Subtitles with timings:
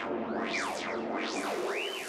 [0.00, 1.99] すごい。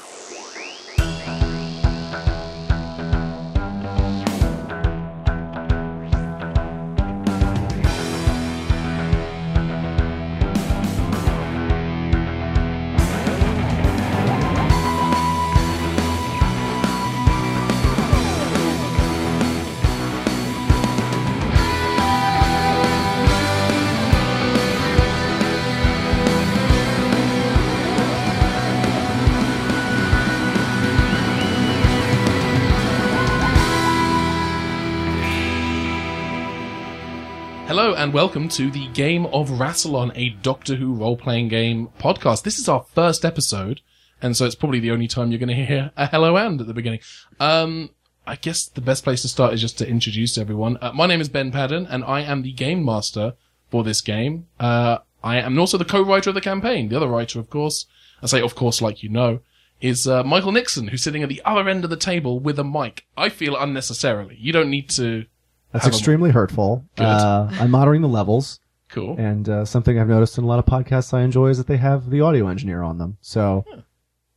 [38.01, 42.41] And welcome to the Game of Rassilon, a Doctor Who role-playing game podcast.
[42.41, 43.81] This is our first episode,
[44.23, 46.65] and so it's probably the only time you're going to hear a hello and at
[46.65, 47.01] the beginning.
[47.39, 47.91] Um,
[48.25, 50.79] I guess the best place to start is just to introduce everyone.
[50.81, 53.35] Uh, my name is Ben Paddon, and I am the game master
[53.69, 54.47] for this game.
[54.59, 56.89] Uh, I am also the co-writer of the campaign.
[56.89, 57.85] The other writer, of course,
[58.23, 59.41] I say of course like you know,
[59.79, 62.63] is uh, Michael Nixon, who's sitting at the other end of the table with a
[62.63, 63.05] mic.
[63.15, 64.37] I feel unnecessarily.
[64.39, 65.25] You don't need to.
[65.71, 66.85] That's have a- extremely hurtful.
[66.97, 69.15] Uh, I'm monitoring the levels, Cool.
[69.17, 71.77] and uh, something I've noticed in a lot of podcasts I enjoy is that they
[71.77, 73.17] have the audio engineer on them.
[73.21, 73.65] So,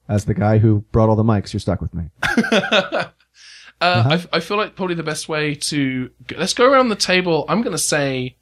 [0.08, 2.04] as the guy who brought all the mics, you're stuck with me.
[3.80, 7.44] Uh, I, I feel like probably the best way to let's go around the table.
[7.48, 8.36] I'm going to say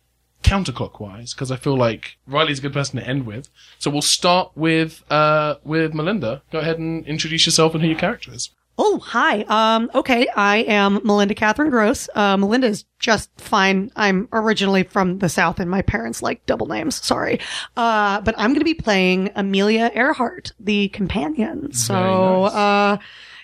[0.45, 3.49] counterclockwise because I feel like Riley's a good person to end with.
[3.79, 6.43] So we'll start with uh with Melinda.
[6.53, 8.51] Go ahead and introduce yourself and who your character is.
[8.79, 9.43] Oh, hi.
[9.43, 12.09] Um, okay, I am Melinda Catherine Gross.
[12.15, 13.91] Uh, Melinda is just fine.
[13.97, 16.97] I'm originally from the South and my parents like double names.
[17.05, 17.39] Sorry.
[17.77, 21.73] Uh, but I'm going to be playing Amelia Earhart, the companion.
[21.73, 22.53] So, nice.
[22.55, 22.97] uh,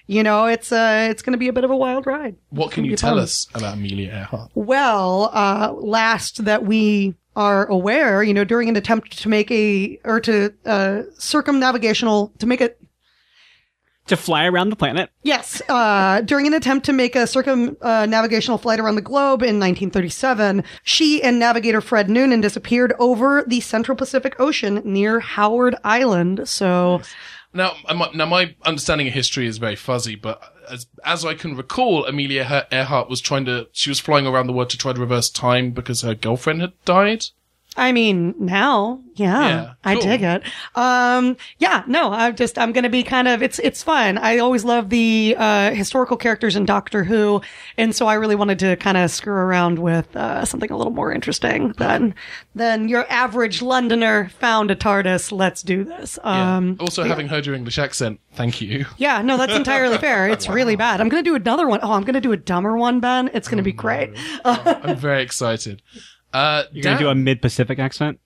[0.06, 2.36] you know, it's, uh, it's going to be a bit of a wild ride.
[2.48, 3.22] What can you tell fun.
[3.22, 4.50] us about Amelia Earhart?
[4.54, 10.00] Well, uh, last that we are aware, you know, during an attempt to make a,
[10.04, 12.70] or to, uh, circumnavigational, to make a,
[14.08, 15.10] to fly around the planet.
[15.22, 20.64] Yes, uh, during an attempt to make a circumnavigational flight around the globe in 1937,
[20.82, 26.48] she and navigator Fred Noonan disappeared over the Central Pacific Ocean near Howland Island.
[26.48, 27.02] So,
[27.52, 31.56] Now, my, now my understanding of history is very fuzzy, but as as I can
[31.56, 35.00] recall, Amelia Earhart was trying to she was flying around the world to try to
[35.00, 37.26] reverse time because her girlfriend had died.
[37.78, 40.02] I mean, now, yeah, Yeah, I cool.
[40.02, 40.42] dig it.
[40.74, 44.18] Um, yeah, no, I'm just, I'm going to be kind of, it's, it's fun.
[44.18, 47.40] I always love the, uh, historical characters in Doctor Who.
[47.76, 50.92] And so I really wanted to kind of screw around with, uh, something a little
[50.92, 52.14] more interesting than,
[52.54, 55.30] than your average Londoner found a TARDIS.
[55.32, 56.18] Let's do this.
[56.24, 56.56] Yeah.
[56.56, 58.86] Um, also, having heard your English accent, thank you.
[58.96, 60.28] yeah, no, that's entirely fair.
[60.28, 61.00] It's really bad.
[61.00, 61.80] I'm going to do another one.
[61.82, 63.30] Oh, I'm going to do a dumber one, Ben.
[63.32, 64.10] It's going to be great.
[64.44, 65.80] I'm very excited.
[66.32, 68.20] Uh, You're going to do a mid Pacific accent?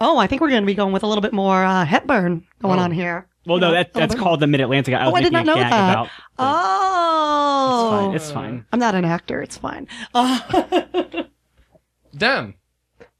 [0.00, 2.46] Oh, I think we're going to be going with a little bit more, uh, Hepburn
[2.62, 2.82] going Oh.
[2.82, 3.26] on here.
[3.46, 4.94] Well, no, that, that's bit called the Mid Atlantic.
[4.94, 5.90] I was Oh, I did making not a know gag that.
[5.92, 6.08] about.
[6.38, 8.14] Oh, It's fine.
[8.14, 8.64] It's fine.
[8.72, 9.42] I'm not an actor.
[9.42, 9.88] It's fine.
[10.14, 11.22] Uh,
[12.16, 12.54] Dan.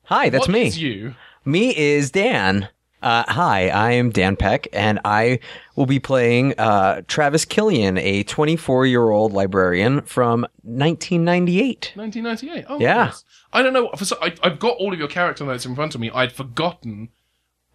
[0.04, 0.66] Hi, that's what me.
[0.68, 1.14] is you?
[1.44, 2.68] Me is Dan.
[3.02, 5.38] Uh, hi, I am Dan Peck, and I
[5.76, 11.92] will be playing uh, Travis Killian, a 24 year old librarian from 1998.
[11.94, 12.64] 1998.
[12.68, 13.04] Oh, Yeah.
[13.06, 13.24] nice.
[13.52, 13.90] I don't know.
[13.96, 16.10] For so, I, I've got all of your character notes in front of me.
[16.12, 17.08] I'd forgotten.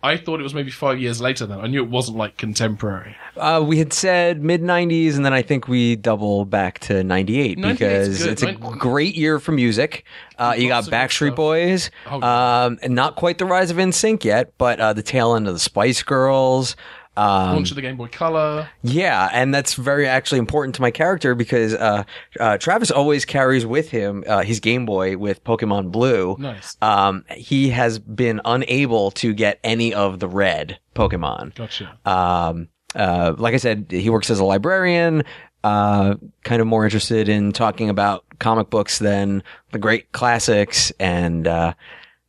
[0.05, 1.45] I thought it was maybe five years later.
[1.45, 3.15] Then I knew it wasn't like contemporary.
[3.37, 7.57] Uh, we had said mid 90s, and then I think we double back to 98
[7.57, 10.03] 98 's because it's a Nin- great year for music.
[10.37, 11.35] Uh, you got Lots of good Backstreet.
[11.37, 15.35] Boys, Oh, um, and not quite the rise of NSYNC yet, but uh, the tail
[15.35, 16.75] end of the Spice Girls.
[17.15, 18.69] Um, Launch of the Game Boy Color.
[18.81, 22.03] Yeah, and that's very actually important to my character because uh,
[22.39, 26.35] uh, Travis always carries with him uh, his Game Boy with Pokemon Blue.
[26.39, 26.75] Nice.
[26.81, 31.55] Um, he has been unable to get any of the red Pokemon.
[31.55, 31.97] Gotcha.
[32.05, 35.23] Um, uh, like I said, he works as a librarian.
[35.63, 39.41] Uh, kind of more interested in talking about comic books than
[39.71, 41.73] the great classics, and uh,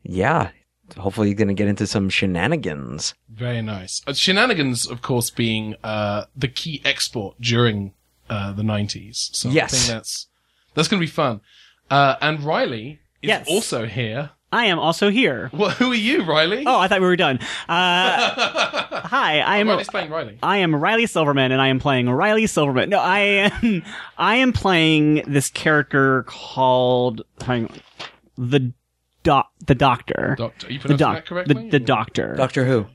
[0.04, 0.50] yeah,
[0.98, 3.14] hopefully you're going to get into some shenanigans.
[3.28, 4.02] Very nice.
[4.06, 7.92] Uh, shenanigans, of course, being uh, the key export during
[8.30, 9.34] uh, the 90s.
[9.34, 9.72] So I Yes.
[9.72, 10.26] think that's
[10.74, 11.40] that's going to be fun.
[11.90, 13.46] Uh, and Riley is Yes.
[13.48, 14.30] also here.
[14.52, 15.50] I am also here.
[15.52, 16.62] Well, who are you, Riley?
[16.64, 17.40] Oh, I thought we were done.
[17.68, 18.30] Uh,
[19.08, 19.68] hi, I am.
[19.68, 20.38] Riley's playing Riley.
[20.44, 22.88] I am Riley Silverman, and I am playing Riley Silverman.
[22.90, 23.82] No, I am.
[24.16, 27.80] I am playing this character called hang on,
[28.38, 28.72] the
[29.24, 30.70] doc, the Doctor, Doctor.
[30.72, 31.54] You the pronouncing doc, that correctly?
[31.64, 32.86] the, the Doctor, Doctor Who?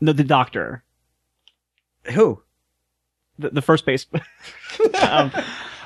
[0.00, 0.82] the, the Doctor,
[2.14, 2.42] Who?
[3.38, 4.06] the, the first base.
[5.02, 5.30] um,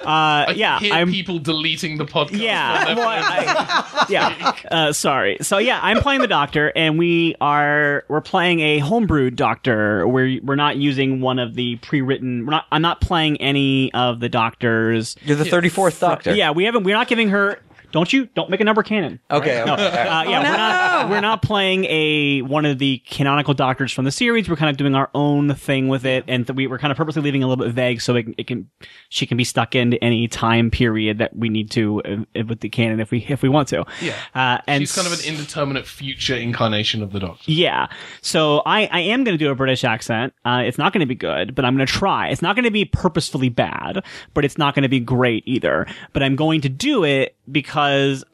[0.04, 1.10] Uh, yeah, Hear I'm.
[1.10, 2.38] people deleting the podcast.
[2.38, 4.52] Yeah, well, I- yeah.
[4.70, 5.38] Uh, sorry.
[5.40, 10.06] So yeah, I'm playing the Doctor, and we are we're playing a homebrewed Doctor.
[10.06, 12.44] We're we're not using one of the pre-written.
[12.44, 12.66] We're not.
[12.70, 15.16] I'm not playing any of the Doctors.
[15.22, 16.34] You're the 34th Doctor.
[16.34, 16.84] Yeah, we haven't.
[16.84, 17.58] We're not giving her.
[17.94, 18.26] Don't you?
[18.34, 19.20] Don't make a number canon.
[19.30, 19.62] Okay.
[19.64, 19.86] No, okay.
[19.86, 24.10] uh, yeah, we're not we're not playing a one of the canonical doctors from the
[24.10, 24.48] series.
[24.48, 26.96] We're kind of doing our own thing with it, and th- we, we're kind of
[26.96, 28.68] purposely leaving a little bit vague so it, can- it can
[29.10, 32.68] she can be stuck into any time period that we need to uh, with the
[32.68, 33.84] canon if we if we want to.
[34.02, 34.16] Yeah.
[34.34, 37.48] uh, and She's kind of an indeterminate future incarnation of the Doctor.
[37.48, 37.86] yeah.
[38.22, 40.34] So I, I am going to do a British accent.
[40.44, 42.30] Uh, it's not going to be good, but I'm going to try.
[42.30, 44.02] It's not going to be purposefully bad,
[44.34, 45.86] but it's not going to be great either.
[46.12, 47.83] But I'm going to do it because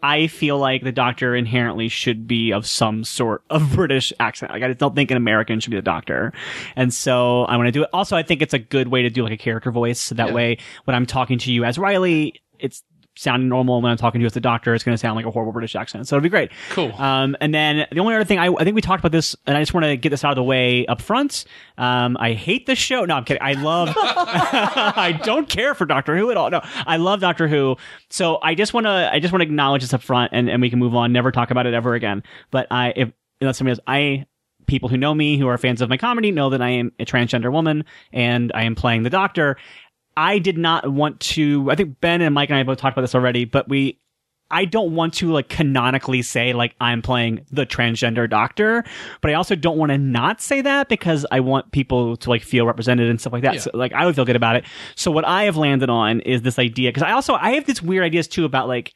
[0.03, 4.53] I feel like the doctor inherently should be of some sort of British accent.
[4.53, 6.33] Like I just don't think an American should be the doctor.
[6.77, 7.91] And so I want to do it.
[7.93, 10.01] Also, I think it's a good way to do like a character voice.
[10.01, 10.35] So that Yeah.
[10.35, 12.83] way when I'm talking to you as Riley, it's
[13.21, 13.83] sounding normal.
[13.83, 15.53] When I'm talking to you as the doctor, it's going to sound like a horrible
[15.53, 16.09] British accent.
[16.09, 16.51] So it'll be great.
[16.71, 16.93] Cool.
[16.95, 19.57] Um, and then the only other thing I, I think we talked about this, and
[19.57, 21.45] I just want to get this out of the way up front.
[21.77, 23.05] Um, I hate this show.
[23.05, 23.43] No, I'm kidding.
[23.43, 23.91] I love.
[23.97, 26.51] I don't care for Doctor Who at all.
[26.51, 27.77] No, I love Doctor Who.
[28.09, 29.11] So I just want to.
[29.13, 31.13] I just want to acknowledge this up front, and, and we can move on.
[31.13, 32.23] Never talk about it ever again.
[32.51, 34.27] But I, if unless somebody else, I.
[34.67, 37.05] People who know me, who are fans of my comedy, know that I am a
[37.05, 39.57] transgender woman and I am playing the Doctor.
[40.21, 41.71] I did not want to.
[41.71, 43.99] I think Ben and Mike and I both talked about this already, but we
[44.51, 48.85] I don't want to like canonically say like I'm playing the transgender doctor,
[49.23, 52.43] but I also don't want to not say that because I want people to like
[52.43, 53.55] feel represented and stuff like that.
[53.55, 53.61] Yeah.
[53.61, 54.67] So like I would feel good about it.
[54.95, 57.81] So what I have landed on is this idea because I also I have these
[57.81, 58.93] weird ideas too about like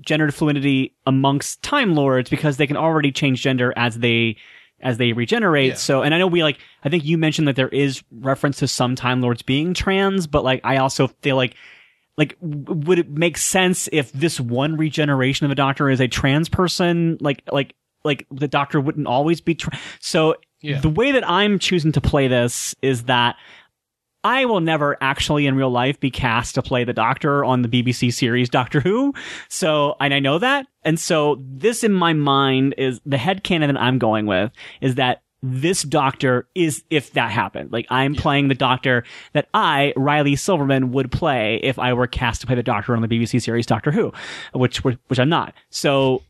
[0.00, 4.36] gender fluidity amongst time lords because they can already change gender as they
[4.82, 5.68] as they regenerate.
[5.70, 5.74] Yeah.
[5.74, 8.68] So, and I know we like, I think you mentioned that there is reference to
[8.68, 11.54] some Time Lords being trans, but like, I also feel like,
[12.16, 16.08] like, w- would it make sense if this one regeneration of a doctor is a
[16.08, 17.18] trans person?
[17.20, 17.74] Like, like,
[18.04, 19.80] like the doctor wouldn't always be trans.
[20.00, 20.80] So Yeah.
[20.80, 23.36] the way that I'm choosing to play this is that
[24.22, 27.68] I will never actually in real life be cast to play the doctor on the
[27.68, 29.14] BBC series Doctor Who.
[29.48, 30.66] So, and I know that.
[30.84, 34.50] And so this in my mind is the head canon that I'm going with
[34.80, 37.72] is that this doctor is if that happened.
[37.72, 42.42] Like I'm playing the doctor that I, Riley Silverman, would play if I were cast
[42.42, 44.12] to play the doctor on the BBC series Doctor Who,
[44.52, 45.54] which, which I'm not.
[45.70, 46.22] So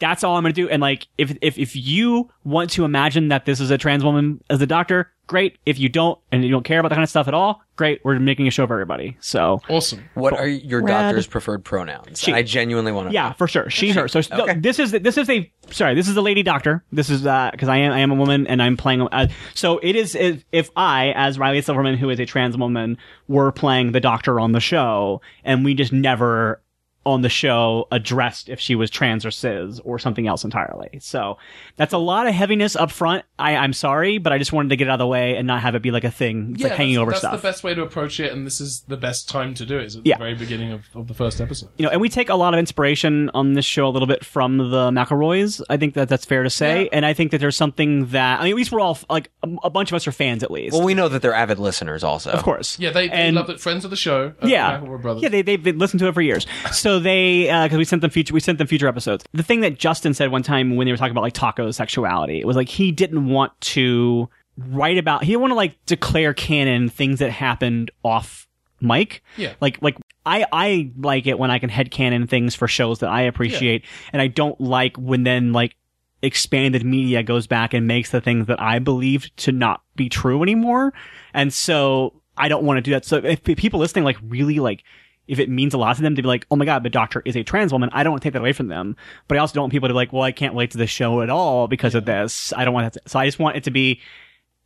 [0.00, 0.68] that's all I'm going to do.
[0.68, 4.42] And like, if, if, if you want to imagine that this is a trans woman
[4.50, 5.58] as the doctor, great.
[5.64, 8.00] If you don't, and you don't care about that kind of stuff at all, great.
[8.04, 9.16] We're making a show for everybody.
[9.20, 10.04] So Awesome.
[10.14, 11.08] What are your Rad.
[11.10, 12.20] doctor's preferred pronouns?
[12.20, 12.32] She.
[12.32, 13.14] I genuinely want to.
[13.14, 13.70] yeah, for sure.
[13.70, 14.08] She, her.
[14.08, 16.84] So no, this is, this is a, sorry, this is a lady doctor.
[16.90, 19.78] This is, uh, cause I am, I am a woman and I'm playing, uh, so
[19.82, 22.98] it is, if, if I, as Riley Silverman, who is a trans woman,
[23.28, 26.60] were playing the doctor on the show and we just never
[27.06, 30.98] on the show addressed if she was trans or cis or something else entirely.
[31.00, 31.38] So
[31.76, 33.24] that's a lot of heaviness up front.
[33.38, 35.46] I, I'm sorry, but I just wanted to get it out of the way and
[35.46, 36.52] not have it be like a thing.
[36.54, 37.32] It's like hanging over that's stuff.
[37.32, 39.78] That's the best way to approach it, and this is the best time to do
[39.78, 39.84] it.
[39.86, 40.16] Is at Yeah.
[40.16, 41.70] the very beginning of, of the first episode.
[41.78, 44.24] you know, and we take a lot of inspiration on this show a little bit
[44.24, 45.62] from the McElroys.
[45.70, 46.88] I think that that's fair to say, Yeah.
[46.92, 49.48] and I think that there's something that I mean, at least we're all like a,
[49.64, 50.72] a bunch of us are fans at least.
[50.74, 52.30] Well, we know that they're avid listeners also.
[52.32, 53.60] of course, Yeah, they, they And- love it.
[53.60, 54.32] Friends of the show.
[54.42, 55.22] uh, yeah, McElroy brothers.
[55.22, 56.46] yeah, they they've been listened to it for years.
[56.72, 59.24] So they uh, because we sent them future we sent them future episodes.
[59.32, 62.40] The thing that Justin said one time when they were talking about like taco sexuality
[62.40, 66.34] it was like he didn't want to write about he didn't want to like declare
[66.34, 68.46] canon things that happened off
[68.80, 69.22] mic.
[69.36, 69.54] Yeah.
[69.60, 73.10] Like like I I like it when I can head canon things for shows that
[73.10, 75.76] I appreciate, and I don't like when then like
[76.22, 80.42] expanded media goes back and makes the things that I believed to not be true
[80.42, 80.92] anymore.
[81.34, 83.04] And so I don't want to do that.
[83.04, 84.82] So if people listening like really like
[85.28, 87.22] if it means a lot to them to be like, oh my god, the doctor
[87.24, 88.96] is a trans woman, I don't want to take that away from them.
[89.28, 90.86] But I also don't want people to be like, well, I can't relate to the
[90.86, 92.52] show at all because of this.
[92.56, 93.02] I don't want that.
[93.04, 94.00] To, so I just want it to be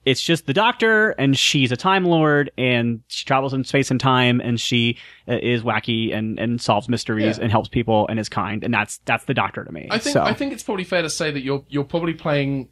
[0.07, 4.01] it's just the doctor and she's a time lord and she travels in space and
[4.01, 4.97] time and she
[5.29, 7.43] uh, is wacky and, and solves mysteries Yeah.
[7.43, 10.15] and helps people and is kind and that's that's the doctor to me I think
[10.15, 12.71] so I think it's probably fair to say that you're you're probably playing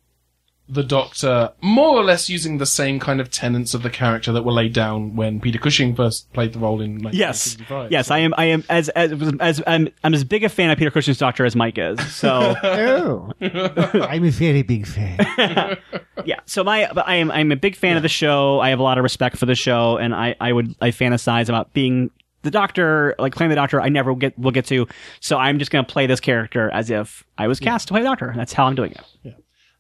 [0.69, 4.45] the Doctor more or less using the same kind of tenets of the character that
[4.45, 7.57] were laid down when Peter Cushing first played the role in yes.
[7.59, 7.91] 1965.
[7.91, 10.79] yes i am i am as as as I'm, I'm as big a fan of
[10.79, 12.55] peter cushing's doctor as mike is so.
[12.69, 15.19] Oh, I'm a very big fan.
[16.25, 18.61] yeah so my but i am i'm a big fan of the show.
[18.61, 21.49] I have a lot of respect for the show and i i would i fantasize
[21.49, 22.11] about being
[22.43, 24.87] the doctor like playing the doctor i never get will get to.
[25.21, 28.01] So i'm just going to play this character as if i was cast to play
[28.03, 28.33] the doctor.
[28.37, 29.01] That's how i'm doing it.
[29.23, 29.33] Yeah.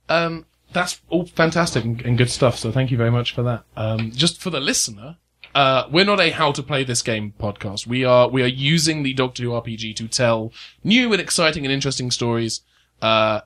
[0.09, 2.58] Um, that's all fantastic and, and good stuff.
[2.58, 3.64] So thank you very much for that.
[3.76, 5.16] Um, just for the listener,
[5.54, 7.87] uh, we're not a how to play this game podcast.
[7.87, 10.52] We are we are using the Doctor Who RPG to tell
[10.84, 12.60] new and exciting and interesting stories
[13.02, 13.40] uh,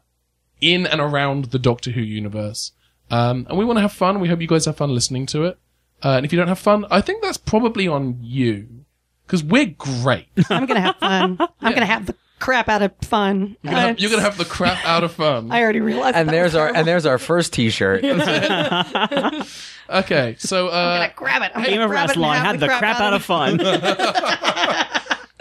[0.60, 2.72] in and around the Doctor Who universe.
[3.10, 4.20] Um, and we want to have fun.
[4.20, 5.58] We hope you guys have fun listening to it.
[6.02, 8.84] Uh, and if you don't have fun, I think that's probably on you
[9.26, 10.26] because we're great.
[10.50, 11.38] I'm gonna have fun.
[11.60, 13.56] I'm gonna have the crap out of fun.
[13.62, 15.50] You're gonna, have, you're gonna have the crap out of fun.
[15.52, 16.16] I already realized.
[16.16, 18.04] And that there's was our and there's our first T-shirt.
[19.90, 21.52] Okay, so I'm uh, gonna grab it.
[21.54, 23.58] I'm Game gonna of grab it and Rassilon have had the crap out of fun.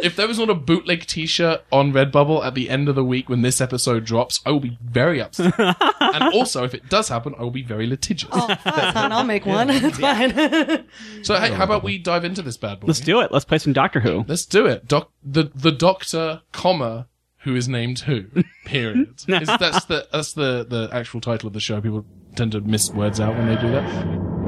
[0.04, 3.30] If there was not a bootleg T-shirt on Redbubble at the end of the week
[3.30, 5.54] when this episode drops, I will be very upset.
[6.00, 8.30] and also, if it does happen, I will be very litigious.
[8.32, 9.70] Oh, fine, I'll make one.
[9.70, 10.86] It's fine.
[11.24, 12.88] So, hey, how about we dive into this bad boy?
[12.88, 13.32] Let's do it.
[13.32, 14.26] Let's play some Doctor Who.
[14.28, 14.88] Let's do it.
[14.88, 17.08] Doc, the the Doctor, comma,
[17.40, 18.26] who is named who?
[18.66, 19.10] Period.
[19.28, 21.80] is, that's the that's the the actual title of the show.
[21.82, 22.06] People
[22.36, 24.41] tend to miss words out when they do that.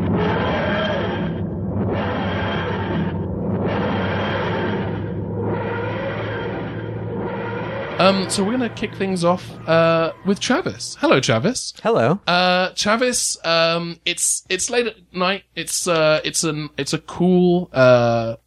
[8.00, 10.98] Um, so we're gonna kick things off uh, with Travis.
[11.00, 11.74] Hello, Travis.
[11.84, 12.20] Hello.
[12.26, 15.44] Uh, Travis, um, it's it's late at night.
[15.56, 18.38] It's uh, it's an it's a cool uh,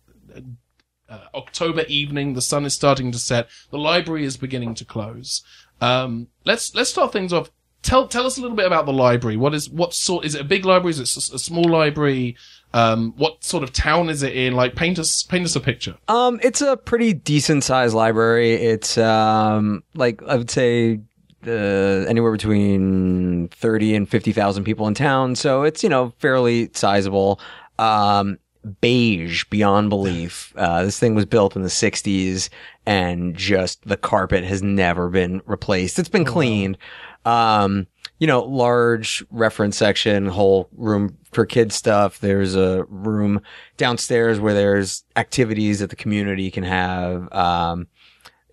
[1.08, 2.34] uh, October evening.
[2.34, 3.48] The sun is starting to set.
[3.70, 5.42] The library is beginning to close.
[5.80, 7.50] Um, let's let's start things off.
[7.86, 9.36] Tell tell us a little bit about the library.
[9.36, 10.24] What is what sort?
[10.24, 10.90] Is it a big library?
[10.90, 12.36] Is it a small library?
[12.74, 14.54] Um, what sort of town is it in?
[14.54, 15.96] Like, paint us paint us a picture.
[16.08, 18.54] Um, it's a pretty decent sized library.
[18.54, 20.98] It's um, like I would say
[21.46, 25.36] uh, anywhere between thirty and fifty thousand people in town.
[25.36, 27.38] So it's you know fairly sizable.
[27.78, 28.38] Um,
[28.80, 30.52] beige beyond belief.
[30.66, 32.48] Uh, this thing was built in the '60s,
[32.84, 35.98] and just the carpet has never been replaced.
[35.98, 36.78] It's been cleaned.
[37.26, 37.86] Um,
[38.18, 42.20] you know, large reference section, whole room for kids stuff.
[42.20, 43.42] There's a room
[43.76, 47.30] downstairs where there's activities that the community can have.
[47.32, 47.88] Um,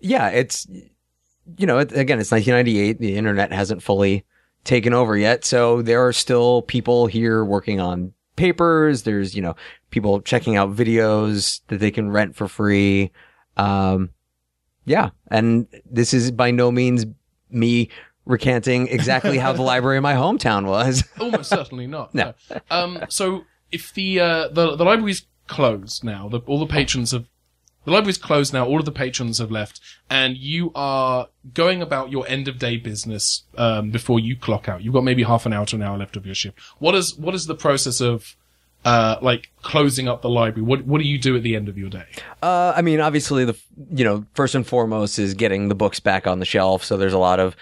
[0.00, 0.66] yeah, it's,
[1.56, 2.98] you know, it, again, it's 1998.
[2.98, 4.24] The internet hasn't fully
[4.64, 5.44] taken over yet.
[5.44, 9.04] So there are still people here working on papers.
[9.04, 9.56] There's, you know,
[9.90, 13.12] people checking out videos that they can rent for free.
[13.56, 14.10] Um,
[14.84, 15.10] yeah.
[15.28, 17.06] And this is by no means
[17.50, 17.88] me
[18.26, 21.04] recanting exactly how the library in my hometown was.
[21.20, 22.14] Almost certainly not.
[22.14, 22.34] No.
[22.70, 27.26] Um, so if the, uh, the, the library's closed now, the, all the patrons have,
[27.84, 32.10] the library's closed now, all of the patrons have left, and you are going about
[32.10, 34.82] your end of day business, um, before you clock out.
[34.82, 36.58] You've got maybe half an hour to an hour left of your shift.
[36.78, 38.36] What is, what is the process of,
[38.84, 40.62] uh, like closing up the library?
[40.62, 42.04] What, what do you do at the end of your day?
[42.42, 43.56] Uh, I mean, obviously, the
[43.90, 46.84] you know first and foremost is getting the books back on the shelf.
[46.84, 47.56] So there's a lot of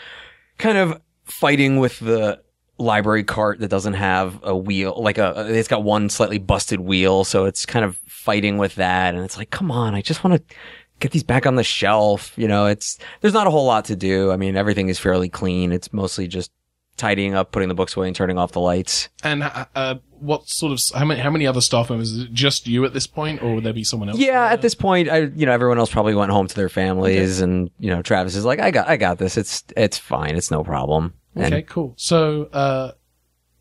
[0.63, 2.41] kind of fighting with the
[2.79, 7.25] library cart that doesn't have a wheel, like a it's got one slightly busted wheel.
[7.25, 10.37] So it's kind of fighting with that, and it's like, come on, I just want
[10.37, 10.57] to
[11.01, 12.33] get these back on the shelf.
[12.37, 14.31] You know, it's there's not a whole lot to do.
[14.31, 15.73] I mean, everything is fairly clean.
[15.73, 16.53] It's mostly just
[16.97, 19.09] tidying up, putting the books away, and turning off the lights.
[19.25, 22.13] And, uh, what sort of, how many, how many other staff members?
[22.13, 24.19] Is it just you at this point, or would there be someone else?
[24.19, 27.41] Yeah, at this point, I you know everyone else probably went home to their families,
[27.41, 29.37] and you know Travis is like, I got I got this.
[29.37, 30.37] It's it's fine.
[30.37, 31.15] It's no problem.
[31.35, 31.95] And Okay, cool.
[31.97, 32.93] So, uh,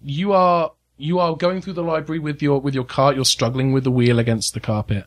[0.03, 3.15] you are you are going through the library with your with your cart.
[3.15, 5.05] You're struggling with the wheel against the carpet,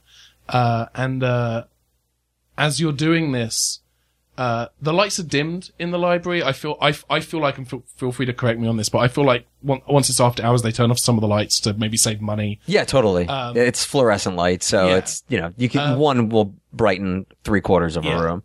[0.48, 1.64] uh, and uh,
[2.58, 3.80] as you're doing this,
[4.36, 6.42] uh, the lights are dimmed in the library.
[6.42, 8.88] I feel I, I feel like and feel, feel free to correct me on this,
[8.88, 11.28] but I feel like on- once it's after hours, they turn off some of the
[11.28, 12.60] lights to maybe save money.
[12.66, 13.26] yeah, totally.
[13.28, 14.96] Um, it's fluorescent light, so yeah.
[14.96, 18.18] it's you know you can Uh, one will brighten three quarters of Yeah.
[18.18, 18.42] a room.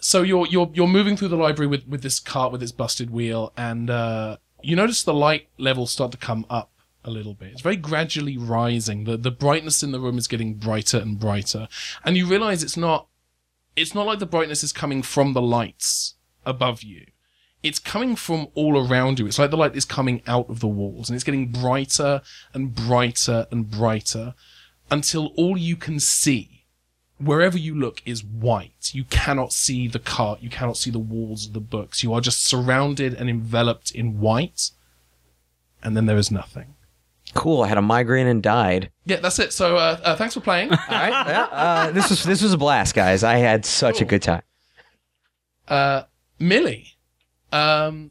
[0.00, 3.10] so you're you're you're moving through the library with with this cart with its busted
[3.10, 6.70] wheel, and uh, you notice the light levels start to come up
[7.06, 7.52] a little bit.
[7.52, 9.04] It's very gradually rising.
[9.04, 11.68] the The brightness in the room is getting brighter and brighter,
[12.04, 13.08] and you realize it's not
[13.76, 16.14] it's not like the brightness is coming from the lights
[16.46, 17.06] above you.
[17.62, 19.26] It's coming from all around you.
[19.26, 22.20] It's like the light is coming out of the walls, and it's getting brighter
[22.52, 24.34] and brighter and brighter
[24.90, 26.66] until all you can see
[27.18, 28.90] wherever you look is white.
[28.92, 30.42] You cannot see the cart.
[30.42, 32.02] You cannot see the walls of the books.
[32.02, 34.70] You are just surrounded and enveloped in white.
[35.82, 36.73] And then there is nothing.
[37.34, 37.62] Cool.
[37.62, 38.90] I had a migraine and died.
[39.04, 39.52] Yeah, that's it.
[39.52, 40.70] So, uh, uh, thanks for playing.
[40.72, 41.10] All right.
[41.28, 43.22] yeah, uh, this was this was a blast, guys.
[43.24, 44.08] I had such a Cool.
[44.08, 44.42] good time.
[45.68, 46.02] Uh,
[46.38, 46.96] Millie,
[47.52, 48.10] um,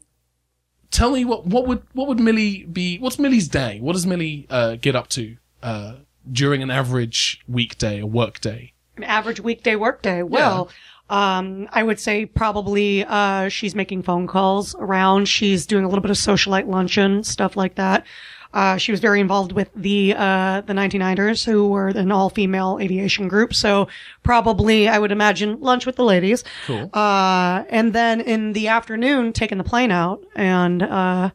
[0.90, 3.78] tell me what, what would, what would Millie be, what's Millie's day?
[3.80, 5.94] What does Millie, uh, get up to, uh,
[6.30, 8.72] during an average weekday or work day?
[8.96, 10.22] An average weekday workday.
[10.22, 10.68] Well,
[11.10, 15.28] Um, I would say probably, uh, she's making phone calls around.
[15.28, 18.06] She's doing a little bit of socialite luncheon, stuff like that.
[18.54, 23.28] Uh, she was very involved with the, uh, the 99ers who were an all-female aviation
[23.28, 23.52] group.
[23.52, 23.88] So
[24.22, 26.44] probably, I would imagine lunch with the ladies.
[26.66, 26.88] Cool.
[26.94, 31.30] Uh, and then in the afternoon, taking the plane out and, uh,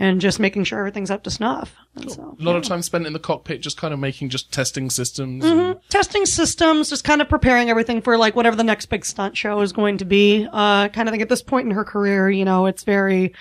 [0.00, 1.76] and just making sure everything's up to snuff.
[1.94, 4.50] And so, A lot of time spent in the cockpit, just kind of making, just
[4.50, 5.44] testing systems.
[5.44, 5.60] Mm-hmm.
[5.60, 9.36] and- testing systems, just kind of preparing everything for like whatever the next big stunt
[9.36, 10.48] show is going to be.
[10.50, 13.34] Uh, kind of think at this point in her career, you know, it's very,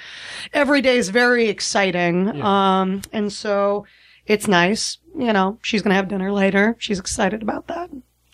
[0.53, 2.41] every day is very exciting.
[2.41, 3.85] Um, and so
[4.25, 4.97] it's nice.
[5.17, 6.75] You know, she's going to have dinner later.
[6.77, 7.89] She's excited about that.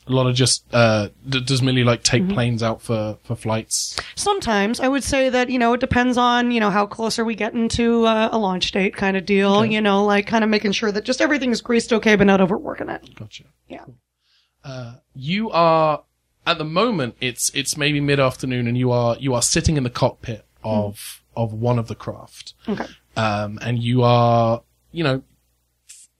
[0.07, 2.33] A lot of just, uh, d- does Millie like take Mm-hmm.
[2.33, 3.95] planes out for, for flights?
[4.15, 7.25] Sometimes I would say that, you know, it depends on, you know, how close are
[7.25, 10.49] we getting to uh, a launch date kind of deal, you know, like kind of
[10.49, 13.15] making sure that just everything is greased okay, but not overworking it.
[13.15, 13.45] Gotcha.
[13.67, 13.85] Yeah.
[14.63, 16.03] Uh, you are,
[16.45, 19.89] at the moment, it's, it's maybe mid-afternoon and you are, you are sitting in the
[19.89, 22.53] cockpit of, of one of the craft.
[22.67, 22.85] Okay.
[23.17, 25.23] Um, and you are, you know,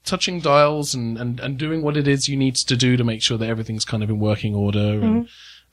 [0.06, 3.22] touching dials and, and, and doing what it is you need to do to make
[3.22, 5.02] sure that everything's kind of in working order.
[5.02, 5.28] And,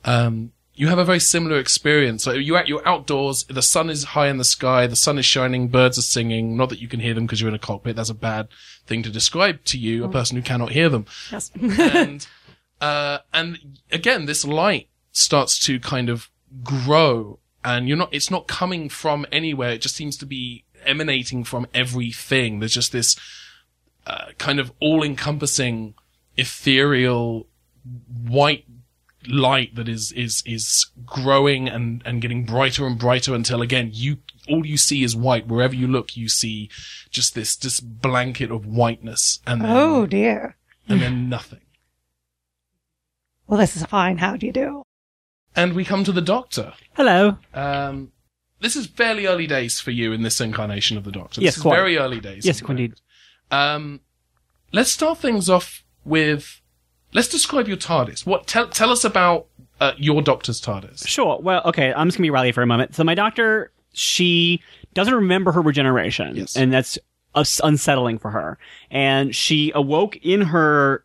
[0.04, 2.24] um, you have a very similar experience.
[2.24, 3.44] So you you're outdoors.
[3.44, 4.86] The sun is high in the sky.
[4.86, 5.68] The sun is shining.
[5.68, 6.56] Birds are singing.
[6.56, 7.96] Not that you can hear them because you're in a cockpit.
[7.96, 8.48] That's a bad
[8.86, 11.06] thing to describe to you, a person who cannot hear them.
[11.30, 11.50] Yes.
[11.54, 12.26] and
[12.80, 16.30] uh, and again, this light starts to kind of
[16.64, 18.08] grow, and you're not.
[18.12, 19.70] It's not coming from anywhere.
[19.72, 22.60] It just seems to be emanating from everything.
[22.60, 23.14] There's just this
[24.06, 25.94] uh, kind of all-encompassing,
[26.37, 27.47] ethereal,
[28.28, 28.64] white
[29.28, 34.18] light that is is is growing and and getting brighter and brighter until again you
[34.49, 36.68] all you see is white wherever you look you see
[37.09, 40.56] just this this blanket of whiteness and then, oh dear.
[40.88, 41.61] and then nothing
[43.47, 44.18] Well, this is fine.
[44.18, 44.82] How do you do?
[45.54, 47.37] and we come to the doctor Hello.
[47.54, 48.11] um
[48.61, 51.56] this is fairly early days for you in this incarnation of the doctor this Yes,
[51.59, 51.76] is quite.
[51.76, 52.94] very early days Yes, indeed.
[53.52, 54.00] Um
[54.73, 56.61] let's start things off with
[57.12, 59.47] let's describe your tardis what tell tell us about
[59.80, 61.38] uh, your doctor's tardis Sure.
[61.40, 61.92] Well, okay.
[61.92, 62.94] I'm just gonna be Riley for a moment.
[62.94, 64.62] So my doctor, she
[64.94, 66.56] doesn't remember her regeneration, Yes.
[66.56, 66.99] and that's
[67.35, 68.59] unsettling for her.
[68.92, 71.04] And she awoke in her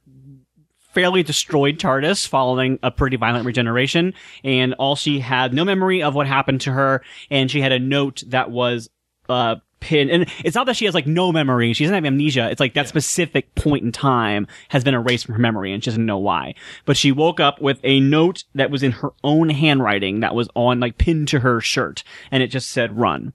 [0.94, 6.14] fairly destroyed TARDIS following a pretty violent regeneration, and all she had no memory of
[6.14, 8.90] what happened to her, and she had a note that was
[9.28, 10.10] uh pin.
[10.10, 12.50] And it's not that she has like no memory she doesn't have amnesia.
[12.50, 15.90] It's like that specific point in time has been erased from her memory and she
[15.90, 16.56] doesn't know why.
[16.86, 20.50] But she woke up with a note that was in her own handwriting that was
[20.56, 23.34] on like pinned to her shirt and it just said run.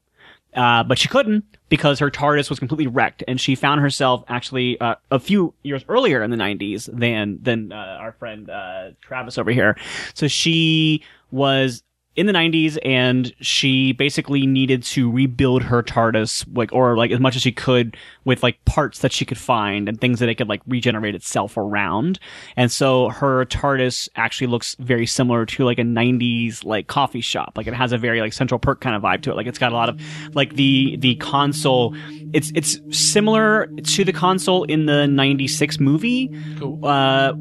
[0.54, 4.78] Uh, but she couldn't because her TARDIS was completely wrecked, and she found herself actually
[4.80, 9.38] uh, a few years earlier in the 90s than than uh, our friend uh, Travis
[9.38, 9.78] over here.
[10.12, 11.82] So she was
[12.14, 17.20] in the 90s, and she basically needed to rebuild her TARDIS, like or like as
[17.20, 20.34] much as she could with like parts that she could find and things that it
[20.34, 22.18] could like regenerate itself around.
[22.56, 27.54] And so her TARDIS actually looks very similar to like a 90s like coffee shop.
[27.56, 29.36] Like it has a very like Central Perk kind of vibe to it.
[29.36, 30.00] Like it's got a lot of
[30.34, 31.96] like the the console.
[32.34, 36.30] It's it's similar to the console in the 96 movie.
[36.58, 36.84] Cool.
[36.84, 37.32] Uh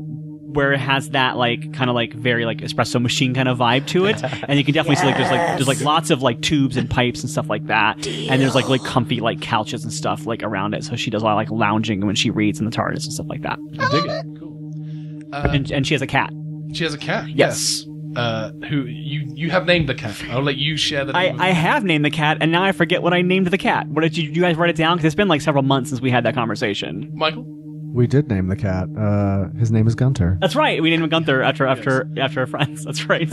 [0.54, 3.88] where it has that like kind of like very like espresso machine kind of vibe
[3.88, 6.42] to it, and you can definitely see like there's like there's like lots of like
[6.42, 9.92] tubes and pipes and stuff like that, and there's like like comfy like couches and
[9.94, 10.84] stuff like around it.
[10.84, 13.14] So she does a lot of like lounging when she reads in the TARDIS and
[13.14, 13.60] stuff like that.
[13.80, 14.26] I dig it.
[14.40, 15.30] Cool.
[15.34, 16.30] Uh, And, and she has a cat.
[16.74, 17.30] she has a cat.
[17.30, 17.86] Yes.
[18.14, 20.22] Uh, who you you have named the cat?
[20.30, 21.40] I'll let you share the I, name.
[21.40, 21.56] I it.
[21.56, 23.88] have named the cat, and now I forget what I named the cat.
[23.88, 24.98] What did you, you guys write it down?
[24.98, 27.10] Because it's been like several months since we had that conversation.
[27.14, 27.46] Michael.
[27.94, 28.88] We did name the cat.
[28.98, 30.38] Uh, his name is Gunther.
[30.40, 30.82] That's right.
[30.82, 32.86] We named him Gunther after after after our friends.
[32.86, 33.30] That's right.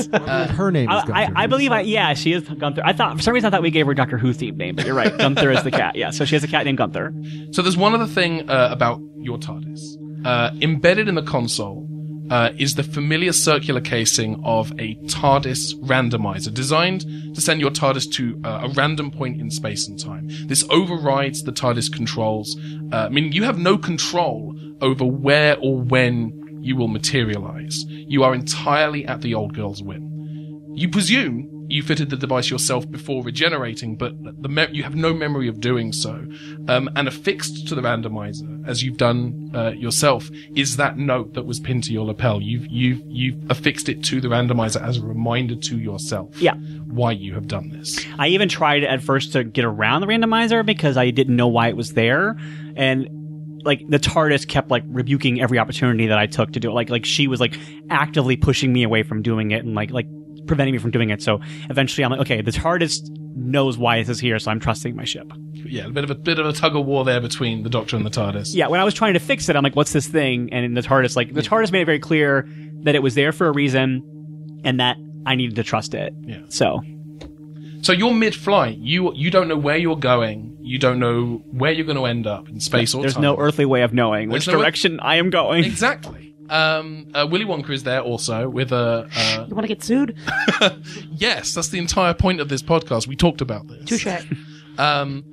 [0.51, 2.83] Her name is I, I, I believe I yeah she is Gunther.
[2.85, 4.85] I thought for some reason I thought we gave her Doctor Who themed name, but
[4.87, 5.17] you're right.
[5.17, 5.97] Gunther is the cat.
[5.97, 7.15] Yeah, so she has a cat named Gunther.
[7.53, 10.27] So there's one other thing uh, about your TARDIS.
[10.27, 11.88] Uh, embedded in the console
[12.31, 17.03] uh, is the familiar circular casing of a TARDIS randomizer designed
[17.35, 20.29] to send your TARDIS to uh, a random point in space and time.
[20.47, 22.57] This overrides the TARDIS controls,
[22.93, 27.85] uh, meaning you have no control over where or when you will materialize.
[27.89, 30.05] You are entirely at the old girl's whim.
[30.75, 35.13] You presume you fitted the device yourself before regenerating, but the me- you have no
[35.13, 36.27] memory of doing so.
[36.67, 41.45] Um, and affixed to the randomizer, as you've done uh, yourself, is that note that
[41.45, 42.41] was pinned to your lapel.
[42.41, 46.41] You've you've you've affixed it to the randomizer as a reminder to yourself.
[46.41, 46.55] Yeah.
[46.55, 48.05] Why you have done this.
[48.19, 51.69] I even tried at first to get around the randomizer because I didn't know why
[51.69, 52.37] it was there,
[52.77, 53.09] and
[53.65, 56.73] like the TARDIS kept like rebuking every opportunity that I took to do it.
[56.73, 57.59] Like like she was like
[57.91, 60.07] actively pushing me away from doing it, and like like
[60.49, 61.23] preventing me from doing it.
[61.23, 64.97] So eventually, I'm like, okay, the TARDIS knows why this is here, so I'm trusting
[64.97, 65.31] my ship.
[65.53, 67.97] Yeah, a bit of a bit of a tug of war there between the Doctor
[67.97, 68.49] and the TARDIS.
[68.55, 70.53] Yeah, when I was trying to fix it, I'm like, what's this thing?
[70.53, 72.49] And the TARDIS, like the TARDIS made it very clear
[72.83, 76.13] that it was there for a reason, and that I needed to trust it.
[76.23, 76.43] Yeah.
[76.49, 76.81] So
[77.83, 78.79] So you're mid-flight.
[78.79, 80.57] You you don't know where you're going.
[80.61, 83.23] You don't know where you're going to end up in space or there's time.
[83.23, 85.65] no earthly way of knowing which no- direction I am going.
[85.65, 86.28] Exactly.
[86.51, 89.09] Um, uh, Willy Wonka is there also with a.
[89.15, 90.17] Uh, You want to get sued?
[91.13, 93.07] yes, that's the entire point of this podcast.
[93.07, 93.85] We talked about this.
[93.87, 94.25] Touche.
[94.79, 95.25] Um,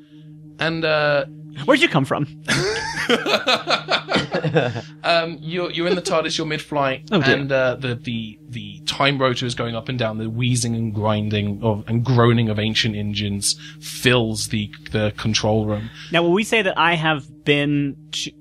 [0.60, 1.25] and uh,
[1.63, 2.27] Where'd you come from?
[5.03, 6.37] um, you're you're in the TARDIS.
[6.37, 10.17] You're mid-flight, Oh, and uh, the the the time rotor is going up and down.
[10.17, 15.89] The wheezing and grinding of and groaning of ancient engines fills the the control room.
[16.11, 17.95] Now, will we say that I have been?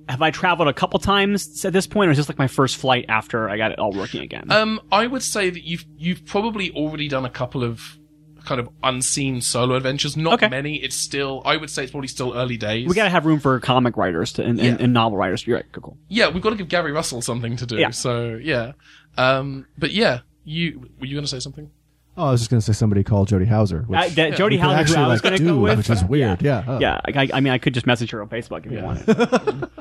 [0.08, 2.76] Have I traveled a couple times at this point, or is this like my first
[2.76, 4.50] flight after I got it all working again?
[4.50, 7.98] Um, I would say that you've you've probably already done a couple of
[8.44, 10.16] kind of unseen solo adventures.
[10.16, 10.48] Not Okay.
[10.48, 10.76] many.
[10.76, 11.42] It's still.
[11.44, 12.88] I would say it's probably still early days.
[12.88, 14.84] we gotta have room for comic writers to, and, and, Yeah.
[14.84, 15.46] and novel writers.
[15.46, 15.66] You're right.
[15.72, 15.98] Cool, cool.
[16.08, 17.76] yeah, we've got to give Gary Russell something to do.
[17.76, 17.90] Yeah.
[17.90, 18.72] So yeah.
[19.16, 21.70] Um, but yeah, you were you going to say something?
[22.16, 23.82] Oh, I was just going to say somebody called Jody Houser.
[23.88, 25.58] Which Uh, that- Jody you could Houser, who actually I was like gonna do, go
[25.58, 25.78] with.
[25.78, 26.42] which is weird.
[26.42, 26.62] Yeah.
[26.66, 26.78] oh.
[26.78, 29.68] Yeah, I, I mean, I could just message her on Facebook if you wanted.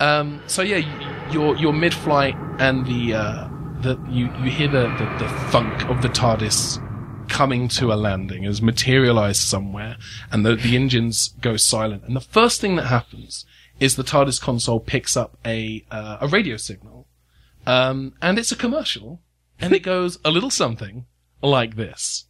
[0.00, 0.78] Um, so yeah,
[1.30, 3.48] your you're you're mid-flight, and the uh,
[3.82, 6.78] the you you hear the, the the thunk of the TARDIS
[7.32, 9.96] coming to a landing, has materialized somewhere,
[10.30, 12.04] and the the engines go silent.
[12.04, 13.46] And the first thing that happens
[13.80, 17.06] is the TARDIS console picks up a uh, a radio signal,
[17.66, 19.22] um, and it's a commercial,
[19.58, 21.06] and it goes a little something
[21.42, 22.26] like this.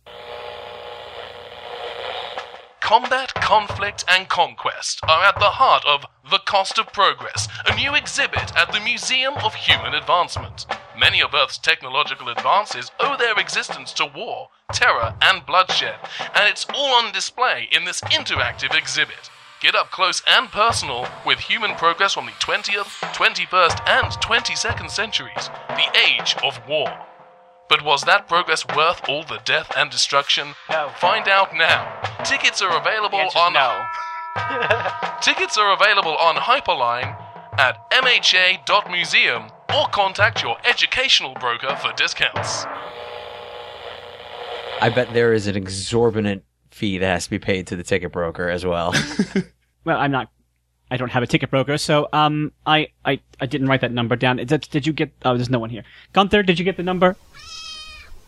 [2.80, 7.94] Combat, conflict, and conquest are at the heart of The Cost of Progress, a new
[7.94, 10.66] exhibit at the Museum of Human Advancement.
[10.98, 15.96] Many of Earth's technological advances owe their existence to war, terror, and bloodshed,
[16.34, 19.30] and it's all on display in this interactive exhibit.
[19.60, 25.50] Get up close and personal with human progress from the 20th, 21st, and 22nd centuries,
[25.68, 27.06] the age of war.
[27.68, 30.56] But was that progress worth all the death and destruction?
[30.68, 30.90] No.
[30.96, 32.02] Find out now.
[32.24, 33.86] Tickets are available on no.
[35.22, 37.16] Tickets are available on Hyperline
[37.56, 42.64] at mha.museum or contact your educational broker for discounts.
[44.80, 48.12] I bet there is an exorbitant fee that has to be paid to the ticket
[48.12, 48.94] broker as well.
[49.84, 50.28] well, I'm not.
[50.90, 54.14] I don't have a ticket broker, so um, I I, I didn't write that number
[54.16, 54.38] down.
[54.38, 55.10] Is that- did you get?
[55.24, 55.84] Oh, there's no one here.
[56.12, 57.16] Gunther, did you get the number?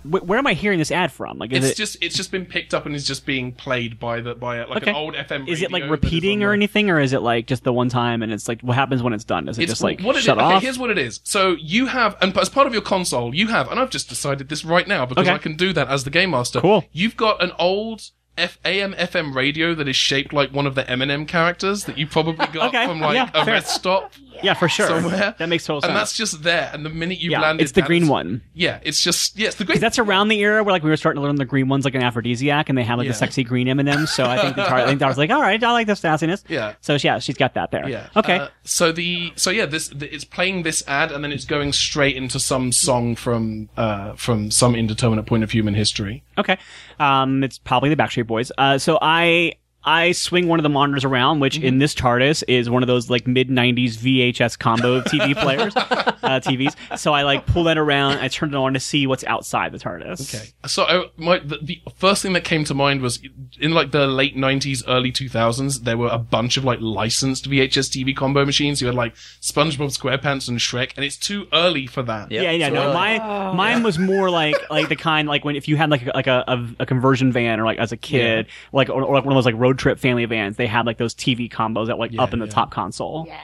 [0.05, 1.39] Wh- where am I hearing this ad from?
[1.39, 3.99] Like, is It's it just it's just been picked up and is just being played
[3.99, 4.91] by the by a, like Okay.
[4.91, 5.49] an old FM.
[5.49, 7.73] is it like radio that is repeating or anything, or is it like just the
[7.73, 9.49] one time and it's like what happens when it's done?
[9.49, 10.61] Is it It's just like what shut okay.
[10.61, 11.21] Here's what it is.
[11.25, 14.49] So you have, and as part of your console, you have, and I've just decided
[14.49, 15.35] this right now because Okay.
[15.35, 16.61] I can do that as the game master.
[16.61, 16.85] Cool.
[16.93, 20.91] You've got an old F- AM FM radio that is shaped like one of the
[20.91, 23.55] M&M characters that you probably got from like yeah, a fair.
[23.55, 24.87] rest stop yeah, for sure.
[24.87, 25.35] somewhere.
[25.39, 25.89] That makes total sense.
[25.91, 26.71] And that's just there.
[26.73, 28.43] And the minute you've yeah, landed, it's the green one.
[28.55, 29.81] Yeah, it's just yeah, it's the green.
[29.81, 31.95] That's around the era where like we were starting to learn the green one's like
[31.95, 33.13] an aphrodisiac, and they have like Yeah.
[33.13, 34.13] the sexy green M and M's.
[34.13, 36.01] So I think the tar- I think I was like, all right, I like this
[36.01, 36.43] sassiness.
[36.49, 36.75] Yeah.
[36.81, 37.89] So yeah, she's got that there.
[37.89, 38.09] Yeah.
[38.17, 38.39] Okay.
[38.39, 41.73] Uh, so the so yeah, this the, it's playing this ad and then it's going
[41.73, 46.23] straight into some song from uh from some indeterminate point of human history.
[46.39, 46.59] Okay.
[46.99, 48.51] Um, it's probably the Backstreet Boys.
[48.57, 51.67] Uh, so I I swing one of the monitors around, which Mm-hmm.
[51.67, 56.41] in this TARDIS is one of those like mid '90s VHS combo TV players, uh,
[56.41, 56.75] TVs.
[56.99, 58.19] So I like pull that around.
[58.19, 60.35] I turn it on to see what's outside the TARDIS.
[60.35, 60.47] Okay.
[60.67, 63.21] So I, my the, the first thing that came to mind was
[63.61, 67.91] in like the late '90s, early 2000s, there were a bunch of like licensed VHS
[67.91, 68.81] TV combo machines.
[68.81, 72.31] You had like SpongeBob SquarePants and Shrek, and it's too early for that.
[72.33, 72.43] Yep.
[72.43, 72.95] Yeah, yeah, So no, early.
[72.95, 76.11] mine, mine was more like like the kind like when if you had like a,
[76.15, 79.25] like a, a, a conversion van or like as a kid, like or, or like
[79.25, 81.99] one of those like road trip family vans, they had like those TV combos that
[81.99, 82.53] like up in the yeah.
[82.53, 83.25] top console.
[83.27, 83.41] Yeah.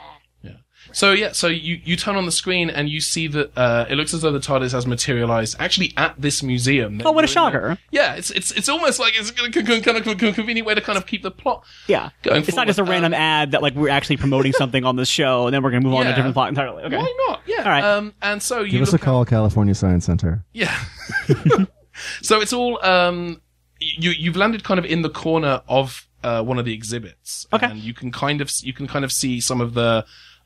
[0.92, 3.96] So yeah, so you, you turn on the screen and you see that uh, it
[3.96, 7.00] looks as though the TARDIS has materialized actually at this museum.
[7.04, 7.78] Oh, what a They're- shocker!
[7.90, 10.96] Yeah, it's it's it's almost like it's a kind of a convenient way to kind
[10.96, 11.64] of keep the plot.
[11.86, 14.84] Yeah, Going it's not just a random um, ad that like we're actually promoting something
[14.84, 16.82] on this show, and then we're gonna move on to a different plot entirely.
[16.84, 17.40] Okay, Why not?
[17.46, 17.58] Yeah.
[17.58, 17.84] All right.
[17.84, 20.44] Um, and so you Give us a look call, California Science Center.
[20.52, 20.76] Yeah.
[22.22, 23.40] so it's all um
[23.80, 27.46] you you've landed kind of in the corner of uh, one of the exhibits.
[27.52, 27.66] Okay.
[27.66, 30.04] And you can kind of you can kind of see some of the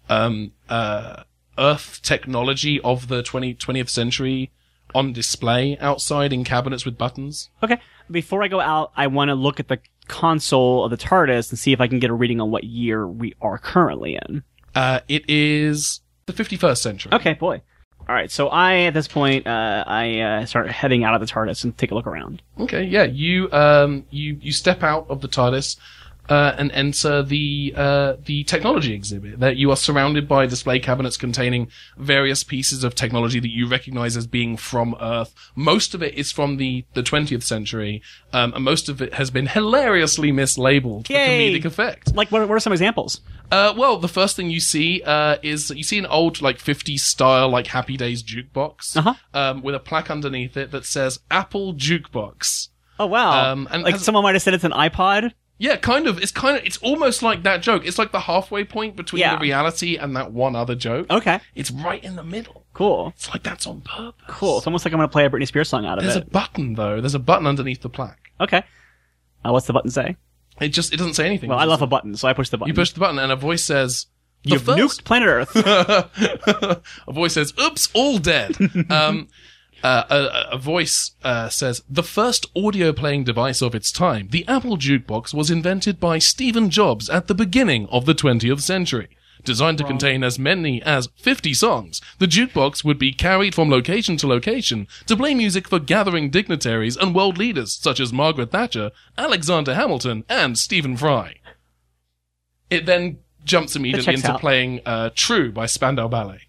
[0.08, 1.22] um uh
[1.56, 4.50] earth technology of the 20, 20th century
[4.94, 7.50] on display outside in cabinets with buttons.
[7.62, 7.78] okay.
[8.10, 11.58] Before I go out, I want to look at the console of the TARDIS and
[11.58, 14.42] see if I can get a reading on what year we are currently in.
[14.74, 17.12] Uh it is the 51st century.
[17.12, 17.62] Okay, boy.
[18.08, 21.26] All right, so I at this point uh, I uh, start heading out of the
[21.26, 22.42] TARDIS and take a look around.
[22.60, 25.76] Okay, yeah, you um you you step out of the TARDIS
[26.28, 29.40] uh, and enter the uh, the technology exhibit.
[29.40, 34.16] That you are surrounded by display cabinets containing various pieces of technology that you recognize
[34.16, 35.34] as being from Earth.
[35.54, 38.00] Most of it is from the the 20th century,
[38.32, 41.52] um, and most of it has been hilariously mislabeled Yay!
[41.52, 42.14] for comedic effect.
[42.14, 43.20] Like, what, what are some examples?
[43.52, 47.00] Uh, well, the first thing you see uh, is you see an old like 50s
[47.00, 49.14] style like Happy Days jukebox Uh-huh.
[49.34, 52.68] um, with a plaque underneath it that says Apple Jukebox.
[52.98, 53.52] Oh wow!
[53.52, 55.32] Um, and like someone might have said it's an iPod.
[55.56, 56.18] Yeah, kind of.
[56.20, 56.64] It's kind of.
[56.64, 57.86] It's almost like that joke.
[57.86, 59.36] It's like the halfway point between Yeah.
[59.36, 61.06] the reality and that one other joke.
[61.10, 62.66] Okay, It's right in the middle.
[62.72, 64.24] cool, It's like that's on purpose.
[64.28, 64.58] cool.
[64.58, 66.06] It's almost like I'm gonna play a Britney Spears song out of it.
[66.08, 66.32] There's a it.
[66.32, 67.00] button though.
[67.00, 68.30] There's a button underneath the plaque.
[68.40, 68.62] Okay.
[69.44, 70.16] Uh, what's the button say?
[70.60, 71.50] It just it doesn't say anything.
[71.50, 72.68] Well, I love a button, so I push the button.
[72.68, 74.06] You push the button and a voice says,
[74.42, 75.52] the You've first- nuked planet Earth.
[77.06, 78.56] a voice says, "Oops, all dead."
[78.90, 79.28] um,
[79.84, 84.46] uh, a, a voice uh, says, "The first audio playing device of its time, the
[84.48, 89.08] Apple jukebox, was invented by Stephen Jobs at the beginning of the 20th century."
[89.44, 94.16] Designed to contain as many as 50 songs, the jukebox would be carried from location
[94.16, 98.90] to location to play music for gathering dignitaries and world leaders such as Margaret Thatcher,
[99.18, 101.34] Alexander Hamilton, and Stephen Fry.
[102.70, 104.40] It then jumps immediately into out.
[104.40, 106.40] playing uh, True by Spandau Ballet.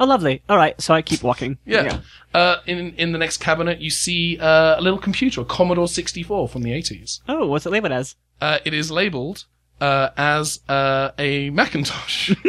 [0.00, 0.42] Oh, lovely.
[0.48, 1.58] All right, so I keep walking.
[1.64, 2.00] Yeah.
[2.32, 6.48] Uh, in in the next cabinet, you see uh, a little computer, a Commodore 64
[6.48, 7.20] from the 80s.
[7.28, 8.16] Oh, what's it labeled as?
[8.40, 9.44] Uh, it is labeled
[9.80, 12.34] uh, as uh, a Macintosh.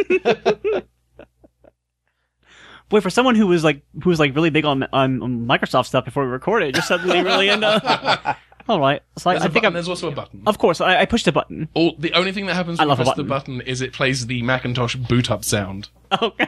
[2.90, 5.88] Boy, for someone who was like who was like really big on on, on Microsoft
[5.88, 8.38] stuff before we recorded, just suddenly really into.
[8.68, 9.74] All right, so I, There's, I a think button, I'm.
[9.74, 10.42] there's also a button.
[10.48, 11.70] Of course, I, I pushed a button.
[11.76, 13.58] All, the only thing that happens I when you love a press the button.
[13.58, 15.90] button is it plays the Macintosh boot up sound.
[16.22, 16.48] Okay.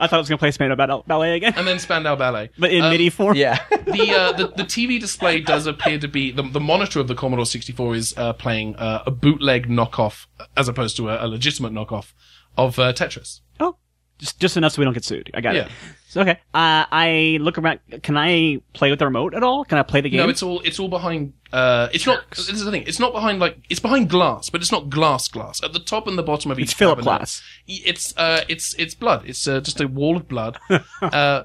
[0.00, 2.50] I thought I was gonna play Spandau Ball- Ballet again, And then Spandau Ballet.
[2.58, 3.36] but in Um, MIDI form.
[3.36, 3.58] Yeah.
[3.70, 7.14] the, uh, the the TV display does appear to be the, the monitor of the
[7.14, 11.72] Commodore 64 is uh, playing uh, a bootleg knockoff as opposed to a, a legitimate
[11.72, 12.12] knockoff
[12.56, 13.40] of uh, Tetris.
[13.60, 13.76] Oh,
[14.20, 15.30] just just enough so we don't get sued.
[15.34, 15.62] I got Yeah.
[15.66, 15.72] it.
[16.08, 16.38] So, okay.
[16.52, 17.78] Uh, I look around.
[18.02, 19.64] Can I play with the remote at all?
[19.64, 20.18] Can I play the game?
[20.18, 21.32] No, it's all it's all behind.
[21.52, 22.28] Uh, it's not.
[22.30, 22.82] This is the thing.
[22.86, 25.62] It's not behind like it's behind glass, but it's not glass glass.
[25.62, 27.42] At the top and the bottom of each It's Philip glass.
[27.68, 29.22] It's uh, it's it's blood.
[29.26, 30.58] It's uh, just a wall of blood.
[31.00, 31.44] uh,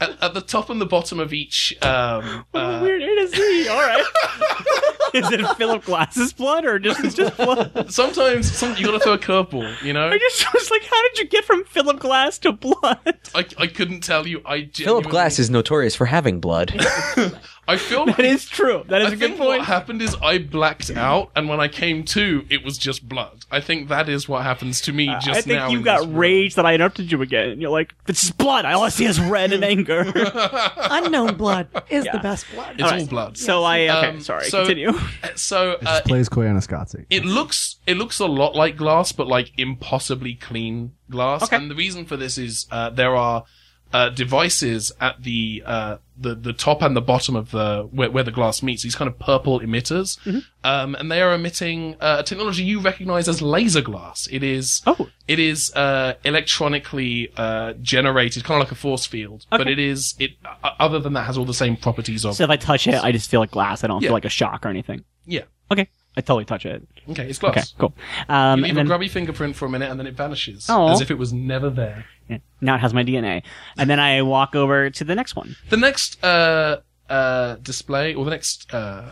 [0.00, 1.76] at, at the top and the bottom of each.
[1.82, 3.68] Um, uh, Weird to see.
[3.68, 4.04] All right.
[5.14, 7.92] Is it Philip Glass's blood or just just blood?
[7.92, 9.82] sometimes, some, you got to throw a curveball.
[9.82, 13.18] You know, I just was like, how did you get from Philip Glass to blood?
[13.34, 14.42] I, I couldn't tell you.
[14.44, 16.74] I Philip Glass is notorious for having blood.
[17.68, 18.84] I feel That is true.
[18.88, 19.48] That is I a good think point.
[19.58, 23.44] what happened is I blacked out, and when I came to, it was just blood.
[23.50, 25.32] I think that is what happens to me just now.
[25.32, 25.68] I think now.
[25.70, 27.48] you got rage that I interrupted you again.
[27.50, 28.64] And you're like, this is blood.
[28.64, 30.04] All I see is red and anger.
[30.76, 32.76] Unknown blood is the best blood.
[32.78, 33.36] It's all blood.
[33.38, 34.92] so I, okay, Um, sorry, so- continue.
[35.34, 37.06] So uh, Just plays Koyaanisqatsi.
[37.10, 41.42] it looks it looks a lot like glass, but like impossibly clean glass.
[41.44, 41.56] Okay.
[41.56, 43.44] And the reason for this is uh, there are
[43.92, 48.24] uh, devices at the uh, the the top and the bottom of the where, where
[48.24, 48.82] the glass meets.
[48.82, 50.38] These kind of purple emitters, Mm-hmm.
[50.64, 54.26] um, and they are emitting uh, a technology you recognize as laser glass.
[54.30, 55.08] It is Oh.
[55.28, 60.14] it is uh, electronically uh, generated, kind of like a force field, but it is
[60.18, 60.32] it.
[60.44, 62.94] Uh, other than that, has all the same properties of So if I touch it,
[63.02, 63.84] I just feel like glass.
[63.84, 64.08] I don't Yeah.
[64.08, 65.04] feel like a shock or anything.
[65.26, 65.42] yeah.
[65.70, 65.88] Okay.
[66.16, 66.86] I totally touch it.
[67.10, 67.56] Okay, it's glass.
[67.56, 67.94] Okay, cool.
[68.28, 70.68] Um, You leave and then a grubby fingerprint for a minute and then it vanishes.
[70.70, 70.92] Aw.
[70.92, 72.06] As if it was never there.
[72.28, 73.42] yeah, now it has my DNA.
[73.76, 75.56] And then I walk over to the next one.
[75.68, 79.10] The next, uh, uh, display, or the next, uh,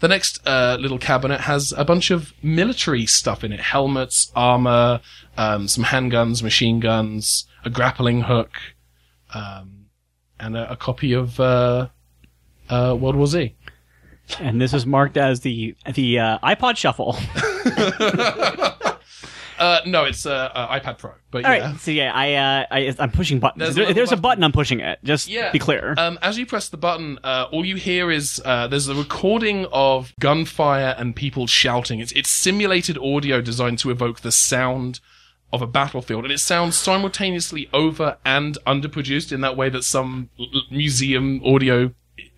[0.00, 3.60] the next, uh, little cabinet has a bunch of military stuff in it.
[3.60, 5.00] Helmets, armor,
[5.36, 8.52] um, some handguns, machine guns, a grappling hook,
[9.34, 9.86] um,
[10.38, 11.88] and a, a copy of, uh,
[12.70, 13.54] uh, World War Z.
[14.40, 17.16] And this is marked as the the uh, iPod Shuffle.
[19.56, 21.12] Uh, no, it's, uh, uh iPad Pro.
[21.30, 21.70] But All yeah.
[21.70, 21.80] right.
[21.80, 23.60] So yeah, I, uh, I I'm pushing buttons.
[23.60, 24.42] There's There- a There's, little a button.
[24.42, 24.98] I'm pushing it.
[25.04, 25.52] Just Yeah.
[25.52, 25.94] be clear.
[25.96, 29.66] Um, as you press the button, uh, all you hear is uh, there's a recording
[29.72, 32.00] of gunfire and people shouting.
[32.00, 34.98] It's it's simulated audio designed to evoke the sound
[35.52, 40.30] of a battlefield, and it sounds simultaneously over and underproduced in that way that some
[40.68, 41.92] museum audio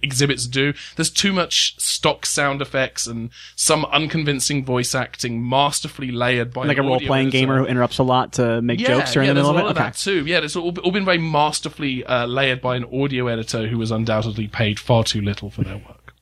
[0.07, 0.73] exhibits do.
[0.97, 6.79] There's too much stock sound effects and some unconvincing voice acting, masterfully layered by like
[6.79, 9.43] a role playing gamer who interrupts a lot to make Yeah, jokes during yeah, the
[9.43, 9.87] there's middle a of lot it.
[9.89, 10.25] of that too.
[10.27, 13.91] Yeah, it's all, all been very masterfully uh, layered by an audio editor who was
[13.91, 16.15] undoubtedly paid far too little for their work.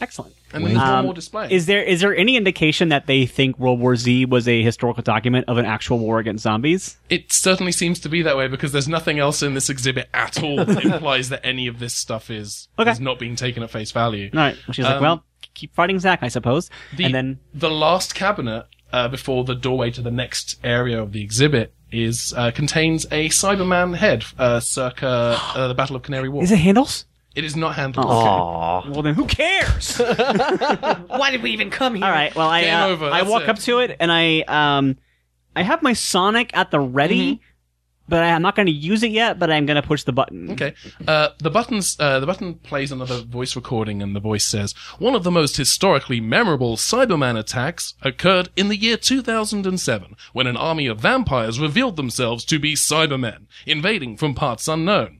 [0.00, 0.34] Excellent.
[0.52, 1.48] And then there's Um, more display.
[1.50, 5.02] Is there is there any indication that they think World War Z was a historical
[5.02, 6.96] document of an actual war against zombies?
[7.10, 10.42] It certainly seems to be that way because there's nothing else in this exhibit at
[10.42, 12.90] all that implies that any of this stuff is, Okay.
[12.90, 14.30] is not being taken at face value.
[14.32, 14.56] All right.
[14.72, 16.70] She's like, Um, well, keep fighting Zack, I suppose.
[16.96, 21.12] The, and then the last cabinet uh, before the doorway to the next area of
[21.12, 25.06] the exhibit is uh, contains a Cyberman head, uh, circa
[25.54, 26.44] uh, the Battle of Canary Wharf.
[26.44, 27.04] is it handles?
[27.34, 28.06] It is not handled.
[28.06, 28.90] Aw.
[28.90, 29.98] Well, then who cares?
[29.98, 32.04] Why did we even come here?
[32.04, 32.34] All right.
[32.34, 33.48] Well, I Game uh, over, I that's walk it.
[33.48, 34.96] up to it and I um
[35.54, 37.42] I have my Sonic at the ready, Mm-hmm.
[38.08, 39.38] but I'm not going to use it yet.
[39.38, 40.50] But I'm going to push the button.
[40.52, 40.74] Okay.
[41.06, 45.14] Uh, the buttons, uh, the button plays another voice recording and the voice says, one
[45.14, 50.86] of the most historically memorable Cyberman attacks occurred in the year 2007 when an army
[50.86, 55.17] of vampires revealed themselves to be Cybermen, invading from parts unknown.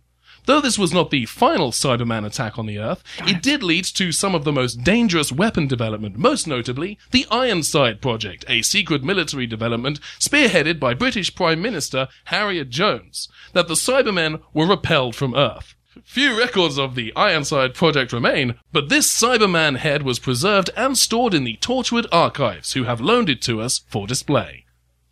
[0.49, 4.11] Though this was not the final Cyberman attack on the Earth, it did lead to
[4.13, 9.47] some of the most dangerous weapon development, most notably the Ironside Project, a secret military
[9.47, 15.75] development spearheaded by British Prime Minister Harriet Jones, that the Cybermen were repelled from Earth.
[16.03, 21.35] Few records of the Ironside Project remain, but this Cyberman head was preserved and stored
[21.35, 24.65] in the Torchwood archives, who have loaned it to us for display.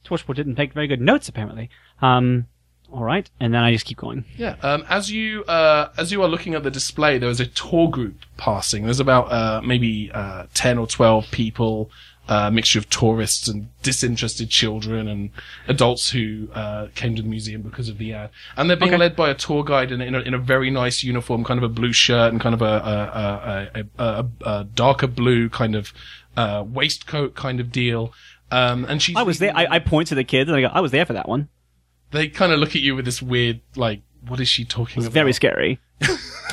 [0.03, 1.69] Torchwood didn't take very good notes apparently.
[2.01, 2.47] Um,
[2.93, 4.25] all right, and then I just keep going.
[4.37, 4.57] Yeah.
[4.63, 7.91] Um, as you uh, as you are looking at the display, there is a tour
[7.91, 8.85] group passing.
[8.85, 11.91] There's about uh, maybe uh, ten or twelve people,
[12.29, 15.31] uh, a mixture of tourists and disinterested children and
[15.69, 18.31] adults who uh, came to the museum because of the ad.
[18.57, 18.99] And they're being Okay.
[18.99, 21.59] led by a tour guide in, a- in, a, in a very nice uniform, kind
[21.59, 24.27] of a blue shirt and kind of a a, a, a, a,
[24.61, 25.93] a darker blue kind of
[26.37, 28.13] uh, waistcoat kind of deal.
[28.51, 29.15] Um, and she.
[29.17, 29.53] I was there.
[29.57, 31.49] I, I point to the kids and I go, I was there for that one.
[32.11, 35.07] They kind of look at you with this weird like, what is she talking It's
[35.07, 35.15] about?
[35.15, 35.79] very scary.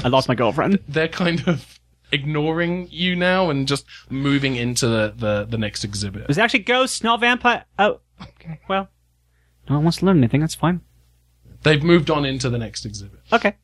[0.03, 0.79] I lost my girlfriend.
[0.87, 1.79] they're kind of
[2.11, 6.27] ignoring you now and just moving into the, the, the next exhibit.
[6.27, 7.65] Was it actually ghosts, not vampire?
[7.79, 8.59] Oh, okay.
[8.67, 8.89] Well,
[9.69, 10.41] no one wants to learn anything.
[10.41, 10.81] That's fine.
[11.63, 13.21] They've moved on into the next exhibit.
[13.31, 13.55] Okay.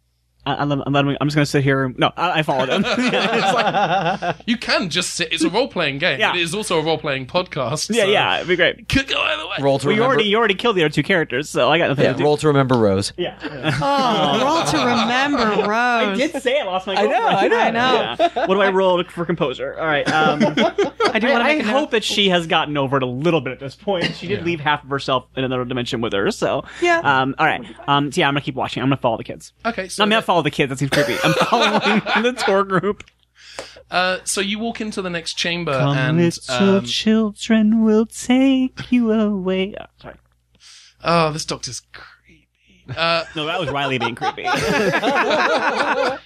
[0.50, 1.94] I, I'm, I'm, I'm just going to sit here.
[1.98, 2.84] No, I, I followed him.
[2.84, 2.94] yeah,
[4.22, 5.32] it's like- You can just sit.
[5.32, 6.20] It's a role playing game.
[6.20, 6.34] Yeah.
[6.36, 7.94] It is also a role playing podcast.
[7.94, 8.88] yeah, so yeah, it'd be great.
[8.90, 9.56] Could go either way.
[9.62, 11.90] Roll to Well, you already you already killed the other two characters, so I got
[11.90, 12.24] nothing yeah, to do.
[12.24, 13.14] roll to remember Rose.
[13.18, 13.38] Yeah.
[13.44, 15.70] Oh, roll to remember Rose.
[15.70, 17.26] I did say I lost my I know.
[17.28, 17.58] I know.
[17.60, 18.16] I know.
[18.20, 18.46] Yeah.
[18.48, 19.78] What do I roll for composure?
[19.80, 20.08] All right.
[20.12, 20.42] Um,
[21.12, 23.54] I do want to I, hope that she has gotten over it a little bit
[23.54, 24.16] at this point.
[24.16, 24.46] She did Yeah.
[24.46, 27.00] leave half of herself in another dimension with her, so Yeah.
[27.00, 27.62] Um, all right.
[27.88, 28.82] Um, so yeah, I'm gonna keep watching.
[28.84, 29.54] I'm gonna follow the kids.
[29.66, 30.70] Okay, so I'm not follow the kids.
[30.70, 31.16] That seems creepy.
[31.24, 31.80] I'm following
[32.24, 33.04] the tour group.
[33.92, 39.76] uh, so you walk into the next chamber and um, children, will take you away.
[39.80, 40.16] Oh, sorry.
[41.04, 42.48] oh, this doctor's creepy.
[42.96, 44.46] Uh, No, that was Riley being creepy.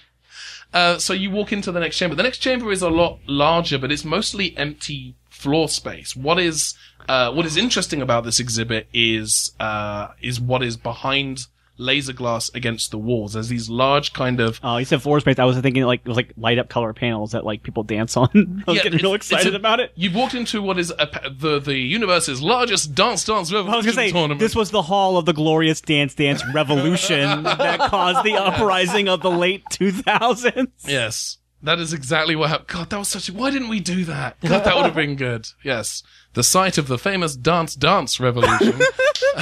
[0.72, 2.16] Uh, so you walk into the next chamber.
[2.16, 6.16] The next chamber is a lot larger, but it's mostly empty floor space.
[6.16, 6.74] What is
[7.08, 12.50] uh, what is interesting about this exhibit is uh, is what is behind laser glass
[12.54, 13.32] against the walls.
[13.32, 15.38] There's these large kind of Oh, you said floor space.
[15.38, 18.16] I was thinking like it was like light up color panels that like people dance
[18.16, 18.28] on.
[18.66, 19.92] I was Yeah, getting real excited a- about it.
[19.96, 23.82] You've walked into what is a, the the universe's largest dance dance I was revolution
[23.96, 24.40] gonna say tournament.
[24.40, 29.22] this was the hall of the glorious dance dance revolution that caused the uprising of
[29.22, 30.68] the late 2000s.
[30.86, 31.38] Yes.
[31.62, 32.68] That is exactly what happened.
[32.68, 34.38] God, that was such a, why didn't we do that?
[34.42, 35.46] God, that would have been good.
[35.62, 36.02] Yes.
[36.34, 38.74] The site of the famous dance dance revolution.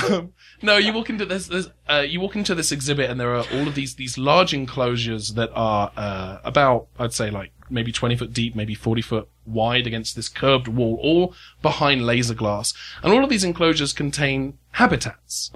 [0.08, 3.34] um, no, you walk into this, this uh, you walk into this exhibit and there
[3.34, 7.92] are all of these, these large enclosures that are, uh, about, I'd say like maybe
[7.92, 12.74] 20 foot deep, maybe 40 foot wide against this curved wall, all behind laser glass.
[13.02, 15.50] And all of these enclosures contain habitats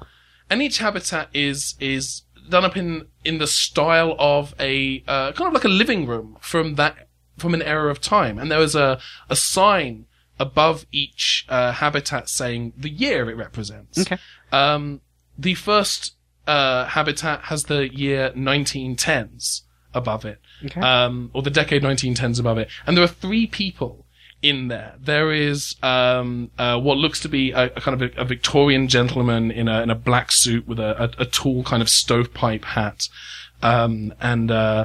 [0.50, 5.48] and each habitat is is done up in in the style of a uh, kind
[5.48, 8.74] of like a living room from that from an era of time and there was
[8.74, 10.06] a a sign
[10.38, 14.18] above each uh, habitat saying the year it represents Okay.
[14.52, 15.00] um
[15.38, 16.14] the first
[16.46, 19.62] uh habitat has the year 1910s
[19.94, 20.80] above it Okay.
[20.80, 24.04] um or the decade 1910s above it and there are three people
[24.42, 24.94] in there.
[25.00, 28.86] There is um, uh, what looks to be a, a kind of a, a Victorian
[28.86, 32.64] gentleman in a in a black suit with a, a, a tall kind of stovepipe
[32.66, 33.08] hat,
[33.62, 34.84] um, and uh,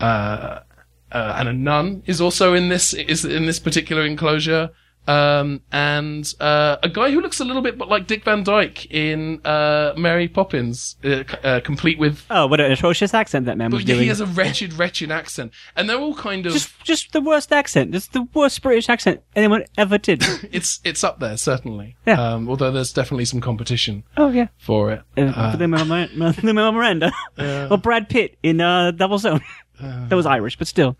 [0.00, 0.60] uh,
[1.14, 4.70] uh, and a nun is also in this is in this particular enclosure.
[5.06, 9.40] Um, and uh, a guy who looks a little bit like Dick Van Dyke in
[9.44, 12.24] uh, Mary Poppins, uh, uh, complete with.
[12.30, 14.00] Oh, what an atrocious accent that man was doing.
[14.00, 16.54] he has a wretched, wretched accent, and they're all kind of.
[16.54, 17.94] just, just the worst accent.
[17.94, 20.22] It's the worst British accent anyone ever did.
[20.52, 21.96] it's it's up there certainly.
[22.06, 22.20] Yeah.
[22.20, 24.48] Um, although there's definitely some competition oh yeah.
[24.56, 25.02] for it.
[25.18, 27.12] Uh, Lin-Manuel Miranda
[27.70, 29.42] or Brad Pitt in uh, Devil's Own.
[29.80, 30.96] That was Irish, but still.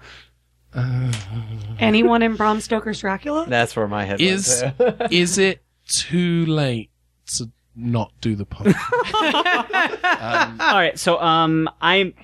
[1.79, 3.47] Anyone in Bram Stoker's Dracula?
[3.49, 5.03] That's where my head Is went.
[5.13, 6.91] is it too late
[7.37, 8.75] to not do the podcast?
[10.61, 12.15] All right, so um, I'm.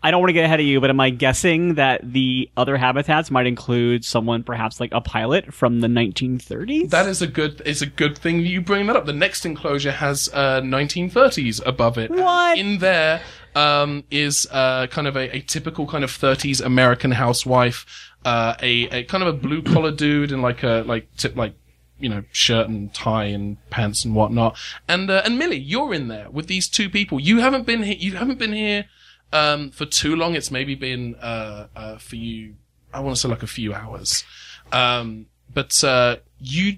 [0.00, 2.76] I don't want to get ahead of you, but am I guessing that the other
[2.76, 6.90] habitats might include someone, perhaps like a pilot from the 1930s?
[6.90, 7.60] That is a good.
[7.66, 9.06] It's a good thing that you bring that up.
[9.06, 12.12] The next enclosure has uh, 1930s above it.
[12.12, 12.56] What?
[12.56, 13.22] in there
[13.58, 17.84] um, is uh, kind of a, a typical kind of 30s American housewife,
[18.24, 21.54] uh, a, a kind of a blue collar dude in like a like tip like
[21.98, 24.56] you know shirt and tie and pants and whatnot.
[24.86, 27.18] And uh, and Millie, you're in there with these two people.
[27.18, 27.96] You haven't been here.
[27.98, 28.84] You haven't been here
[29.32, 30.36] um, for too long.
[30.36, 32.54] It's maybe been uh, uh, for you.
[32.94, 34.22] I want to say like a few hours.
[34.70, 36.76] Um, but uh, you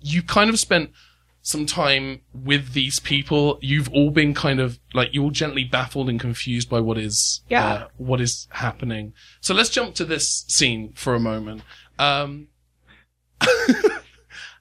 [0.00, 0.92] you kind of spent
[1.42, 3.58] some time with these people.
[3.62, 7.40] You've all been kind of like you're all gently baffled and confused by what is
[7.48, 7.64] Yeah.
[7.66, 9.14] uh, what is happening.
[9.40, 11.62] So let's jump to this scene for a moment.
[11.98, 12.48] Um,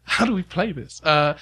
[0.03, 1.01] how do we play this?
[1.03, 1.37] Uh,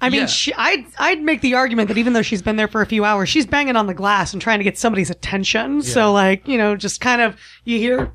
[0.00, 0.26] I mean, Yeah.
[0.26, 3.04] she, I'd I'd make the argument that even though she's been there for a few
[3.04, 5.82] hours, she's banging on the glass and trying to get somebody's attention.
[5.82, 8.12] So, like, you know, just kind of you hear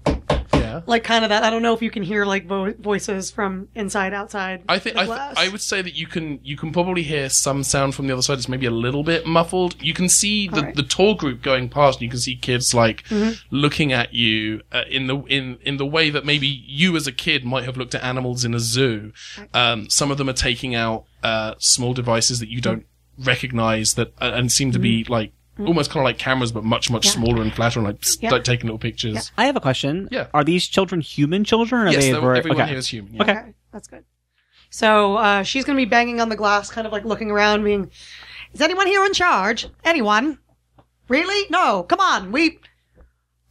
[0.70, 0.82] yeah.
[0.86, 1.44] like kind of that.
[1.44, 4.64] I don't know if you can hear like vo- voices from inside, outside.
[4.70, 7.64] I think I, th- I would say that you can you can probably hear some
[7.64, 8.38] sound from the other side.
[8.38, 9.82] It's maybe a little bit muffled.
[9.82, 10.76] You can see the, Alright.
[10.76, 11.98] the tour group going past.
[12.00, 13.32] And you can see kids like Mm-hmm.
[13.56, 17.12] looking at you uh, in the in in the way that maybe you as a
[17.12, 19.12] kid might have looked at animals in a zoo.
[19.54, 22.86] Um, some of them are taking out uh, small devices that you don't
[23.18, 25.34] recognize that uh, and seem to be like.
[25.68, 27.06] Almost kind of like cameras, but much, much.
[27.06, 27.12] Yeah.
[27.12, 28.32] smaller and flatter, and like, psst, Yeah.
[28.32, 29.32] like taking little pictures.
[29.38, 30.08] I have a question.
[30.12, 30.28] Yeah.
[30.34, 31.82] Are these children human children?
[31.82, 32.70] Or are Yes, they they're- everyone okay.
[32.70, 33.16] here is human.
[33.16, 33.22] yeah.
[33.24, 33.32] Okay.
[33.32, 34.06] Okay, that's good.
[34.70, 37.64] So uh, she's going to be banging on the glass, kind of like looking around,
[37.64, 37.90] being,
[38.54, 39.68] "Is anyone here in charge?
[39.84, 40.38] Anyone?
[41.08, 41.48] Really?
[41.50, 41.84] No.
[41.84, 42.32] Come on.
[42.32, 42.60] We.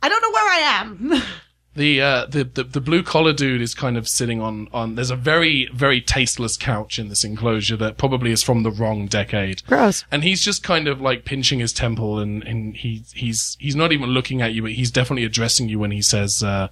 [0.00, 1.22] I don't know where I am.
[1.78, 4.96] The, uh, the the the blue collar dude is kind of sitting on on.
[4.96, 9.06] There's a very very tasteless couch in this enclosure that probably is from the wrong
[9.06, 10.04] decade, Gross.
[10.10, 13.92] and he's just kind of like pinching his temple, and and he he's he's not
[13.92, 16.66] even looking at you, but he's definitely addressing you when he says, uh,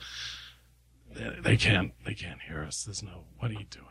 [1.41, 2.83] "They can't they can't hear us.
[2.85, 3.25] There's no.
[3.39, 3.85] What are you doing?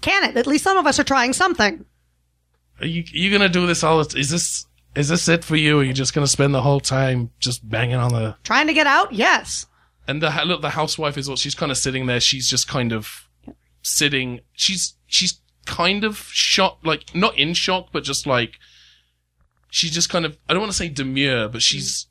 [0.00, 0.36] Can it?
[0.38, 1.84] At least some of us are trying something.
[2.80, 4.02] Are you you gonna do this all?
[4.02, 4.66] the- Is this
[4.96, 5.80] is this it for you?
[5.80, 8.86] Are you just gonna spend the whole time just banging on the Trying to get
[8.86, 9.12] out?
[9.12, 9.66] Yes.
[10.06, 12.20] And the look, the housewife is what she's kind of sitting there.
[12.20, 13.28] She's just kind of
[13.82, 14.40] sitting.
[14.52, 18.58] She's she's kind of shocked, like not in shock, but just like
[19.70, 20.36] she's just kind of.
[20.48, 22.06] I don't want to say demure, but she's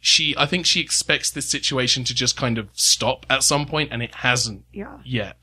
[0.00, 0.34] she.
[0.36, 4.02] I think she expects this situation to just kind of stop at some point, and
[4.02, 4.98] it hasn't Yeah.
[5.04, 5.38] yet.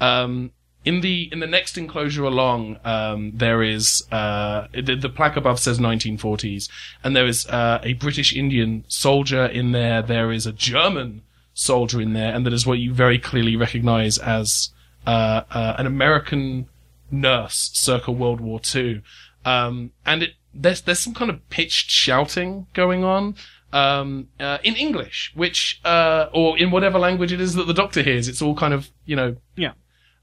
[0.00, 0.52] Um,
[0.84, 5.58] in the in the next enclosure along, um, there is uh, the, the plaque above
[5.58, 6.68] says 1940s,
[7.02, 10.02] and there is uh, a British Indian soldier in there.
[10.02, 11.22] There is a German
[11.58, 14.70] soldier in there, and that is what you very clearly recognise as
[15.06, 16.68] uh, uh, an American
[17.10, 19.02] nurse circa World War Two.
[19.44, 23.34] Um, and it there's there's some kind of pitched shouting going on
[23.72, 28.02] um, uh, in English, which uh, or in whatever language it is that the Doctor
[28.02, 28.28] hears.
[28.28, 29.72] It's all kind of you know Yeah.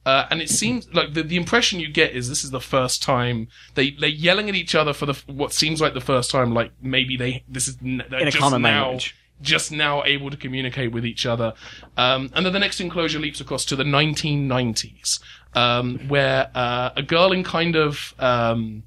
[0.06, 3.02] uh, and it seems like the, the impression you get is this is the first
[3.04, 6.54] time they they're yelling at each other for the what seems like the first time.
[6.54, 9.16] Like maybe they this is In a just common now language.
[9.42, 11.54] Just now able to communicate with each other.
[11.98, 15.20] Um, and then the next enclosure leaps across to the 1990s,
[15.56, 18.84] um, where uh, a girl in kind of um,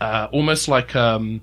[0.00, 1.42] uh, almost like um,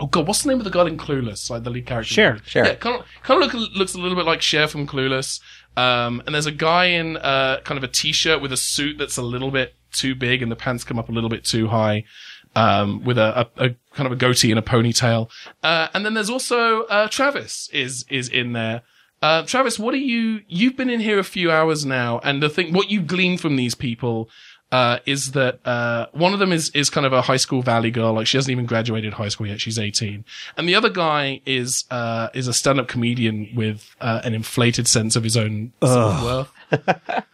[0.00, 1.50] oh god, what's the name of the girl in Clueless?
[1.50, 2.12] Like the lead character.
[2.12, 2.40] Cher.
[2.44, 2.66] Cher.
[2.66, 5.40] Yeah, kind of kind of look, looks a little bit like Cher from Clueless.
[5.76, 9.16] Um, and there's a guy in uh, kind of a t-shirt with a suit that's
[9.16, 12.04] a little bit too big, and the pants come up a little bit too high.
[12.54, 15.30] Um, with a, a, a kind of a goatee and a ponytail.
[15.62, 18.82] Uh, and then there's also, uh, Travis is, is in there.
[19.20, 22.48] Uh, Travis, what are you, you've been in here a few hours now, and the
[22.48, 24.28] thing, what you've gleaned from these people,
[24.72, 27.90] uh, is that, uh, one of them is, is kind of a high school valley
[27.90, 30.24] girl, like she hasn't even graduated high school yet, she's 18.
[30.56, 35.14] And the other guy is, uh, is a stand-up comedian with, uh, an inflated sense
[35.14, 35.72] of his own
[36.72, 37.24] uh,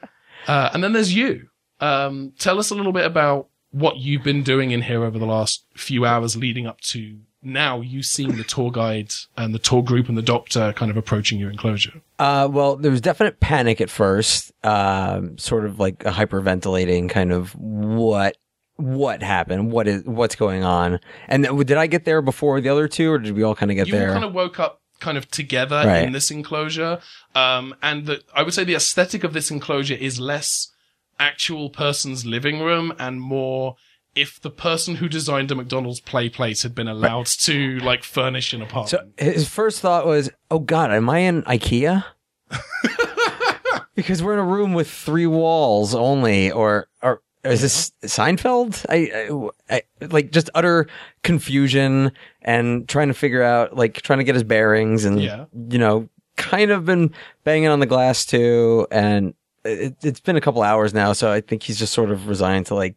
[0.46, 1.48] and then there's you.
[1.80, 5.26] Um, tell us a little bit about what you've been doing in here over the
[5.26, 9.82] last few hours leading up to now you seeing the tour guide and the tour
[9.82, 12.00] group and the doctor kind of approaching your enclosure.
[12.18, 17.32] Uh, well, there was definite panic at first, um, sort of like a hyperventilating kind
[17.32, 18.36] of what
[18.76, 22.68] what happened, what is what's going on, and th- did I get there before the
[22.68, 24.08] other two, or did we all kind of get you there?
[24.08, 26.04] all kind of woke up kind of together Right.
[26.04, 27.00] in this enclosure.
[27.34, 30.72] Um, and the, I would say the aesthetic of this enclosure is less
[31.18, 33.76] actual person's living room and more
[34.14, 38.52] if the person who designed a McDonald's play place had been allowed to like furnish
[38.52, 39.20] an so apartment.
[39.20, 42.04] his first thought was, "Oh God, am I in IKEA?"
[43.94, 48.84] because we're in a room with three walls only, or or is this Seinfeld?
[48.88, 50.88] I, I, I like just utter
[51.22, 52.12] confusion
[52.42, 55.44] and trying to figure out, like trying to get his bearings, and Yeah.
[55.70, 57.12] you know, kind of been
[57.44, 61.40] banging on the glass too, and it, it's been a couple hours now, so I
[61.40, 62.96] think he's just sort of resigned to like,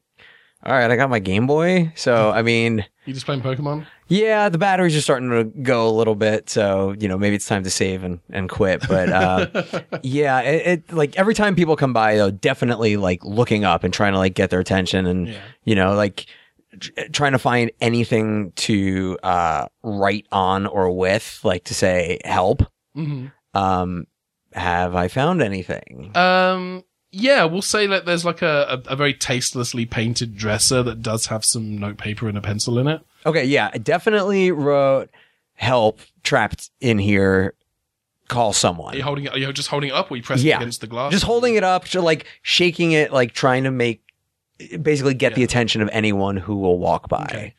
[0.64, 2.86] all right, I got my Game Boy, so I mean.
[3.06, 3.88] You just playing Pokemon?
[4.10, 7.48] Yeah, the batteries are starting to go a little bit, so you know maybe it's
[7.48, 8.88] time to save and, and quit.
[8.88, 9.48] But uh,
[10.04, 13.92] yeah, it, it like every time people come by though, definitely like looking up and
[13.94, 15.40] trying to like get their attention and Yeah.
[15.64, 16.28] you know like
[16.80, 22.62] tr- trying to find anything to uh, write on or with, like to say help.
[22.94, 24.06] hmm Um,
[24.54, 26.12] have I found anything?
[26.16, 31.02] Um, yeah, we'll say that there's like a, a, a very tastelessly painted dresser that
[31.02, 33.02] does have some notepaper and a pencil in it.
[33.26, 35.10] Okay, yeah, I definitely wrote
[35.56, 37.54] help trapped in here.
[38.28, 38.94] Call someone.
[38.94, 39.34] Are you holding it?
[39.34, 40.56] Are you just holding it up or are you pressing Yeah.
[40.58, 41.12] against the glass?
[41.12, 44.02] just holding it up, to like shaking it, like trying to make
[44.82, 47.24] basically get the attention of anyone who will walk by.
[47.30, 47.56] Okay.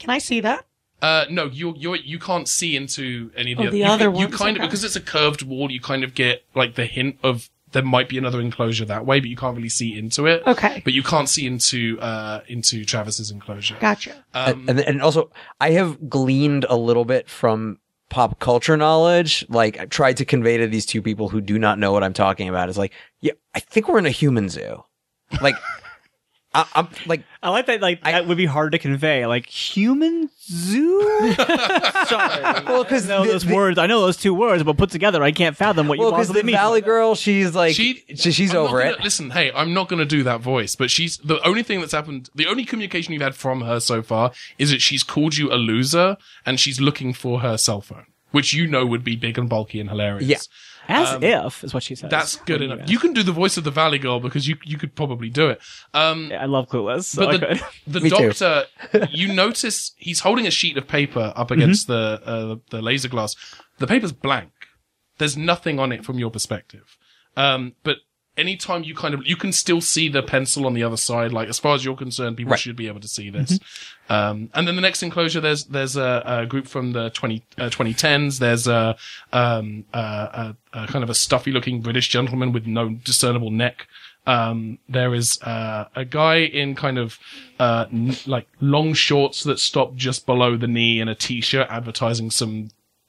[0.00, 0.66] Can I see that?
[1.02, 3.70] Uh, no, you you you can't see into any of the Oh, other.
[3.72, 5.70] the you, other you ones, kind of because it's a curved wall.
[5.70, 9.18] You kind of get like the hint of there might be another enclosure that way,
[9.18, 10.42] but you can't really see into it.
[10.46, 10.80] Okay.
[10.84, 13.76] But you can't see into uh into Travis's enclosure.
[13.80, 14.24] Gotcha.
[14.32, 15.30] Um, and and also,
[15.60, 17.78] I have gleaned a little bit from
[18.08, 19.44] pop culture knowledge.
[19.48, 22.12] Like I tried to convey to these two people who do not know what I'm
[22.12, 22.68] talking about.
[22.68, 24.84] Is like, yeah, I think we're in a human zoo.
[25.40, 25.54] Like,
[26.54, 27.80] I, I'm like, I like that.
[27.80, 29.26] Like that would be hard to convey.
[29.26, 31.32] Like human zoo.
[31.36, 32.64] Sorry.
[32.66, 33.78] well, because I know those words.
[33.78, 36.26] I know those two words, but put together, I can't fathom what Well, you because
[36.26, 36.56] possibly the mean.
[36.56, 39.00] Valley Girl, she's like, she, she, she's I'm over gonna- it.
[39.00, 41.92] Listen, hey, I'm not going to do that voice, but she's the only thing that's
[41.92, 42.28] happened.
[42.34, 45.56] The only communication you've had from her so far is that she's called you a
[45.56, 49.48] loser and she's looking for her cell phone, which you know would be big and
[49.48, 50.28] bulky and hilarious.
[50.28, 50.36] Yeah.
[50.88, 52.04] As if is what she says.
[52.04, 52.88] um, That's good What enough.
[52.88, 55.30] you You can do the voice of the Valley Girl because you you could probably
[55.30, 55.60] do it.
[55.94, 57.04] Um, guys- I love Clueless.
[57.04, 57.40] So but
[57.86, 58.64] the, the doctor,
[59.10, 63.34] you notice he's holding a sheet of paper up against the uh, the laser glass.
[63.78, 64.50] The paper's blank.
[65.18, 66.96] There's nothing on it from your perspective.
[67.36, 67.98] Um, but
[68.36, 71.32] anytime you kind of you can still see the pencil on the other side.
[71.32, 72.60] Like as far as you're concerned, people Right.
[72.60, 73.58] should be able to see this.
[74.08, 77.62] Um, and then the next enclosure, there's there's a, a group from the 20, uh,
[77.70, 78.38] 2010s.
[78.38, 78.96] There's a,
[79.32, 83.86] um, a, a, a kind of a stuffy looking British gentleman with no discernible neck.
[84.26, 87.18] Um, there is uh, a guy in kind of
[87.58, 92.30] uh, n- like long shorts that stop just below the knee and a t-shirt advertising
[92.30, 92.68] some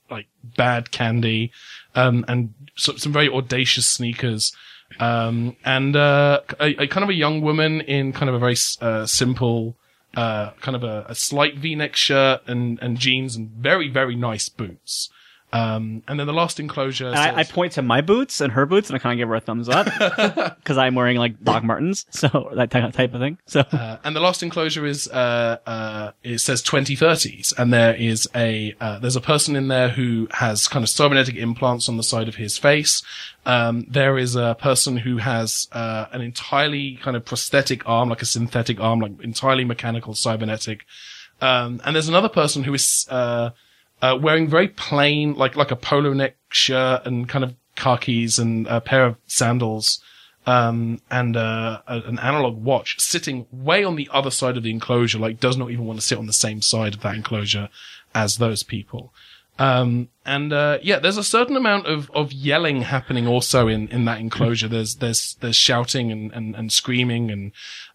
[0.09, 0.25] like
[0.57, 1.51] bad candy,
[1.95, 4.53] um, and so, some very audacious sneakers.
[4.99, 8.55] Um, and, uh, a, a kind of a young woman in kind of a very,
[8.81, 9.75] uh, simple,
[10.15, 14.49] uh, kind of a, a slight v-neck shirt and, and jeans and very, very nice
[14.49, 15.09] boots.
[15.53, 17.07] Um, and then the last enclosure.
[17.07, 19.29] And I, I point to my boots and her boots, and I kind of give
[19.29, 19.85] her a thumbs up
[20.57, 23.37] because I'm wearing like Doc Martens, so that type of thing.
[23.45, 28.27] So Uh, and the last enclosure is uh, uh, it says 2030s, and there is
[28.35, 32.03] a uh, there's a person in there who has kind of cybernetic implants on the
[32.03, 33.03] side of his face.
[33.45, 38.23] Um, there is a person who has uh, an entirely kind of prosthetic arm, like
[38.23, 40.85] a synthetic arm, like entirely mechanical cybernetic.
[41.41, 43.51] Um, and there's another person who is uh,
[44.03, 48.67] uh, wearing very plain, like like a polo neck shirt and kind of khakis and
[48.67, 49.99] a pair of sandals
[50.45, 54.71] um, and uh, a- an analog watch sitting way on the other side of the
[54.71, 57.69] enclosure, like does not even want to sit on the same side of that enclosure
[58.13, 59.13] as those people.
[59.59, 64.05] Um, and, uh, yeah, there's a certain amount of, of yelling happening also in, in
[64.05, 64.67] that enclosure.
[64.67, 67.51] There's, there's, there's shouting and, and, and screaming and,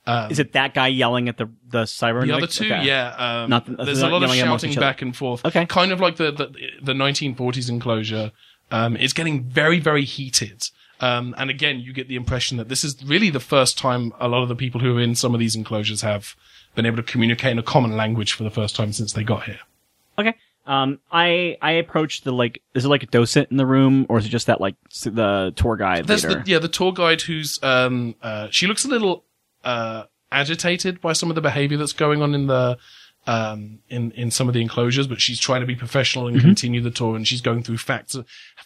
[0.08, 2.26] um, is it that guy yelling at the the cyber?
[2.26, 3.42] the other two, yeah.
[3.42, 5.44] Um, Not there's a lot of shouting back and forth.
[5.44, 5.66] Okay.
[5.66, 6.46] Kind of like the, the,
[6.82, 8.32] the 1940s enclosure.
[8.70, 10.70] Um, it's getting very, very heated.
[11.00, 14.28] Um, and again, you get the impression that this is really the first time a
[14.28, 16.34] lot of the people who are in some of these enclosures have
[16.74, 19.44] been able to communicate in a common language for the first time since they got
[19.44, 19.60] here.
[20.18, 20.34] Okay.
[20.66, 22.62] Um, I I approached the like.
[22.74, 25.52] Is it like a docent in the room, or is it just that like the
[25.56, 29.24] tour guide There's the, yeah, the tour guide who's, um, uh, she looks a little,
[29.64, 32.76] uh, agitated by some of the behavior that's going on in the,
[33.26, 36.46] um, in, in some of the enclosures, but she's trying to be professional and Mm-hmm.
[36.46, 38.16] continue the tour and she's going through facts,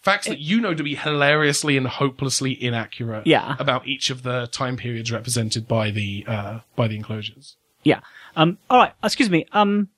[0.01, 3.57] facts that you know to be hilariously and hopelessly inaccurate Yeah.
[3.59, 7.57] about each of the time periods represented by the, uh, by the enclosures.
[7.85, 8.01] Yeah.
[8.37, 8.59] Um.
[8.71, 8.93] All right.
[9.03, 9.47] Excuse me.
[9.53, 9.89] Um.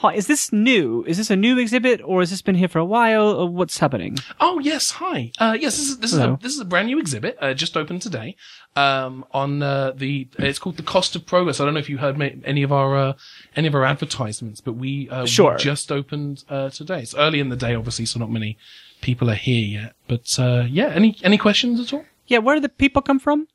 [0.00, 0.14] Hi.
[0.14, 1.04] Is this new?
[1.06, 3.28] Is this a new exhibit, or has this been here for a while?
[3.28, 4.16] Or what's happening?
[4.40, 5.30] Oh yes, hi.
[5.38, 7.76] Uh, yes, this is this is a this is a brand new exhibit, uh, just
[7.76, 8.34] opened today.
[8.76, 11.60] Um, on uh, the it's called the Cost of Progress.
[11.60, 13.12] I don't know if you heard ma- any of our uh,
[13.54, 17.00] any of our advertisements, but we uh, we just opened uh, today.
[17.00, 18.56] It's early in the day, obviously, so not many
[19.02, 19.96] people are here yet.
[20.08, 22.06] But uh, yeah, any any questions at all?
[22.26, 23.48] Yeah, where do the people come from?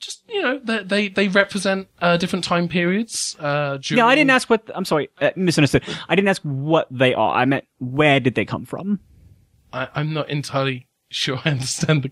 [0.00, 3.36] Just you know, they they, they represent uh, different time periods.
[3.38, 4.68] Uh, during, Yeah, I didn't ask what.
[4.74, 5.84] I'm sorry, uh, misunderstood.
[6.08, 7.34] I didn't ask what they are.
[7.34, 9.00] I meant where did they come from?
[9.72, 12.10] I, I'm not entirely sure I understand the,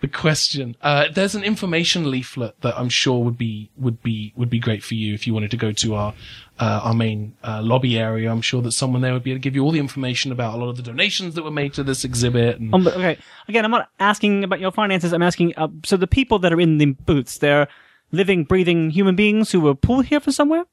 [0.00, 0.76] the question.
[0.82, 4.82] Uh, there's an information leaflet that I'm sure would be would be would be great
[4.82, 6.14] for you if you wanted to go to our
[6.58, 8.30] uh, our main uh, lobby area.
[8.30, 10.54] I'm sure that someone there would be able to give you all the information about
[10.54, 12.58] a lot of the donations that were made to this exhibit.
[12.58, 13.18] And Um, okay,
[13.48, 15.12] again, I'm not asking about your finances.
[15.12, 15.54] I'm asking.
[15.56, 17.68] Uh, so the people that are in the booths, they're
[18.10, 20.64] living, breathing human beings who were pulled here from somewhere.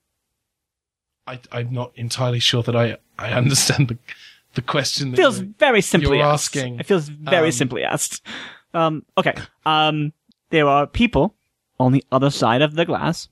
[1.28, 3.98] I, I'm not entirely sure that I I understand the
[4.56, 5.12] the question.
[5.12, 6.56] That feels very simply you're asked.
[6.56, 6.80] asking.
[6.80, 8.26] It feels very Um, simply asked.
[8.74, 9.34] Um, okay.
[9.66, 10.14] Um,
[10.50, 11.36] there are people
[11.80, 13.30] on the other side of the glass.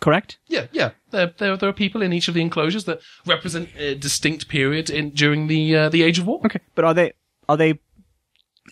[0.00, 0.38] Correct.
[0.46, 0.90] Yeah, yeah.
[1.10, 4.90] There, there, there are people in each of the enclosures that represent a distinct period
[4.90, 6.40] in during the uh, the Age of War.
[6.44, 7.12] Okay, but are they
[7.48, 7.78] are they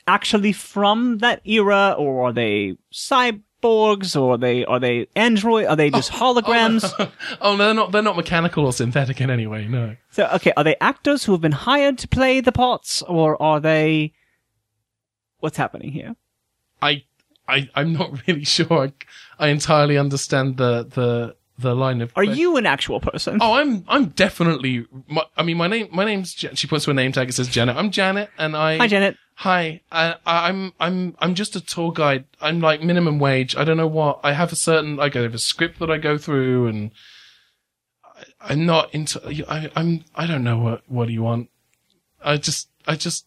[0.06, 2.76] actually from that era, or are they
[3.64, 5.66] cyborgs, or are they are they android?
[5.66, 7.10] Are they just oh, oh, holograms?
[7.40, 7.92] oh no, they're not.
[7.92, 9.66] They're not mechanical or synthetic in any way.
[9.66, 9.96] No.
[10.10, 13.60] So, okay, are they actors who have been hired to play the parts, or are
[13.60, 14.12] they?
[15.38, 16.16] What's happening here?
[16.80, 17.04] I,
[17.46, 18.86] I, I'm not really sure.
[18.86, 18.92] I,
[19.38, 22.12] I entirely understand the the the line of.
[22.16, 23.38] Are you an actual person?
[23.40, 24.86] Oh, I'm I'm definitely.
[25.08, 26.32] My, I mean, my name my name's.
[26.32, 27.28] She to a name tag.
[27.28, 27.76] It says Janet.
[27.76, 28.78] I'm Janet, and I.
[28.78, 29.16] Hi, Janet.
[29.38, 32.24] Hi, I, I'm I'm I'm just a tour guide.
[32.40, 33.56] I'm like minimum wage.
[33.56, 35.98] I don't know what I have a certain like I have a script that I
[35.98, 36.92] go through, and
[38.04, 39.20] I, I'm not into.
[39.48, 41.50] I, I'm I don't know what what do you want.
[42.24, 43.26] I just I just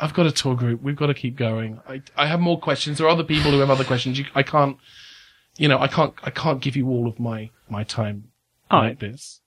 [0.00, 0.82] I've got a tour group.
[0.82, 1.80] We've got to keep going.
[1.88, 2.98] I I have more questions.
[2.98, 4.18] There are other people who have other questions.
[4.18, 4.76] You, I can't.
[5.56, 6.12] You know, I can't.
[6.24, 8.32] I can't give you all of my my time
[8.70, 9.40] All like this.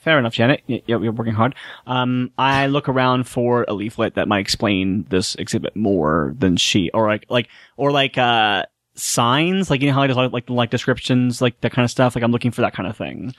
[0.00, 0.62] Fair enough, Janet.
[0.66, 1.54] You're, you're working hard.
[1.86, 6.90] Um, I look around for a leaflet that might explain this exhibit more than she,
[6.94, 11.42] or like, like, or like, uh, signs, like, you know how like, like, like descriptions,
[11.42, 12.14] like that kind of stuff.
[12.14, 13.34] Like, I'm looking for that kind of thing.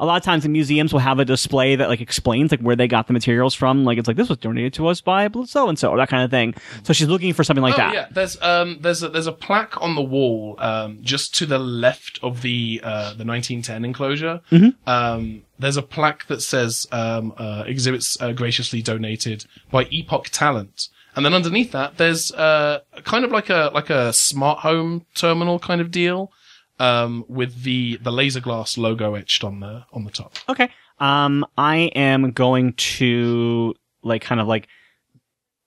[0.00, 2.74] A lot of times the museums will have a display that like explains like where
[2.74, 3.84] they got the materials from.
[3.84, 6.24] Like, it's like, this was donated to us by so and so, or that kind
[6.24, 6.54] of thing.
[6.82, 7.94] So she's looking for something like oh that.
[7.94, 11.58] yeah, there's um there's a, there's a plaque on the wall um just to the
[11.58, 14.40] left of the uh the 1910 enclosure.
[14.50, 14.88] Mm-hmm.
[14.88, 20.88] Um, there's a plaque that says um uh, exhibits uh, graciously donated by Epoch Talent.
[21.16, 25.58] And then underneath that, there's uh, kind of like a like a smart home terminal
[25.58, 26.32] kind of deal,
[26.80, 30.34] um, with the the laser glass logo etched on the on the top.
[30.48, 30.68] Okay.
[30.98, 34.66] Um, I am going to like kind of like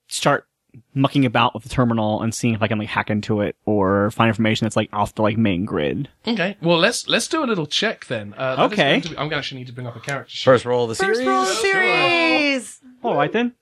[0.07, 0.47] start
[0.95, 4.09] mucking about with the terminal and seeing if I can like hack into it or
[4.11, 6.09] find information that's like off the like main grid.
[6.27, 8.33] Okay, well let's let's do a little check then.
[8.37, 8.75] Uh, Okay.
[8.93, 10.45] going to be- I'm going to actually need to bring up a character sheet.
[10.45, 11.27] First roll of the First series.
[11.27, 12.79] roll of the series.
[13.03, 13.53] All right then.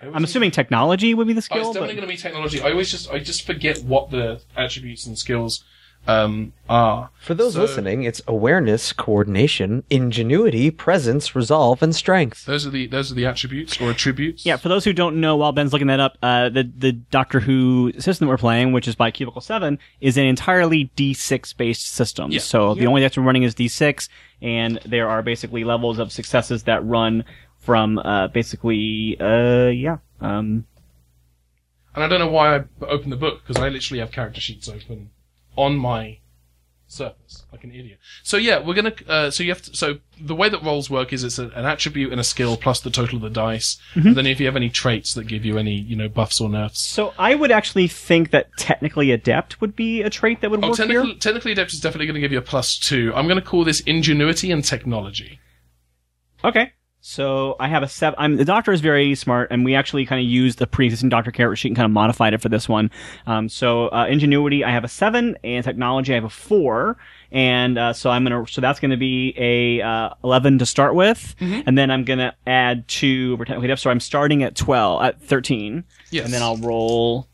[0.00, 1.58] I always I'm assuming technology would be the Oh, skill.
[1.58, 2.60] it's but- definitely going to be technology.
[2.60, 5.64] I always just I just forget what the attributes and skills
[6.06, 7.10] um, are.
[7.20, 12.44] For those So- listening, it's awareness, coordination, ingenuity, presence, resolve, and strength.
[12.46, 14.46] Those are the those are the attributes or attributes.
[14.46, 17.40] Yeah, for those who don't know, while Ben's looking that up, uh, the the Doctor
[17.40, 21.86] Who system that we're playing, which is by Cubicle Seven, is an entirely D6 based
[21.86, 22.30] system.
[22.30, 22.40] Yeah.
[22.40, 24.08] So the only that's running is D6,
[24.42, 27.24] and there are basically levels of successes that run
[27.58, 30.66] from uh, basically, uh, yeah, um,
[31.96, 34.68] And I don't know why I opened the book because I literally have character sheets
[34.68, 35.10] open
[35.56, 36.18] on my
[36.88, 37.98] surface like an idiot.
[38.22, 38.94] So yeah, we're gonna.
[39.08, 39.74] Uh, so you have to.
[39.76, 42.80] So the way that rolls work is it's a, an attribute and a skill plus
[42.80, 43.76] the total of the dice.
[43.94, 44.08] Mm-hmm.
[44.08, 46.48] And then if you have any traits that give you any you know buffs or
[46.48, 46.80] nerfs.
[46.80, 50.68] So I would actually think that technically adept would be a trait that would Oh,
[50.68, 51.18] work technically, here.
[51.18, 53.12] technically adept is definitely going to give you a plus two.
[53.14, 55.40] I'm going to call this ingenuity and technology.
[56.44, 56.72] Okay.
[57.08, 58.16] So I have a seven.
[58.18, 61.30] I'm, the doctor is very smart, and we actually kind of used the pre-existing doctor
[61.30, 62.90] character sheet and kind of modified it for this one.
[63.28, 66.96] Um, so uh, ingenuity, I have a seven, and technology, I have a four,
[67.30, 68.44] and uh, so I'm gonna.
[68.48, 72.34] So that's going to be a uh, eleven to start with, and then I'm gonna
[72.44, 73.82] add two technically adept.
[73.82, 76.24] So I'm starting at twelve, at thirteen, Yes.
[76.24, 77.28] and then I'll roll.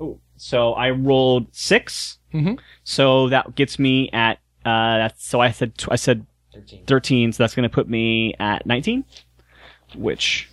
[0.00, 2.58] Oh, so I rolled 6 Mhm.
[2.84, 4.38] So that gets me at.
[4.64, 6.24] Uh, that's so I said I said
[6.86, 9.04] 13, so that's going to put me at 19,
[9.94, 10.50] which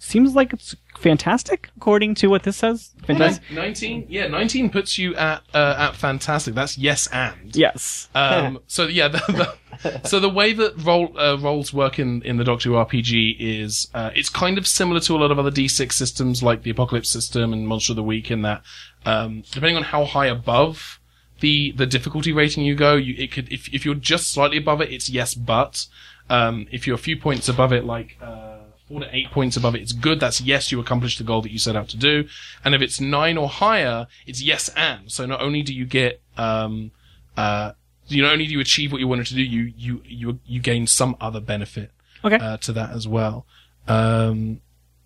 [0.00, 2.94] seems like it's fantastic according to what this says.
[3.04, 3.44] Fantastic.
[3.50, 6.54] Nin- Nineteen, yeah, nineteen puts you at uh, at fantastic.
[6.54, 7.54] That's yes and.
[7.54, 8.08] Yes.
[8.14, 12.38] Um, so yeah, the, the, so the way that roll, uh, rolls work in, in
[12.38, 15.50] the Doctor Who RPG is uh, it's kind of similar to a lot of other
[15.50, 18.62] D6 systems like the Apocalypse system and Monster of the Week in that
[19.06, 20.99] um, depending on how high above
[21.40, 24.80] the the difficulty rating you go, you it could if if you're just slightly above
[24.80, 25.86] it, it's yes but.
[26.28, 29.74] Um, if you're a few points above it, like uh, four to eight points above
[29.74, 30.20] it, it's good.
[30.20, 32.28] That's yes, you accomplished the goal that you set out to do.
[32.64, 35.10] And if it's nine or higher, it's yes and.
[35.10, 36.92] So not only do you get, um,
[37.36, 37.72] uh,
[38.06, 40.60] you not only do you achieve what you wanted to do, you, you, you, you
[40.60, 41.90] gain some other benefit,
[42.24, 42.36] Okay.
[42.36, 43.44] uh, to that as well.
[43.88, 44.60] Um,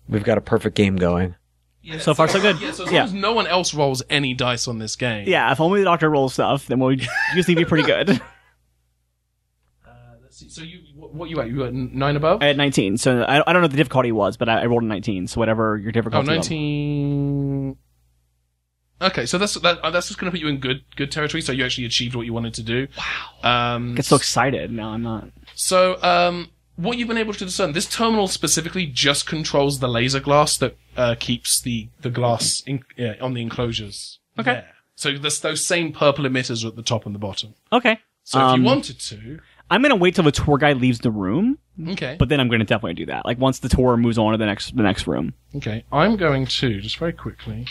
[0.07, 1.33] We've got a perfect game going.
[1.85, 2.59] Yeah, So far, so good.
[2.59, 2.99] Yeah, so as Yeah.
[2.99, 5.27] long as no one else rolls any dice on this game.
[5.27, 6.97] Yeah, if only the doctor rolls stuff, then we'll
[7.35, 8.09] usually be pretty good.
[9.85, 10.49] Uh, let's see.
[10.49, 11.47] So you, what, you at?
[11.47, 12.41] You got nine above?
[12.41, 14.83] At 19, so I, I don't know what the difficulty was, but I, I rolled
[14.83, 16.41] a 19, so whatever your Oh, difficulty level.
[16.41, 17.77] 19.
[19.01, 21.41] Okay, so that's that, uh, that's just going to put you in good good territory.
[21.41, 22.87] So you actually achieved what you wanted to do.
[23.43, 23.75] Wow.
[23.75, 24.71] Um, get so excited.
[24.71, 25.27] No, I'm not.
[25.53, 30.19] so um, what you've been able to discern, this terminal specifically just controls the laser
[30.19, 34.19] glass that uh, keeps the the glass in, yeah, on the enclosures.
[34.37, 34.53] Okay.
[34.53, 34.71] there.
[34.95, 37.53] So there's those same purple emitters are at the top and the bottom.
[37.71, 37.99] Okay.
[38.23, 41.11] So if Um, you wanted to, I'm gonna wait till the tour guide leaves the
[41.11, 41.59] room,
[41.89, 43.25] okay, but then I'm gonna definitely do that.
[43.25, 45.33] Like once the tour moves on to the next the next room.
[45.55, 47.67] Okay, I'm going to just very quickly.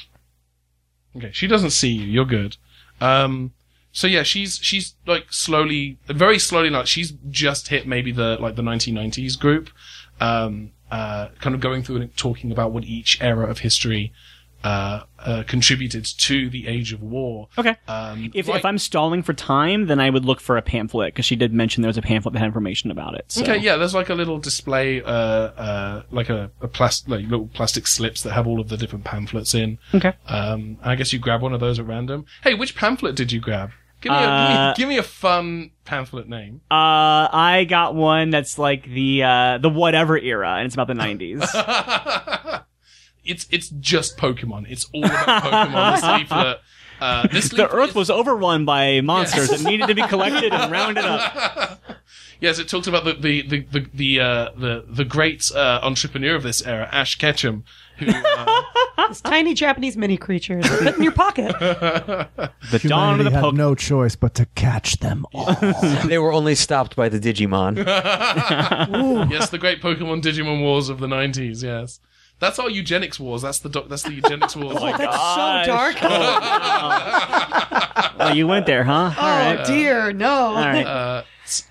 [1.17, 2.07] Okay, she doesn't see you.
[2.07, 2.57] You're good.
[3.01, 3.53] Um,
[3.95, 8.57] so yeah, she's she's like slowly, very slowly, like she's just hit maybe the like
[8.57, 9.71] the 1990s group.
[10.21, 14.13] Um, uh, kind of going through and talking about what each era of history
[14.63, 17.49] uh, uh, contributed to the age of war.
[17.59, 17.77] Okay.
[17.89, 21.13] Um, If, right- if I'm stalling for time, then I would look for a pamphlet
[21.13, 23.25] because she did mention there was a pamphlet that had information about it.
[23.29, 23.43] So.
[23.43, 27.49] Okay, yeah, there's like a little display, uh, uh, like a, a plastic, like little
[27.49, 29.79] plastic slips that have all of the different pamphlets in.
[29.95, 30.13] Okay.
[30.29, 32.25] Um, I guess you grab one of those at random.
[32.43, 33.71] Hey, which pamphlet did you grab?
[34.05, 36.61] Give me, a, give, Uh, me, give me a fun pamphlet name.
[36.71, 40.95] Uh, I got one that's like the uh the whatever era, and it's about the
[40.95, 42.63] 90s.
[43.25, 44.67] it's it's just Pokemon.
[44.71, 45.95] It's all about Pokemon.
[45.95, 46.59] this leaflet.
[47.01, 49.63] Uh, this the Earth is- was overrun by monsters Yes.
[49.63, 51.81] that needed to be collected and rounded up.
[52.41, 56.35] Yes, it talks about the the the the the, uh, the, the great uh, entrepreneur
[56.35, 57.65] of this era, Ash Ketchum,
[57.99, 61.55] who uh, This tiny Japanese mini creatures that fit in your pocket.
[62.71, 63.55] The dawn of Humanity the had Pokemon.
[63.57, 65.55] no choice but to catch them all.
[66.07, 67.77] they were only stopped by the Digimon.
[69.31, 71.63] yes, the great Pokemon Digimon wars of the nineties.
[71.63, 72.01] Yes,
[72.41, 73.43] that's our eugenics wars.
[73.43, 74.79] That's the doc- that's the eugenics wars.
[74.81, 75.67] That's Gosh.
[75.67, 75.97] so dark.
[78.21, 78.93] Oh, you went there, huh?
[78.93, 79.67] All Oh right.
[79.67, 80.29] dear, no.
[80.31, 80.87] All right.
[80.87, 81.27] Uh, s-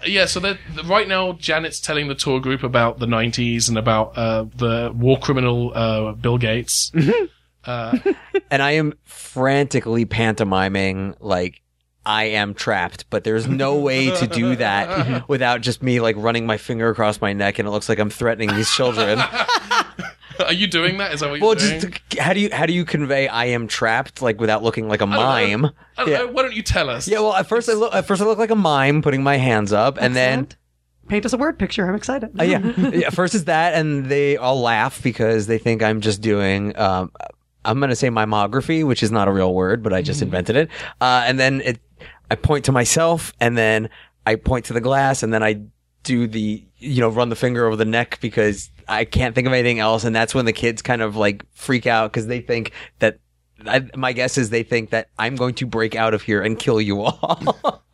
[0.06, 4.18] yeah, so that right now Janet's telling the tour group about the 90s and about
[4.18, 6.92] uh, the war criminal uh, Bill Gates.
[8.52, 11.62] and I am frantically pantomiming like
[12.06, 16.46] I am trapped, but there's no way to do that without just me like running
[16.46, 19.20] my finger across my neck and it looks like I'm threatening these children.
[20.46, 21.14] Are you doing that?
[21.14, 21.72] Is that what you're doing?
[21.72, 21.92] well, doing?
[21.92, 25.02] just how do you how do you convey I am trapped like without looking like
[25.02, 25.66] a mime?
[25.66, 26.18] I don't yeah.
[26.20, 26.28] know.
[26.28, 27.08] Why don't you tell us?
[27.08, 29.38] Yeah, well, at first I look at first I look like a mime putting my
[29.38, 30.58] hands up and then Excellent.
[31.08, 31.86] Paint us a word picture.
[31.86, 32.40] I'm excited.
[32.40, 32.60] Uh, yeah.
[32.94, 33.10] yeah.
[33.10, 36.78] First is that, and they all laugh because they think I'm just doing.
[36.78, 37.12] Um,
[37.66, 40.56] I'm going to say mimography, which is not a real word, but I just invented
[40.56, 40.70] it.
[41.02, 41.80] Uh, and then it,
[42.32, 43.90] I point to myself, and then
[44.26, 45.62] I point to the glass, and then I
[46.04, 49.54] do the, you know, run the finger over the neck because I can't think of
[49.54, 50.04] anything else.
[50.04, 53.18] And that's when the kids kind of like freak out because they think that.
[53.66, 56.60] I, my guess is they think that I'm going to break out of here and
[56.60, 57.82] kill you all.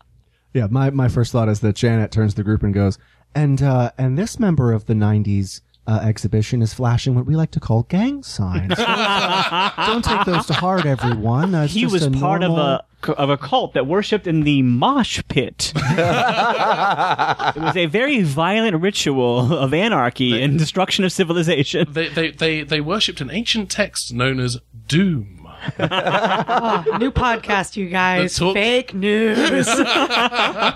[0.51, 2.97] Yeah, my, my first thought is that Janet turns to the group and goes,
[3.35, 7.51] and uh, and this member of the '90s uh, exhibition is flashing what we like
[7.51, 8.73] to call gang signs.
[8.75, 11.53] Don't, take those to heart, everyone.
[11.53, 14.41] Uh, He just was a part normal- of a of a cult that worshipped in
[14.43, 15.71] the mosh pit.
[15.75, 21.87] it was a very violent ritual of anarchy and destruction of civilization.
[21.91, 25.35] They, they, they, they worshipped an ancient text known as Doom.
[25.77, 28.37] Oh, new podcast, you guys.
[28.37, 29.67] Talk- Fake news.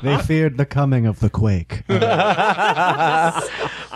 [0.04, 1.84] They feared the coming of the quake.
[1.88, 3.42] but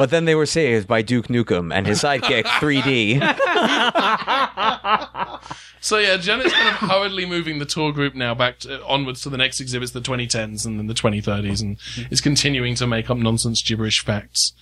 [0.10, 3.20] then they were saved by Duke Nukem and his sidekick 3D.
[5.82, 9.30] So yeah, Janet's kind of hurriedly moving the tour group now back to, onwards to
[9.30, 11.78] the next exhibits, the 2010s and then the 2030s, and
[12.12, 14.54] is continuing to make up nonsense gibberish facts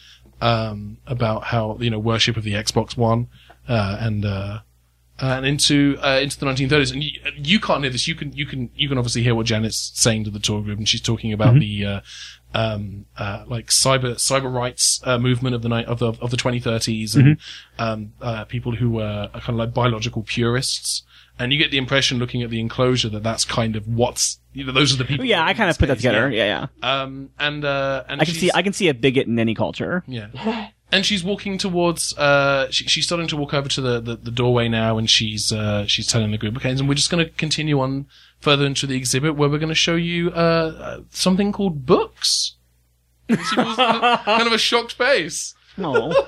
[0.41, 3.27] um, about how you know worship of the Xbox One
[3.67, 4.59] uh, and uh,
[5.19, 6.91] and into uh, into the 1930s.
[6.91, 8.07] And you, you can't hear this.
[8.07, 10.77] You can you can you can obviously hear what Janet's saying to the tour group,
[10.77, 12.01] and she's talking about the uh,
[12.55, 16.37] um, uh, like cyber cyber rights uh, movement of the night of the of the
[16.37, 17.37] 2030s, and
[17.77, 21.03] um, uh, people who were kind of like biological purists.
[21.37, 24.63] And you get the impression, looking at the enclosure, that that's kind of what's you
[24.63, 25.25] know those are the people.
[25.25, 26.29] Yeah, I kind of put that together.
[26.29, 27.01] Yeah, yeah.
[27.01, 30.03] Um, and uh, and I can see I can see a bigot in any culture.
[30.07, 30.69] yeah.
[30.95, 34.31] And she's walking towards, uh, she, she's starting to walk over to the, the, the
[34.31, 37.29] doorway now and she's, uh, she's telling the group, okay, and we're just going to
[37.33, 38.05] continue on
[38.39, 40.33] further into the exhibit where we're going to show you, uh,
[40.79, 42.55] uh, something called books.
[43.27, 45.53] She was kind of a shocked face.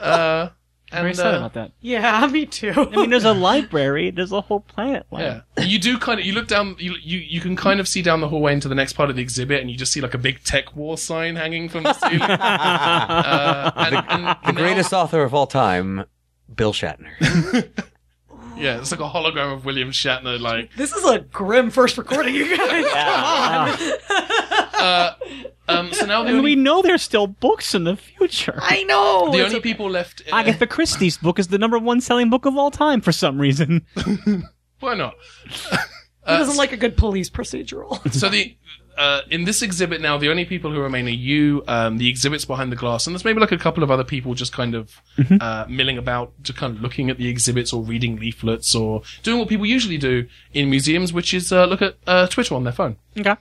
[0.02, 0.50] Uh,
[0.92, 1.72] I'm very sad uh, about that.
[1.82, 2.72] Yeah, me too.
[2.76, 4.10] I mean, there's a library.
[4.12, 5.06] There's a whole planet.
[5.12, 6.26] Yeah, you do kind of.
[6.26, 6.76] You look down.
[6.80, 9.16] You you you can kind of see down the hallway into the next part of
[9.18, 12.22] the exhibit, and you just see like a big TekWar sign hanging from the ceiling.
[12.22, 16.06] uh, and, and The now- greatest author of all time,
[16.54, 17.12] Bill Shatner.
[18.60, 20.40] Yeah, it's like a hologram of William Shatner.
[20.40, 22.86] Like, this is a grim first recording, you guys.
[22.88, 24.47] Come on.
[24.80, 28.60] Um, so now the And only, we know there's still books in the future.
[28.62, 29.32] I know.
[29.32, 29.60] the only okay.
[29.60, 30.22] people left.
[30.32, 33.40] Uh, Agatha Christie's book is the number one selling book of all time for some
[33.40, 33.86] reason.
[34.80, 35.16] why not?
[36.28, 38.12] He doesn't like a good police procedural.
[38.14, 38.56] so the
[38.98, 42.46] uh, in this exhibit now, the only people who remain are you, um, the exhibits
[42.46, 45.02] behind the glass, and there's maybe like a couple of other people just kind of
[45.40, 49.38] uh, milling about, just kind of looking at the exhibits or reading leaflets or doing
[49.38, 52.74] what people usually do in museums, which is uh, look at uh, Twitter on their
[52.74, 52.98] phone.
[53.18, 53.36] Okay.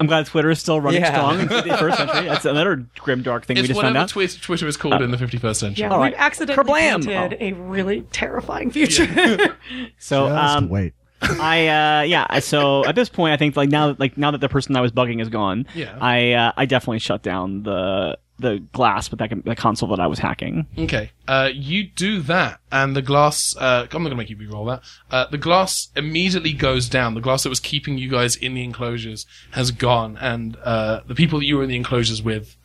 [0.00, 1.10] I'm glad Twitter is still running Yeah.
[1.12, 2.28] strong in the 51st century.
[2.28, 4.08] That's another grim dark thing we just found out.
[4.08, 5.82] Twi- Twitter is called in the 51st century.
[5.82, 7.04] Yeah, All we've accidentally Kerblam!
[7.04, 9.06] painted a really terrifying future.
[9.98, 10.94] So, Just um, wait.
[11.20, 14.40] I uh yeah, so at this point I think like now that like now that
[14.40, 15.98] the person I was bugging is gone, Yeah.
[16.00, 20.06] I uh, I definitely shut down the the glass with that the console that I
[20.06, 20.66] was hacking.
[20.78, 21.10] Okay.
[21.26, 23.56] Uh, you do that, and the glass.
[23.56, 24.82] Uh, I'm not gonna make you re-roll that.
[25.10, 27.14] Uh, the glass immediately goes down.
[27.14, 31.14] The glass that was keeping you guys in the enclosures has gone, and uh, the
[31.14, 32.56] people that you were in the enclosures with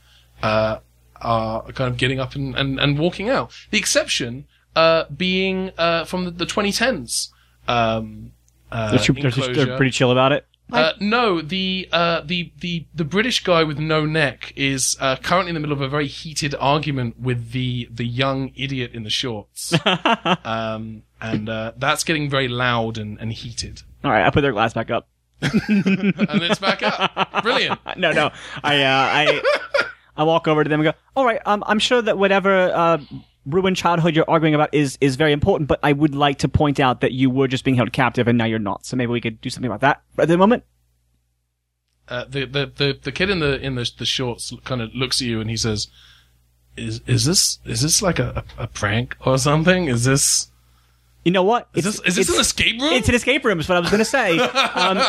[0.41, 0.79] uh,
[1.21, 3.51] are kind of getting up and, and, and walking out.
[3.71, 4.45] The exception
[4.75, 7.29] uh, being uh, from the, the 2010s.
[7.67, 8.31] Um,
[8.71, 8.99] uh, They're,
[9.31, 10.45] they're, they're pretty chill about it.
[10.73, 15.49] Uh, no, the uh, the the the British guy with no neck is uh, currently
[15.51, 19.09] in the middle of a very heated argument with the the young idiot in the
[19.09, 19.73] shorts,
[20.43, 23.83] um, and uh, that's getting very loud and, and heated.
[24.03, 25.07] All right, I put their glass back up.
[25.41, 27.43] And it's back up.
[27.43, 27.79] Brilliant.
[27.97, 28.31] No, no,
[28.63, 29.41] I uh, I
[30.17, 32.97] I walk over to them and go, all right, um, I'm sure that whatever uh,
[33.45, 36.79] ruined childhood you're arguing about is is very important, but I would like to point
[36.79, 38.85] out that you were just being held captive and now you're not.
[38.85, 40.63] So maybe we could do something about that at the moment.
[42.07, 45.21] Uh, the, the the the kid in the in the the shorts kind of looks
[45.21, 45.87] at you and he says,
[46.75, 49.85] "Is is this is this like a, a, prank or something?
[49.85, 50.51] Is this
[51.23, 51.69] You know what?
[51.73, 53.59] is this is this an escape room?" It's an escape room.
[53.59, 54.37] Is what I was going to say.
[54.75, 55.01] Um,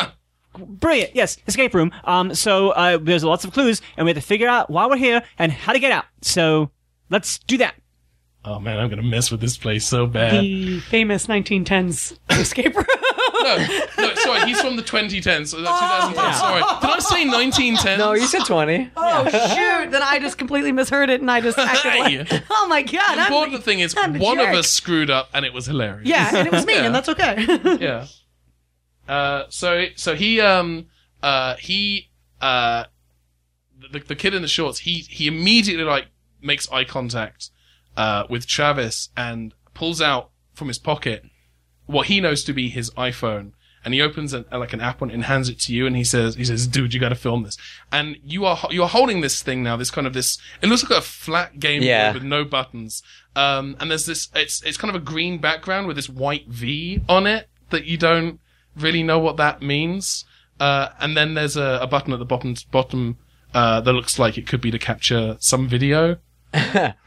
[0.57, 1.13] brilliant.
[1.13, 1.91] Yes, escape room.
[2.05, 4.95] Um, so uh, there's lots of clues, and we have to figure out why we're
[4.95, 6.05] here and how to get out.
[6.21, 6.71] So
[7.09, 7.75] let's do that.
[8.45, 10.41] Oh man, I'm gonna mess with this place so bad.
[10.43, 12.85] the famous 1910s escape room.
[13.43, 13.57] no,
[13.97, 15.47] no, sorry, he's from the 2010s.
[15.47, 16.33] So that's 2010.
[16.33, 17.99] Sorry, did I say 1910?
[17.99, 18.91] No, you said 20.
[18.97, 19.91] oh shoot!
[19.91, 22.17] Then I just completely misheard it, and I just acted Hey.
[22.19, 25.09] like, "Oh my god!" The I'm important the- thing is I'm one of us screwed
[25.09, 26.07] up and it was hilarious.
[26.07, 26.85] Yeah, and it was me, Yeah.
[26.85, 27.45] and that's okay.
[27.79, 28.05] yeah.
[29.07, 30.87] Uh, so so he um
[31.21, 32.09] uh he
[32.41, 32.85] uh
[33.91, 36.07] the the kid in the shorts he he immediately like
[36.41, 37.51] makes eye contact
[37.97, 41.23] uh with Travis and pulls out from his pocket
[41.85, 43.51] what he knows to be his iPhone.
[43.83, 45.95] And he opens an, like an app on it and hands it to you and
[45.95, 47.55] he says he says dude you got to film this.
[47.91, 50.81] And you are you are holding this thing now this kind of this it looks
[50.83, 52.11] like a flat game board Yeah.
[52.13, 53.03] with no buttons.
[53.35, 57.01] Um and there's this it's it's kind of a green background with this white V
[57.07, 58.39] on it that you don't
[58.75, 60.25] really know what that means.
[60.59, 63.17] Uh and then there's a, a button at the bottom bottom
[63.53, 66.17] uh that looks like it could be to capture some video.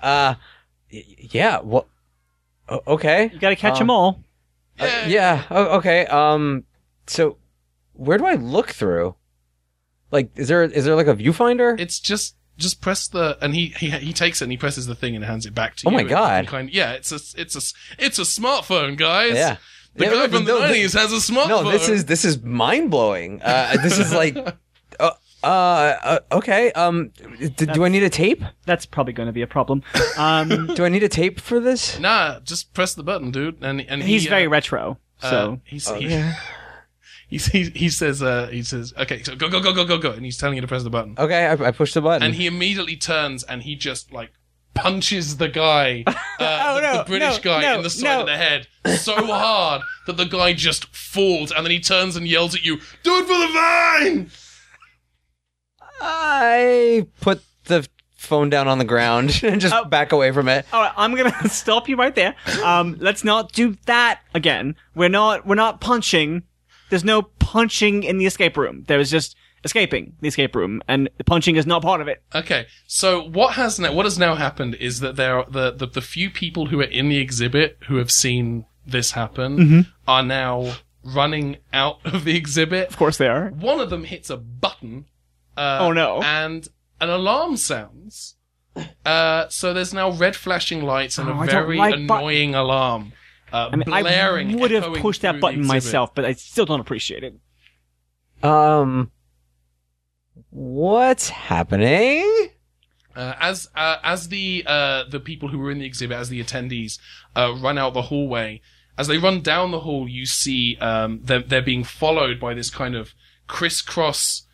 [0.02, 0.34] Uh,
[0.90, 1.60] yeah.
[1.60, 1.86] What?
[2.68, 3.30] o- okay.
[3.32, 4.22] You got to catch them all.
[4.78, 5.44] Yeah.
[5.50, 6.06] okay.
[6.06, 6.64] Um.
[7.06, 7.36] So,
[7.94, 9.14] where do I look through?
[10.10, 11.78] Like, is there is there like a viewfinder?
[11.78, 14.94] it's just just press the and he he he takes it and he presses the
[14.94, 15.98] thing and hands it back to Oh you.
[15.98, 16.44] Oh my God.
[16.44, 19.34] you Kind yeah, it's a it's a it's a smartphone, guys.
[19.34, 19.56] Yeah.
[19.94, 21.48] The Yeah, guy look, from the no, thi- nineties has a smartphone.
[21.48, 23.40] no, this is this is mind blowing.
[23.42, 24.36] Uh, this is like.
[24.98, 25.10] Uh,
[25.44, 26.72] uh, uh, okay.
[26.72, 28.42] Um, d- do I need a tape?
[28.66, 29.82] That's probably going to be a problem.
[30.16, 31.98] Um, Do I need a tape for this?
[31.98, 32.40] nah.
[32.40, 33.62] Just press the button, dude.
[33.62, 34.98] And and he, he's very uh, retro.
[35.22, 36.30] uh, So he's, he,
[37.28, 40.10] he's, he he says uh he says okay so go go go go go go
[40.12, 42.22] and he's telling you to press the button Okay, I, I pushed the button.
[42.22, 44.30] and he immediately turns and he just like
[44.74, 46.04] punches the guy,
[46.38, 48.20] uh, the, no, the British no, guy no, in the side no.
[48.20, 48.66] of the head
[48.98, 52.76] so hard that the guy just falls and then he turns and yells at you,
[53.02, 54.30] "Do it for the vine!"
[56.00, 57.86] I put the
[58.16, 59.84] phone down on the ground and just Oh.
[59.84, 60.66] back away from it.
[60.72, 62.34] All right, I'm gonna stop you right there.
[62.64, 64.76] Um, let's not do that again.
[64.94, 65.46] We're not.
[65.46, 66.42] We're not punching.
[66.90, 68.84] There's no punching in the escape room.
[68.88, 72.22] There is just escaping the escape room, and the punching is not part of it.
[72.34, 75.86] Okay, so what has now what has now happened is that there are the, the
[75.86, 80.72] the few people who are in the exhibit who have seen this happen are now
[81.04, 82.88] running out of the exhibit.
[82.88, 83.50] Of course, they are.
[83.50, 85.04] One of them hits a button.
[85.58, 86.22] Uh, Oh, no.
[86.22, 86.66] And
[87.00, 88.36] an alarm sounds.
[89.04, 92.00] Uh, so there's now red flashing lights and Oh, a I don't very like bu-
[92.14, 93.12] annoying alarm.
[93.52, 96.80] Uh, I mean, blaring, I would have pushed that button myself, but I still don't
[96.80, 97.34] appreciate it.
[98.44, 99.10] Um,
[100.50, 102.50] what's happening?
[103.16, 106.42] Uh, as uh, as the uh, the people who were in the exhibit, as the
[106.42, 106.98] attendees
[107.34, 108.60] uh, run out the hallway,
[108.96, 112.70] as they run down the hall, you see um, they're, they're being followed by this
[112.70, 113.12] kind of
[113.48, 114.46] crisscross,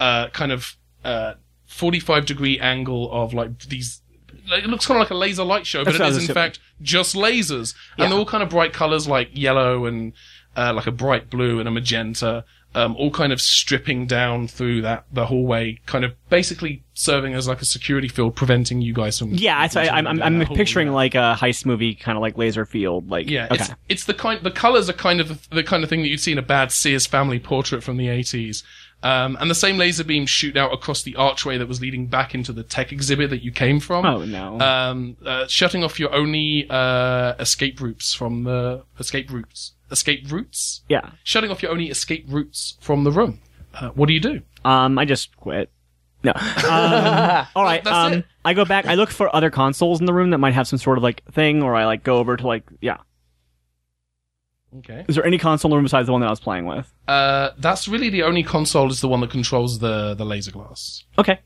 [0.00, 1.34] uh, kind of uh,
[1.66, 4.00] forty five degree angle of like these.
[4.50, 6.34] like, It looks kind of like a laser light show, but That's it is in
[6.34, 8.04] fact just lasers, Yeah.
[8.04, 10.12] and they're all kind of bright colors like yellow and
[10.56, 12.44] uh, like a bright blue and a magenta,
[12.76, 17.46] um, all kind of stripping down through that the hallway, kind of basically serving as
[17.46, 19.34] like a security field, preventing you guys from.
[19.34, 20.94] Yeah, I, I, I'm, I'm, picturing yeah.
[20.94, 23.08] like a heist movie, kind of like laser field.
[23.08, 23.56] Like, Yeah, okay.
[23.56, 26.20] it's it's the kind the colors are kind of the kind of thing that you'd
[26.20, 28.62] see in a bad Sears family portrait from the 80s.
[29.02, 32.34] Um, and the same laser beams shoot out across the archway that was leading back
[32.34, 34.06] into the tech exhibit that you came from.
[34.06, 34.58] Oh, no.
[34.60, 39.72] Um, uh, shutting off your only uh, escape routes from the escape routes.
[39.90, 40.82] Escape routes.
[40.88, 41.10] yeah.
[41.22, 43.40] Shutting off your only escape routes from the room.
[43.74, 44.40] Uh, what do you do?
[44.64, 45.70] Um, I just quit.
[46.22, 46.32] No.
[46.32, 47.84] Um, all right.
[47.84, 48.24] That's um, it.
[48.44, 48.86] I go back.
[48.86, 51.22] I look for other consoles in the room that might have some sort of like
[51.32, 52.98] thing, or I like go over to like, yeah.
[54.78, 55.04] Okay.
[55.08, 56.92] Is there any console in the room besides the one that I was playing with?
[57.06, 61.04] Uh, that's really the only console is the one that controls the the laser glass.
[61.18, 61.38] Okay.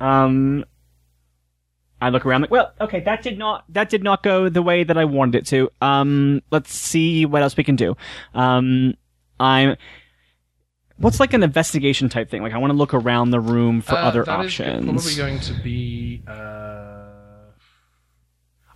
[0.00, 0.64] Um,
[2.00, 4.82] I look around like, well, okay, that did not that did not go the way
[4.84, 5.70] that I wanted it to.
[5.82, 7.96] Um, let's see what else we can do.
[8.34, 8.94] Um,
[9.38, 9.76] I'm.
[10.96, 12.42] What's like an investigation type thing?
[12.42, 14.84] Like, I want to look around the room for Uh, other that is options.
[14.84, 16.22] probably going to be.
[16.26, 16.99] Uh,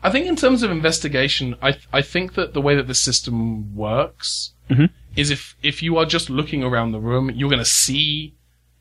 [0.05, 3.75] I think in terms of investigation, I I think that the way that the system
[3.75, 4.91] works Mhm.
[5.17, 8.35] is if if you are just looking around the room, you're going to see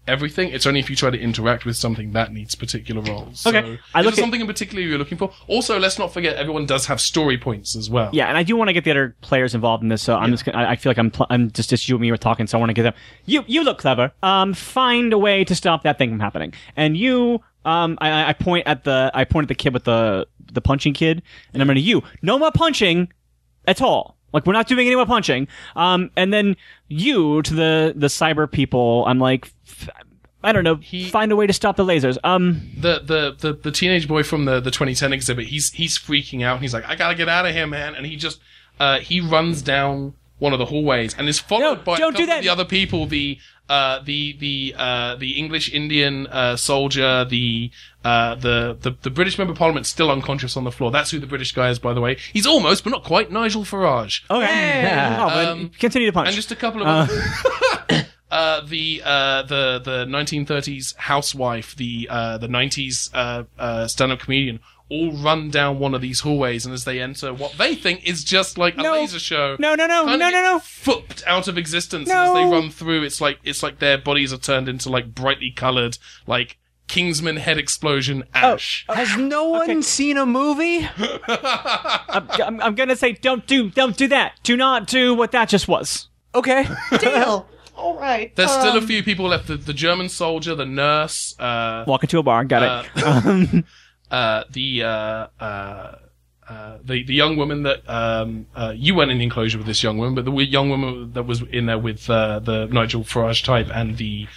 [0.05, 0.49] everything.
[0.49, 3.47] It's only if you try to interact with something that needs particular roles.
[3.47, 3.61] Okay.
[3.61, 5.31] So, I look at- something in particular you're looking for?
[5.47, 8.09] Also, let's not forget everyone does have story points as well.
[8.11, 10.31] Yeah, and I do want to get the other players involved in this, so I'm
[10.31, 12.17] just gonna, I I feel like I'm pl- I'm just just you and me were
[12.17, 12.93] talking, so I want to get them.
[13.25, 14.11] You you look clever.
[14.21, 16.53] Um, find a way to stop that thing from happening.
[16.75, 20.27] And you, um, I- I, point at the I point at the kid with the
[20.51, 21.21] the punching kid,
[21.53, 22.03] and I'm going to you.
[22.21, 23.11] No more punching
[23.65, 24.17] at all.
[24.33, 25.47] Like we're not doing any more punching.
[25.75, 26.55] Um, and then
[26.87, 29.03] you to the the cyber people.
[29.07, 29.51] I'm like.
[29.67, 29.89] F-
[30.45, 30.75] I don't know.
[30.75, 32.17] He- find a way to stop the lasers.
[32.25, 36.43] Um, the, the, the, the teenage boy from the, the 2010 exhibit, he's, he's freaking
[36.43, 36.59] out.
[36.59, 37.95] He's like, I gotta get out of here, man.
[37.95, 38.41] And he just,
[38.77, 42.25] uh, he runs down one of the hallways and is followed No, by don't do
[42.25, 42.43] that.
[42.43, 43.39] the other people, the,
[43.69, 47.71] uh, the, the, uh, the English Indian, uh, soldier, the,
[48.03, 50.91] uh, the, the, the British member of parliament still unconscious on the floor.
[50.91, 52.17] That's who the British guy is, by the way.
[52.33, 54.21] He's almost, but not quite, Nigel Farage.
[54.29, 55.15] okay.
[55.19, 56.27] Oh, but Um, continue to punch.
[56.27, 57.09] And just a couple of
[58.31, 64.59] uh, the uh, the the 1930s housewife, the uh, the 90s uh, uh, stand-up comedian,
[64.93, 68.23] all run down one of these hallways, and as they enter, what they think is
[68.23, 69.55] just like a laser show.
[69.59, 70.59] No, no, no, kinda no, no, no.
[70.59, 73.03] Fooped out of existence and as they run through.
[73.03, 77.57] It's like it's like their bodies are turned into like brightly coloured, like Kingsman head
[77.57, 78.85] explosion ash.
[78.87, 79.81] Has no one Okay.
[79.81, 80.87] seen a movie?
[81.27, 84.33] I'm, I'm, I'm gonna say don't do don't do that.
[84.43, 86.07] Do not do what that just was.
[86.35, 86.67] Okay.
[86.99, 87.47] Deal.
[87.75, 88.35] All right.
[88.35, 89.47] There's still a um, few people left.
[89.47, 92.45] The, the German soldier, the nurse, uh, Walk into a bar.
[92.45, 93.65] Got it.
[94.13, 95.95] Uh, the uh, uh,
[96.49, 99.81] uh, the the young woman that um, uh, you went in the enclosure with this
[99.83, 103.43] young woman, but the young woman that was in there with uh, the Nigel Farage
[103.43, 104.27] type and the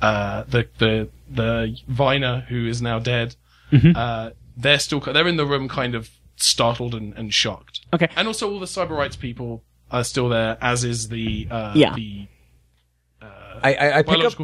[0.00, 3.36] uh, the the the Viner who is now dead.
[3.72, 7.80] Uh, they're still they're in the room, kind of startled and, and shocked.
[7.92, 8.08] Okay.
[8.16, 11.94] and also all the cyber rights people are still there, as is the uh, Yeah.
[11.94, 12.28] the
[13.62, 14.34] I, I, I pick up.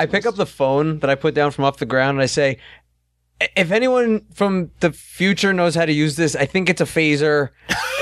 [0.00, 2.26] I pick up the phone that I put down from off the ground and I
[2.26, 2.56] say, "I-
[3.56, 7.50] if anyone from the future knows how to use this, I think it's a phaser.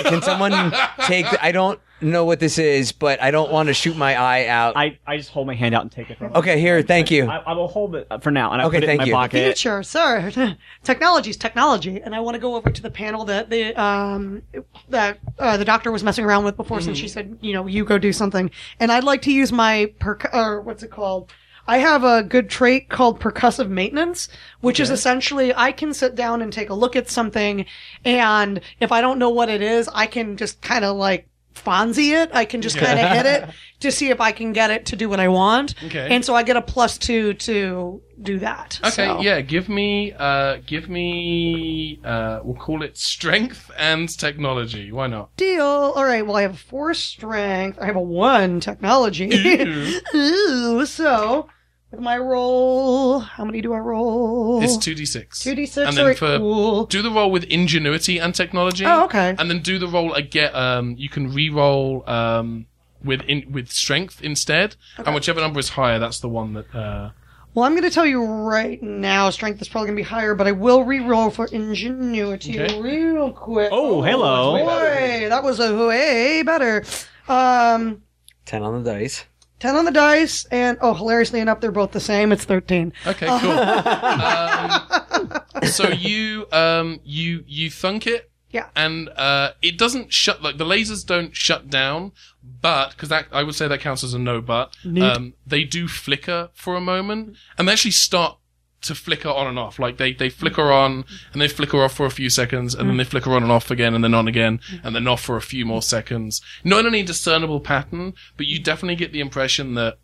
[0.04, 0.72] Can someone
[1.06, 1.30] take?
[1.30, 4.46] The, I don't know what this is, but I don't want to shoot my eye
[4.46, 4.74] out.
[4.74, 6.32] I, I just hold my hand out and take it from.
[6.34, 7.26] okay, here, thank you.
[7.28, 9.06] I, I will hold it for now, and I Okay, put it thank in my
[9.08, 9.12] you.
[9.14, 9.44] pocket.
[9.58, 10.56] future, sir.
[10.82, 14.42] Technology's technology, and I want to go over to the panel that the um
[14.88, 17.84] that uh, the doctor was messing around with before, since she said, you know, you
[17.84, 21.30] go do something, and I'd like to use my perc- or what's it called?
[21.66, 24.28] I have a good trait called percussive maintenance,
[24.60, 27.66] which is essentially I can sit down and take a look at something,
[28.04, 32.22] and if I don't know what it is, I can just kind of like Fonzie
[32.22, 32.30] it.
[32.32, 34.96] I can just kind of hit it to see if I can get it to
[34.96, 35.74] do what I want.
[35.84, 36.08] Okay.
[36.14, 38.78] And so I get a plus two to do that.
[38.82, 44.92] Okay, So- yeah, give me, uh, give me, uh, we'll call it strength and technology.
[44.92, 45.36] Why not?
[45.36, 45.64] Deal.
[45.64, 46.26] All right.
[46.26, 47.78] Well, I have four strength.
[47.80, 49.28] I have a one technology.
[50.14, 50.86] Ooh.
[50.86, 51.48] So
[51.90, 53.20] with my roll.
[53.20, 54.62] How many do I roll?
[54.62, 55.42] It's two d six.
[55.42, 56.86] 2d6, And then for cool.
[56.86, 58.84] do the roll with ingenuity and technology.
[58.86, 59.34] Oh, okay.
[59.38, 60.54] And then do the roll again.
[60.54, 62.66] Um, you can re-roll um
[63.02, 66.74] with in with strength instead, and whichever number is higher, that's the one that.
[66.74, 67.10] Uh,
[67.54, 70.34] Well, I'm going to tell you right now, strength is probably going to be higher,
[70.36, 72.80] but I will re-roll for ingenuity Okay.
[72.80, 73.70] real quick.
[73.72, 74.52] Oh, hello.
[74.64, 76.84] Boy, that was a way better.
[77.28, 78.02] Um,
[78.44, 79.24] 10 on the dice.
[79.60, 82.32] 10 on the dice, and oh, hilariously enough, they're both the same.
[82.32, 82.92] It's 13.
[83.06, 83.50] Okay, cool.
[83.50, 88.66] um, so you um you you thunk it, Yeah.
[88.74, 93.42] and uh it doesn't shut like the lasers don't shut down, but because that I
[93.42, 94.74] would say that counts as a no but.
[94.84, 98.38] Um, they do flicker for a moment, and they actually start
[98.82, 99.78] to flicker on and off.
[99.78, 102.96] Like they they flicker on and they flicker off for a few seconds, and then
[102.96, 105.42] they flicker on and off again, and then on again, and then off for a
[105.42, 106.40] few more seconds.
[106.64, 109.98] Not any discernible pattern, but you definitely get the impression that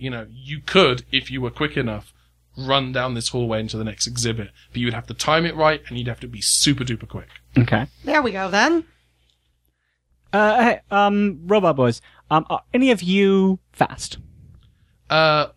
[0.00, 2.12] you know, you could, if you were quick enough,
[2.56, 5.54] run down this hallway into the next exhibit, but you would have to time it
[5.54, 7.28] right and you'd have to be super duper quick.
[7.56, 7.86] Okay.
[8.04, 8.84] There we go, then.
[10.32, 12.00] Uh, hey, um, Robot Boys,
[12.30, 14.18] um, are any of you fast?
[15.10, 15.48] Uh,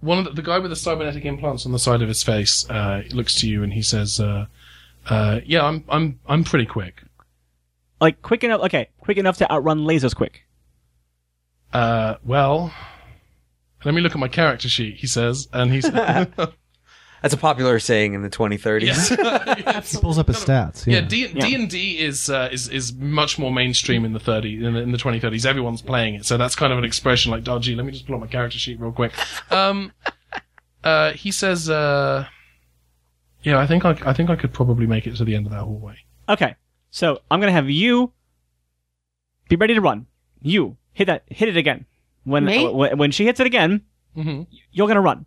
[0.00, 2.68] one of the, the guy with the cybernetic implants on the side of his face,
[2.70, 4.46] uh, looks to you and he says, uh,
[5.08, 7.02] uh, yeah, I'm, I'm, I'm pretty quick.
[8.00, 10.44] Like, quick enough, okay, quick enough to outrun lasers quick.
[11.72, 12.72] Uh, well,
[13.84, 15.84] let me look at my character sheet, he says, and he's,
[17.22, 18.82] That's a popular saying in the 2030s.
[18.82, 19.10] yes.
[19.18, 19.92] Yes.
[19.92, 20.86] He pulls up his stats.
[20.86, 21.00] Yeah, Yeah.
[21.08, 24.74] D D and D is uh, is is much more mainstream in the thirty in
[24.74, 25.44] the, in the twenty thirties.
[25.44, 28.14] Everyone's playing it, so that's kind of an expression like, "Dodgy." let me just pull
[28.14, 29.12] up my character sheet real quick."
[29.50, 29.92] Um,
[30.84, 32.26] uh, he says, uh,
[33.42, 35.52] "Yeah, I think I, I think I could probably make it to the end of
[35.52, 35.96] that hallway."
[36.28, 36.54] Okay,
[36.90, 38.12] so I'm gonna have you
[39.48, 40.06] be ready to run.
[40.40, 41.84] You hit that, hit it again.
[42.24, 42.64] When Me?
[42.66, 43.82] uh, when, when she hits it again,
[44.14, 45.26] hmm you're gonna run.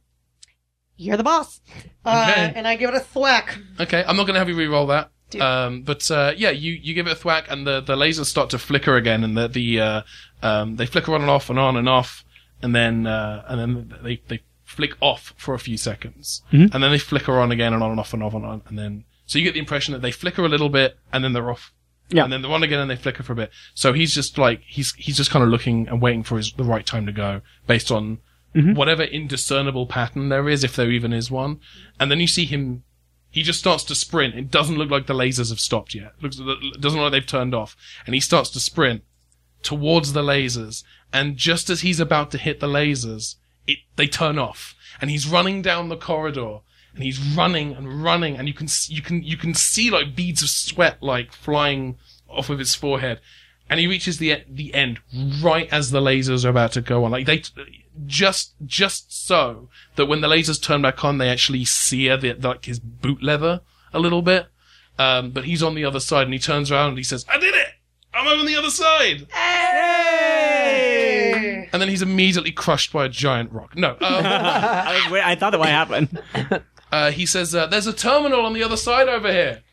[1.01, 1.59] You're the boss.
[2.05, 2.53] Uh, Okay.
[2.55, 3.57] and I give it a thwack.
[3.79, 5.09] Okay, I'm not going to have you re-roll that.
[5.31, 5.41] Dude.
[5.41, 8.49] Um, but uh, yeah, you, you give it a thwack, and the, the lasers start
[8.51, 10.01] to flicker again, and the the uh,
[10.43, 12.25] um, they flicker on and off and on and off,
[12.61, 16.91] and then uh, and then they they flick off for a few seconds, and then
[16.91, 19.39] they flicker on again and on and off and off and on, and then so
[19.39, 21.71] you get the impression that they flicker a little bit, and then they're off.
[22.09, 22.25] Yeah.
[22.25, 23.51] And then they're on again and they flicker for a bit.
[23.73, 26.65] So he's just like, he's, he's just kind of looking and waiting for his, the
[26.65, 28.17] right time to go based on
[28.53, 28.73] Mm-hmm.
[28.73, 31.61] whatever indiscernible pattern there is, if there even is one.
[31.99, 32.83] And then you see him,
[33.29, 34.35] he just starts to sprint.
[34.35, 36.11] It doesn't look like the lasers have stopped yet.
[36.21, 37.77] Looks, it doesn't look like they've turned off.
[38.05, 39.03] And he starts to sprint
[39.63, 40.83] towards the lasers.
[41.13, 43.35] And just as he's about to hit the lasers,
[43.67, 44.75] it, they turn off.
[44.99, 46.59] And he's running down the corridor.
[46.93, 50.43] And he's running and running, and you can you can you can see like beads
[50.43, 51.97] of sweat like flying
[52.27, 53.21] off of his forehead,
[53.69, 54.99] and he reaches the the end
[55.41, 57.11] right as the lasers are about to go on.
[57.11, 57.43] Like they
[58.05, 62.65] just just so that when the lasers turn back on, they actually sear the like
[62.65, 63.61] his boot leather
[63.93, 64.47] a little bit.
[64.99, 67.37] Um, but he's on the other side, and he turns around and he says, "I
[67.39, 67.67] did it!
[68.13, 70.91] I'm on the other side!" Hey!
[71.73, 73.75] And then he's immediately crushed by a giant rock.
[73.75, 76.19] No, um, I, wait, I thought that might happen.
[76.91, 79.63] uh, he says, uh, "There's a terminal on the other side over here."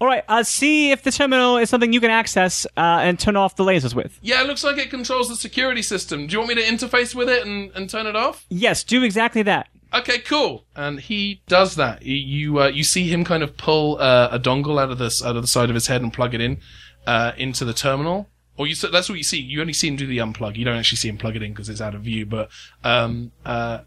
[0.00, 3.34] All right, uh, see if the terminal is something you can access uh, and turn
[3.34, 4.18] off the lasers with.
[4.22, 6.26] Yeah, it looks like it controls the security system.
[6.26, 8.46] Do you want me to interface with it and, and turn it off?
[8.48, 9.68] Yes, do exactly that.
[9.92, 10.64] Okay, cool.
[10.76, 12.02] And he does that.
[12.02, 15.24] You you, uh, you see him kind of pull uh, a dongle out of this
[15.24, 16.58] out of the side of his head and plug it in
[17.06, 18.28] uh, into the terminal.
[18.56, 19.40] Or you that's what you see.
[19.40, 20.56] You only see him do the unplug.
[20.56, 22.26] You don't actually see him plug it in because it's out of view.
[22.26, 22.50] But
[22.84, 23.80] um, uh,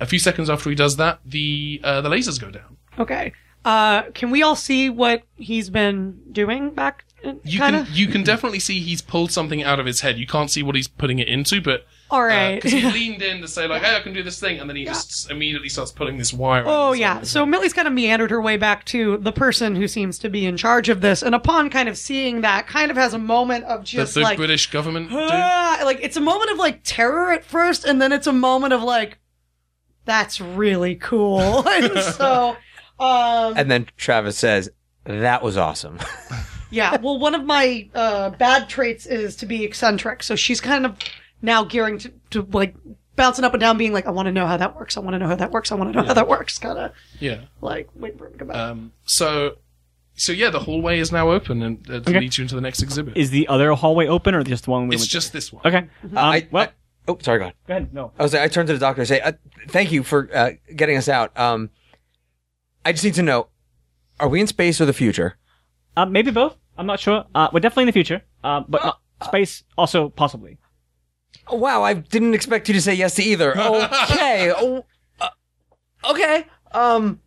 [0.00, 2.76] a few seconds after he does that, the uh, the lasers go down.
[2.98, 3.32] Okay.
[3.64, 7.04] Uh, can we all see what he's been doing back?
[7.42, 7.86] You kind of.
[7.86, 10.18] can you can definitely see he's pulled something out of his head.
[10.18, 12.56] You can't see what he's putting it into, but All right.
[12.56, 14.76] because he leaned in to say like, "Hey, I can do this thing," and then
[14.76, 16.64] he just immediately starts pulling this wire.
[16.66, 17.22] Oh yeah.
[17.22, 20.44] So Millie's kind of meandered her way back to the person who seems to be
[20.44, 23.64] in charge of this, and upon kind of seeing that, kind of has a moment
[23.64, 27.42] of just the like, British government "Ah," like it's a moment of like terror at
[27.46, 29.18] first, and then it's a moment of like,
[30.04, 31.66] that's really cool.
[31.68, 32.56] and so,
[32.98, 34.70] um, And then Travis says,
[35.04, 35.98] that was awesome.
[36.70, 36.96] yeah.
[37.00, 40.96] Well, one of my uh, bad traits is to be eccentric, so she's kind of
[41.42, 42.74] now gearing to, to like
[43.16, 44.96] bouncing up and down, being like, I want to know how that works.
[44.96, 45.70] I want to know how that works.
[45.70, 46.58] I want to know how that works.
[46.58, 47.42] Kind of Yeah.
[47.60, 48.56] like wait for him to come back.
[48.56, 48.92] Um.
[49.04, 49.56] So,
[50.14, 52.20] so yeah, the hallway is now open and uh, Okay.
[52.20, 53.16] leads you into the next exhibit.
[53.16, 55.62] Is the other hallway open or just the one we it's went just this one.
[55.66, 55.86] Okay.
[56.02, 56.70] Um, I, well, I-
[57.10, 57.54] oh, sorry, go ahead.
[57.68, 57.92] go ahead.
[57.94, 58.12] No.
[58.18, 59.32] I was I turned to the doctor and say, uh,
[59.68, 61.38] "Thank you for uh, getting us out.
[61.38, 61.70] Um,
[62.84, 63.48] I just need to know:
[64.20, 65.36] Are we in space or the future?
[65.96, 66.56] Uh, maybe both.
[66.76, 67.24] I'm not sure.
[67.34, 68.22] Uh, we're definitely in the future.
[68.42, 68.92] Uh, but uh,
[69.24, 70.58] space also possibly.
[71.50, 73.54] Wow, I didn't expect you to say yes to either.
[73.58, 74.52] Okay.
[74.56, 74.84] Oh,
[75.20, 75.28] uh,
[76.10, 76.46] okay.
[76.72, 77.20] Um.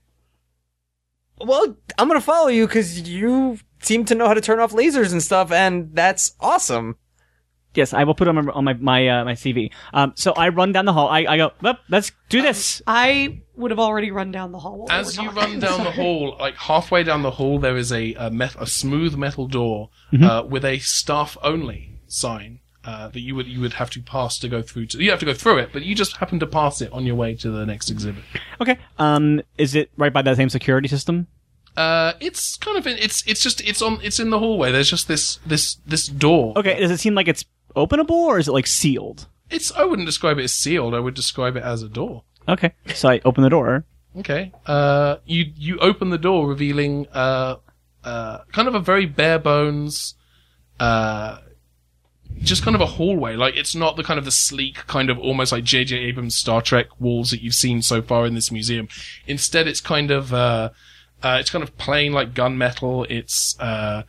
[1.39, 5.11] Well, I'm gonna follow you because you seem to know how to turn off lasers
[5.11, 6.97] and stuff, and that's awesome.
[7.77, 9.71] Yes, I will put it on my on my my, uh, my CV.
[9.93, 11.07] Um, so I run down the hall.
[11.07, 12.81] I, I go, well, let's do this.
[12.87, 14.79] I would have already run down the hall.
[14.79, 17.31] while we As were you talking, run down the so- hall, like halfway down the
[17.31, 20.23] hall, there is a a, met- a smooth metal door Mm-hmm.
[20.23, 24.39] uh, with a staff only sign uh, that you would you would have to pass
[24.39, 24.87] to go through.
[24.87, 27.05] To, you have to go through it, but you just happen to pass it on
[27.05, 28.23] your way to the next exhibit.
[28.61, 28.77] Okay.
[28.97, 31.27] Um, is it right by that same security system?
[31.75, 34.71] Uh, it's kind of it's it's just it's on it's in the hallway.
[34.71, 36.53] There's just this this this door.
[36.57, 36.79] Okay.
[36.79, 37.43] Does it seem like it's
[37.77, 39.27] openable or is it like sealed?
[39.49, 40.93] It's I wouldn't describe it as sealed.
[40.93, 42.23] I would describe it as a door.
[42.47, 42.73] Okay.
[42.93, 43.85] So I open the door.
[44.17, 44.51] Okay.
[44.65, 47.57] Uh, you you open the door, revealing uh,
[48.03, 50.15] uh, kind of a very bare bones,
[50.79, 51.37] uh,
[52.39, 53.35] just kind of a hallway.
[53.35, 55.95] Like it's not the kind of the sleek, kind of almost like J.J.
[55.97, 58.87] Abrams Star Trek walls that you've seen so far in this museum.
[59.27, 60.71] Instead, it's kind of uh,
[61.23, 63.05] uh, it's kind of plain like gunmetal.
[63.09, 64.03] It's uh,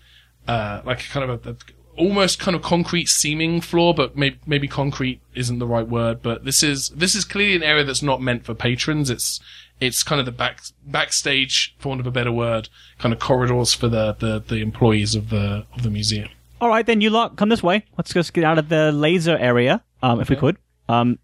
[0.47, 1.57] uh, like kind of a, a
[1.99, 6.23] almost kind of concrete seeming floor, but maybe, maybe concrete isn't the right word.
[6.23, 9.11] But this is this is clearly an area that's not meant for patrons.
[9.11, 9.41] It's
[9.81, 12.69] it's kind of the back backstage, for want of a better word,
[12.99, 16.29] kind of corridors for the, the, the employees of the of the museum.
[16.61, 17.85] All right, then you lot come this way.
[17.97, 20.57] Let's just get out of the laser area, um, if we could.
[20.89, 21.19] Um,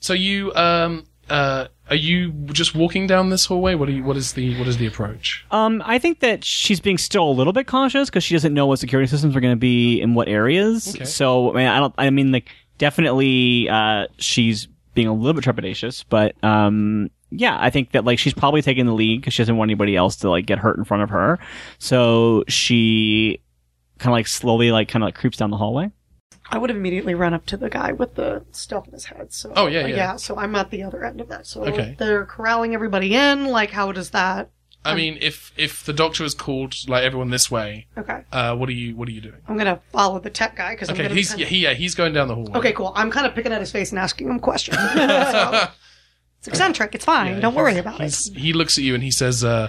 [0.00, 3.74] So you um uh are you just walking down this hallway?
[3.74, 4.04] What are you?
[4.04, 5.44] What is the what is the approach?
[5.50, 8.66] um, I think that she's being still a little bit cautious because she doesn't know
[8.66, 10.94] what security systems are going to be in what areas.
[10.94, 11.04] Okay.
[11.04, 11.94] So, I mean, I don't.
[11.98, 17.70] I mean, like, definitely, uh, she's being a little bit trepidatious, but um, yeah, I
[17.70, 20.30] think that like she's probably taking the lead because she doesn't want anybody else to
[20.30, 21.38] like get hurt in front of her.
[21.78, 23.40] So she
[23.98, 25.90] kind of like slowly like kind of like creeps down the hallway.
[26.50, 29.32] I would have immediately run up to the guy with the stuff in his head.
[29.32, 30.16] So Oh, yeah, yeah.
[30.16, 31.46] So I'm at the other end of that.
[31.46, 31.94] So Okay.
[31.98, 33.46] they're corralling everybody in.
[33.46, 34.50] Like, how does that?
[34.84, 38.68] I mean, if if the doctor is called like everyone this way, Okay, uh, what
[38.68, 39.36] are you what are you doing?
[39.46, 41.14] I'm gonna follow the tech guy because I'm Okay, gonna.
[41.14, 42.58] he's yeah, he, yeah he's going down the hallway.
[42.58, 42.92] Okay, cool.
[42.96, 44.76] I'm kind of picking at his face and asking him questions.
[44.94, 45.68] So,
[46.40, 46.96] it's eccentric.
[46.96, 47.34] It's fine.
[47.34, 48.02] Yeah, Don't worry about it.
[48.02, 49.68] he's- He looks at you and he says, uh,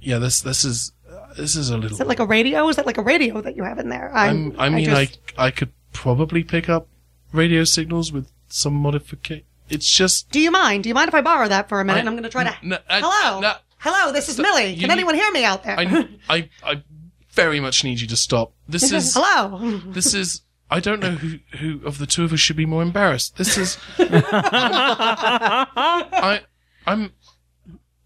[0.00, 2.66] "Yeah, this this is uh, this is a little." Is it like a radio?
[2.70, 4.10] Is that like a radio that you have in there?
[4.16, 6.88] I'm, I mean, I, I could probably pick up
[7.32, 9.44] radio signals with some modification.
[9.70, 10.82] It's just Do you mind?
[10.82, 11.96] Do you mind if I borrow that for a minute?
[11.96, 12.54] I- and I'm going to try to.
[12.62, 13.40] no, I- Hello.
[13.40, 13.54] no.
[13.78, 14.12] Hello.
[14.12, 14.68] This is So, Millie.
[14.72, 15.78] you Can need- anyone hear me out there?
[15.78, 16.82] I, I I
[17.32, 18.52] very much need you to stop.
[18.68, 19.80] This is Hello.
[19.86, 20.42] this is.
[20.70, 23.36] I don't know who who of the two of us should be more embarrassed.
[23.36, 23.78] This is.
[23.98, 24.10] I
[26.86, 27.12] I'm.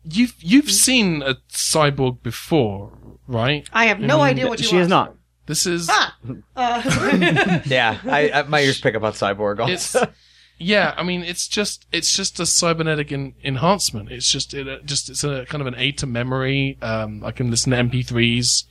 [0.04, 2.92] You've you've seen a cyborg before,
[3.26, 3.68] right?
[3.72, 5.14] I have no idea what you she is asked not.
[5.48, 5.52] For.
[5.52, 5.88] This is.
[5.90, 6.16] Ah.
[6.56, 9.66] Uh, Yeah, I, I my ears pick up on cyborg.
[9.68, 10.12] It's Also.
[10.58, 10.94] yeah.
[10.96, 14.10] I mean, it's just it's just a cybernetic en- enhancement.
[14.12, 16.78] It's just it uh, just it's a kind of an aid to memory.
[16.82, 18.64] Um, I can listen to MP3s.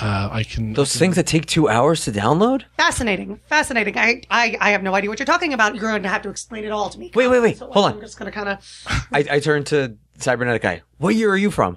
[0.00, 2.62] Uh, I can Those things that take two hours to download.
[2.78, 3.38] fascinating.
[3.48, 3.98] Fascinating.
[3.98, 5.74] I, I, I have no idea what you're talking about.
[5.74, 7.10] You're going to have to explain it all to me.
[7.14, 7.58] Wait, wait, wait.
[7.58, 8.00] So Hold I'm on.
[8.00, 8.86] just going to kind of.
[9.12, 10.82] I, I turn to cybernetic guy.
[10.98, 11.76] What year are you from?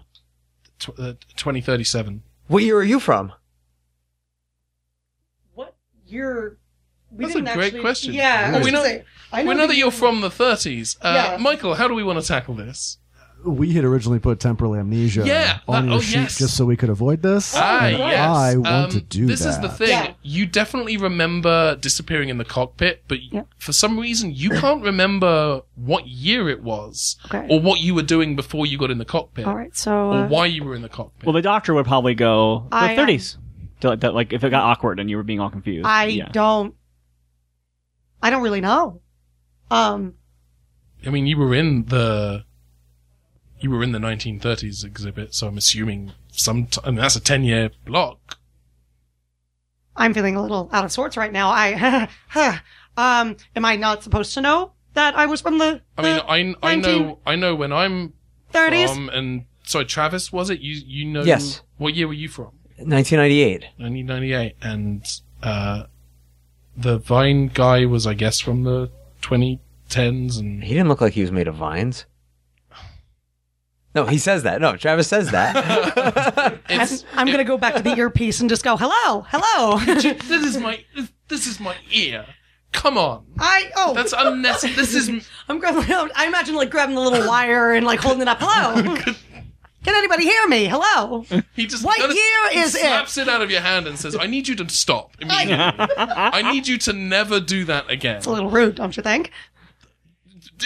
[0.80, 2.24] tw- uh, 2037.
[2.48, 3.34] What year are you from?
[6.14, 6.58] What year?
[7.12, 8.14] We That's a didn't great actually- question.
[8.14, 8.46] Yeah.
[8.48, 10.98] I Well, we know- say, I We know that you're from the 30s.
[11.02, 11.38] Uh, Yeah.
[11.40, 12.98] Michael, how do we want to tackle this?
[13.46, 16.38] We had originally put temporal amnesia Yeah, on that- your oh, sheet yes.
[16.38, 17.54] just so we could avoid this.
[17.58, 18.30] Ah, yes.
[18.30, 19.90] I want Um, to do this is the thing.
[19.90, 20.14] Yeah.
[20.24, 23.42] You definitely remember disappearing in the cockpit, but Yeah.
[23.58, 27.46] for some reason you can't remember what year it was Okay.
[27.50, 29.76] or what you were doing before you got in the cockpit All right.
[29.76, 29.92] So.
[29.94, 31.26] or Uh, why you were in the cockpit.
[31.26, 33.36] Well, the doctor would probably go the I, um, 30s.
[33.84, 35.86] To, like, that, like if it got awkward and you were being all confused.
[35.86, 36.30] I yeah.
[36.32, 36.74] don't.
[38.22, 39.02] I don't really know.
[39.70, 40.16] Um.
[41.06, 42.46] I mean, you were in the
[43.60, 46.68] you were in the 1930s exhibit, so I'm assuming some.
[46.68, 48.38] T- I mean, that's a 10 year block.
[49.96, 51.50] I'm feeling a little out of sorts right now.
[51.50, 52.10] I,
[52.98, 55.82] um, am I not supposed to know that I was from the?
[55.98, 58.14] I mean, I I know I know when I'm
[58.52, 58.92] thirties.
[58.92, 60.82] from, and sorry, Travis, was it you?
[60.86, 61.62] You know, Yes.
[61.78, 62.52] What year were you from?
[62.78, 63.62] 1998.
[63.78, 65.84] 1998, and uh,
[66.76, 68.90] the Vine guy was, I guess, from the
[69.22, 72.06] 2010s, and He didn't look like he was made of vines.
[73.96, 74.60] No, he says that.
[74.60, 75.56] No, Travis says that.
[76.70, 79.78] it's I'm gonna go back to the earpiece and just go, hello, hello.
[79.80, 80.84] this is my
[81.28, 82.26] this is my ear.
[82.72, 84.74] Come on, I oh, that's unnecessary.
[84.74, 85.84] This is I'm grabbing.
[86.16, 88.40] I imagine like grabbing the little wire and like holding it up.
[88.42, 88.98] Hello.
[89.84, 90.66] Can anybody hear me?
[90.66, 91.26] Hello.
[91.56, 92.82] He just What kinda- year is it?
[92.82, 95.56] slaps it out of your hand and says, "I need you to stop immediately.
[95.98, 99.32] I need you to never do that again." It's a little rude, don't you think?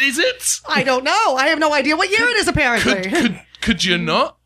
[0.01, 0.43] Is it?
[0.67, 1.35] I don't know.
[1.35, 2.47] I have no idea what year it is.
[2.47, 4.37] Apparently, Could could could you not?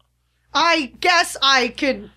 [0.53, 2.09] I guess I could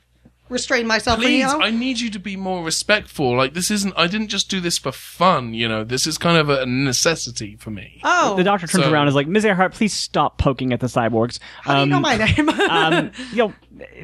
[0.48, 1.18] restrain myself.
[1.18, 1.60] Please, you know?
[1.60, 3.36] I need you to be more respectful.
[3.36, 3.94] Like this isn't.
[3.96, 5.54] I didn't just do this for fun.
[5.54, 8.00] You know, this is kind of a necessity for me.
[8.04, 9.44] oh, The doctor turns So- around and is like, Ms.
[9.44, 11.38] Earhart, please stop poking at the cyborgs.
[11.62, 12.48] how do you know my name?
[12.70, 13.54] um, you know,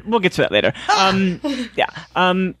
[0.05, 0.73] we'll get to that later.
[0.97, 1.39] Um,
[1.75, 1.87] yeah.
[2.15, 2.55] Um,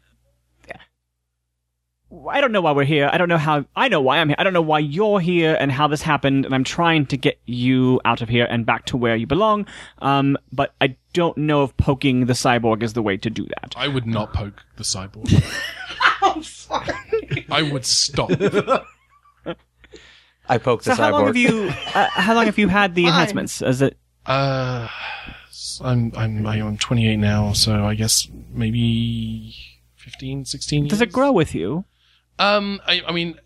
[2.29, 3.09] I don't know why we're here.
[3.11, 3.63] I don't know how.
[3.75, 4.35] I know why I'm here.
[4.37, 6.45] I don't know why you're here and how this happened.
[6.45, 9.65] And I'm trying to get you out of here and back to where you belong.
[9.99, 13.75] Um, but I don't know if poking the cyborg is the way to do that.
[13.77, 15.31] I would not poke the cyborg.
[16.21, 17.45] I'm sorry.
[17.49, 18.29] I would stop.
[20.49, 21.27] I poked the So how long cyborg.
[21.27, 21.69] have you?
[21.95, 23.61] Uh, how long have you had the enhancements?
[23.61, 23.97] Is it?
[24.25, 24.89] Uh,
[25.81, 29.55] I'm I'm I'm 28 now, so I guess maybe
[29.95, 30.89] 15, 16 Years?
[30.89, 31.85] Does it grow with you?
[32.41, 33.39] Um, I, I mean,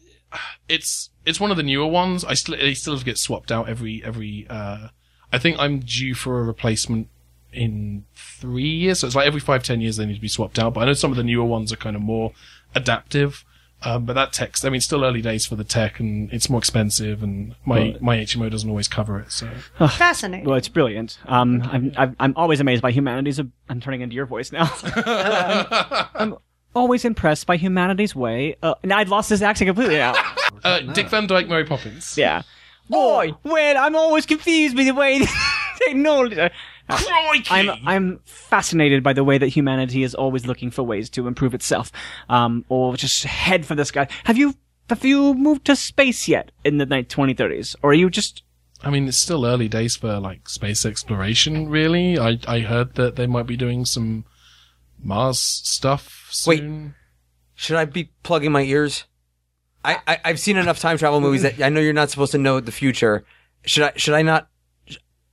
[0.69, 2.23] it's it's one of the newer ones.
[2.23, 4.47] I still they still get swapped out every every.
[4.49, 4.89] Uh,
[5.33, 7.09] I think I'm due for a replacement
[7.51, 8.99] in three years.
[8.99, 10.73] So it's like every five ten years they need to be swapped out.
[10.73, 12.31] But I know some of the newer ones are kind of more
[12.73, 13.43] adaptive.
[13.83, 16.57] Um, but that tech, I mean, still early days for the tech, and it's more
[16.57, 19.31] expensive, and my my HMO doesn't always cover it.
[19.31, 19.47] So
[19.77, 20.45] Fascinating.
[20.45, 21.19] Well, it's brilliant.
[21.25, 23.37] Um, I'm, I'm, I'm always amazed by humanity's.
[23.37, 24.71] I'm turning into your voice now.
[26.15, 26.37] I'm
[26.75, 28.55] always impressed by humanity's way.
[28.61, 30.13] Uh, now I'd lost this accent completely now.
[30.63, 32.17] uh, Dick Van Dyke, Mary Poppins.
[32.17, 32.43] Yeah.
[32.89, 35.25] Boy, wait, I'm always confused by the way
[35.77, 36.35] technology.
[36.87, 37.47] Crikey!
[37.49, 41.55] I'm I'm fascinated by the way that humanity is always looking for ways to improve
[41.55, 41.91] itself,
[42.29, 44.07] um, or just head for the sky.
[44.25, 44.53] Have you
[44.89, 48.43] have you moved to space yet in the night 2030s, or are you just
[48.83, 51.69] I mean, it's still early days for like space exploration.
[51.69, 54.25] Really, I I heard that they might be doing some
[55.05, 56.63] Mars stuff Wait.
[57.53, 59.05] Should I be plugging my ears?
[59.85, 62.37] I, I I've seen enough time travel movies that I know you're not supposed to
[62.37, 63.23] know the future.
[63.65, 64.49] Should I should I not?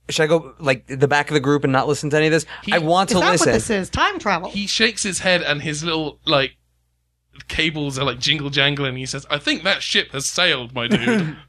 [0.09, 2.31] Should I go like the back of the group and not listen to any of
[2.31, 2.45] this?
[2.71, 3.47] I want Is to that listen.
[3.47, 3.89] what this is?
[3.89, 4.49] Time travel.
[4.49, 6.55] He shakes his head, and his little like
[7.47, 8.95] cables are like jingle jangling.
[8.95, 11.35] He says, "I think that ship has sailed, my dude."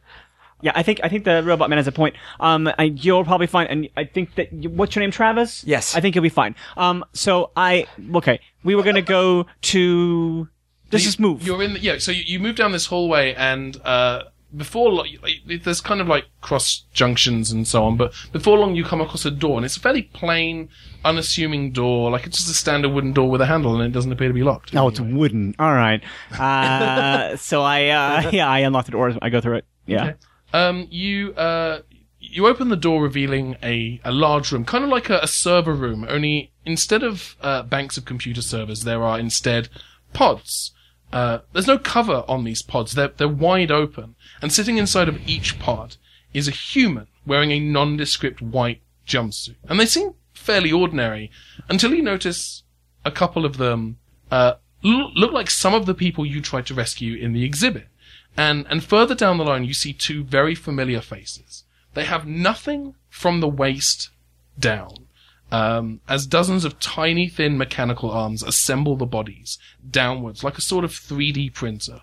[0.62, 2.16] Yeah, I think I think the robot man has a point.
[2.40, 5.62] Um, I, you'll probably find, and I think that you, what's your name, Travis?
[5.64, 5.94] Yes.
[5.94, 6.54] I think you'll be fine.
[6.76, 10.48] Um, so I okay, we were gonna go to.
[10.92, 11.44] Let's just move.
[11.44, 11.74] You're in.
[11.74, 11.98] The, yeah.
[11.98, 14.24] So you, you move down this hallway, and uh,
[14.56, 17.96] before lo- like, there's kind of like cross junctions and so on.
[17.96, 20.68] But before long, you come across a door, and it's a fairly plain,
[21.04, 22.10] unassuming door.
[22.10, 24.34] Like it's just a standard wooden door with a handle, and it doesn't appear to
[24.34, 24.74] be locked.
[24.74, 25.54] Oh, it's wooden.
[25.58, 26.02] All right.
[26.38, 29.12] Uh, so I uh, yeah, I unlock the door.
[29.20, 29.64] I go through it.
[29.86, 30.14] Yeah.
[30.54, 31.80] Um, you uh,
[32.20, 35.74] you open the door, revealing a, a large room, kind of like a, a server
[35.74, 36.06] room.
[36.08, 39.68] Only instead of uh, banks of computer servers, there are instead
[40.12, 40.70] pods.
[41.12, 42.92] Uh, there's no cover on these pods.
[42.92, 45.96] They're they're wide open, and sitting inside of each pod
[46.32, 51.32] is a human wearing a nondescript white jumpsuit, and they seem fairly ordinary
[51.68, 52.62] until you notice
[53.04, 53.98] a couple of them
[54.30, 54.54] uh,
[54.84, 57.88] look like some of the people you tried to rescue in the exhibit.
[58.36, 61.64] And, and further down the line, you see two very familiar faces.
[61.94, 64.10] They have nothing from the waist
[64.58, 65.06] down,
[65.52, 69.58] um, as dozens of tiny, thin mechanical arms assemble the bodies
[69.88, 72.00] downwards like a sort of 3D printer.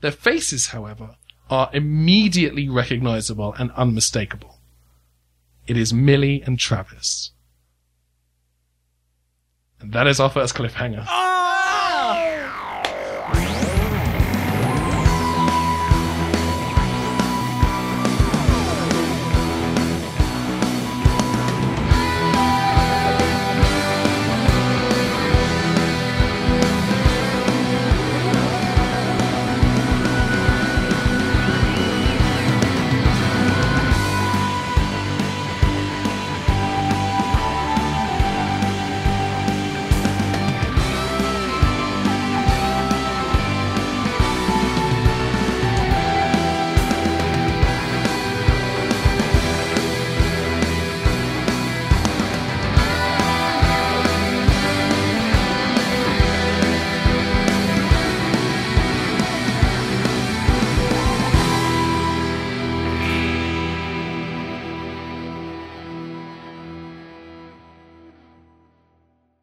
[0.00, 1.16] Their faces, however,
[1.48, 4.58] are immediately recognizable and unmistakable.
[5.66, 7.30] It is Millie and Travis.
[9.80, 11.06] And that is our first cliffhanger.